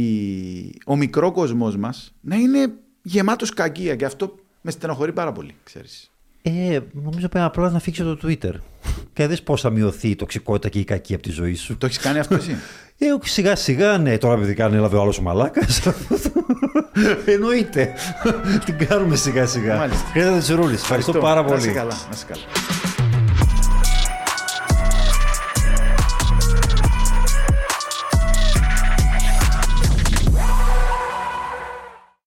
ο 0.85 0.95
μικρό 0.95 1.31
κόσμος 1.31 1.77
μας 1.77 2.13
να 2.21 2.35
είναι 2.35 2.73
γεμάτος 3.01 3.53
κακία 3.53 3.95
και 3.95 4.05
αυτό 4.05 4.35
με 4.61 4.71
στενοχωρεί 4.71 5.13
πάρα 5.13 5.31
πολύ, 5.31 5.55
ξέρεις. 5.63 6.11
Ε, 6.41 6.79
νομίζω 6.91 7.27
πρέπει 7.27 7.45
απλά 7.45 7.69
να 7.69 7.79
φύγεις 7.79 7.99
το 7.99 8.19
Twitter. 8.23 8.53
Και 9.13 9.27
δεις 9.27 9.43
πώς 9.43 9.61
θα 9.61 9.69
μειωθεί 9.69 10.09
η 10.09 10.15
τοξικότητα 10.15 10.69
και 10.69 10.79
η 10.79 10.83
κακία 10.83 11.15
από 11.15 11.25
τη 11.25 11.31
ζωή 11.31 11.55
σου. 11.55 11.77
Το 11.77 11.85
έχεις 11.85 11.97
κάνει 11.97 12.19
αυτό 12.19 12.35
εσύ; 12.35 12.55
Ε, 12.97 13.11
όχι, 13.11 13.29
σιγά 13.29 13.55
σιγά, 13.55 13.97
ναι, 13.97 14.17
τώρα 14.17 14.33
επειδή 14.33 14.53
κάνει 14.53 14.75
έλαβε 14.75 14.97
ο 14.97 15.01
άλλος 15.01 15.17
ο 15.17 15.21
μαλάκας. 15.21 15.81
Εννοείται. 17.25 17.93
Την 18.65 18.87
κάνουμε 18.87 19.15
σιγά 19.15 19.45
σιγά. 19.45 19.75
Μάλιστα. 19.75 20.07
Χρειάζεται 20.11 20.39
Τσουρούλης. 20.39 20.81
Ευχαριστώ 20.81 21.11
πάρα 21.13 21.41
Να 21.41 21.47
είσαι 21.47 21.55
πολύ. 21.65 21.71
καλά, 21.77 21.93
να 21.93 22.09
είσαι 22.13 22.25
καλά. 22.27 22.41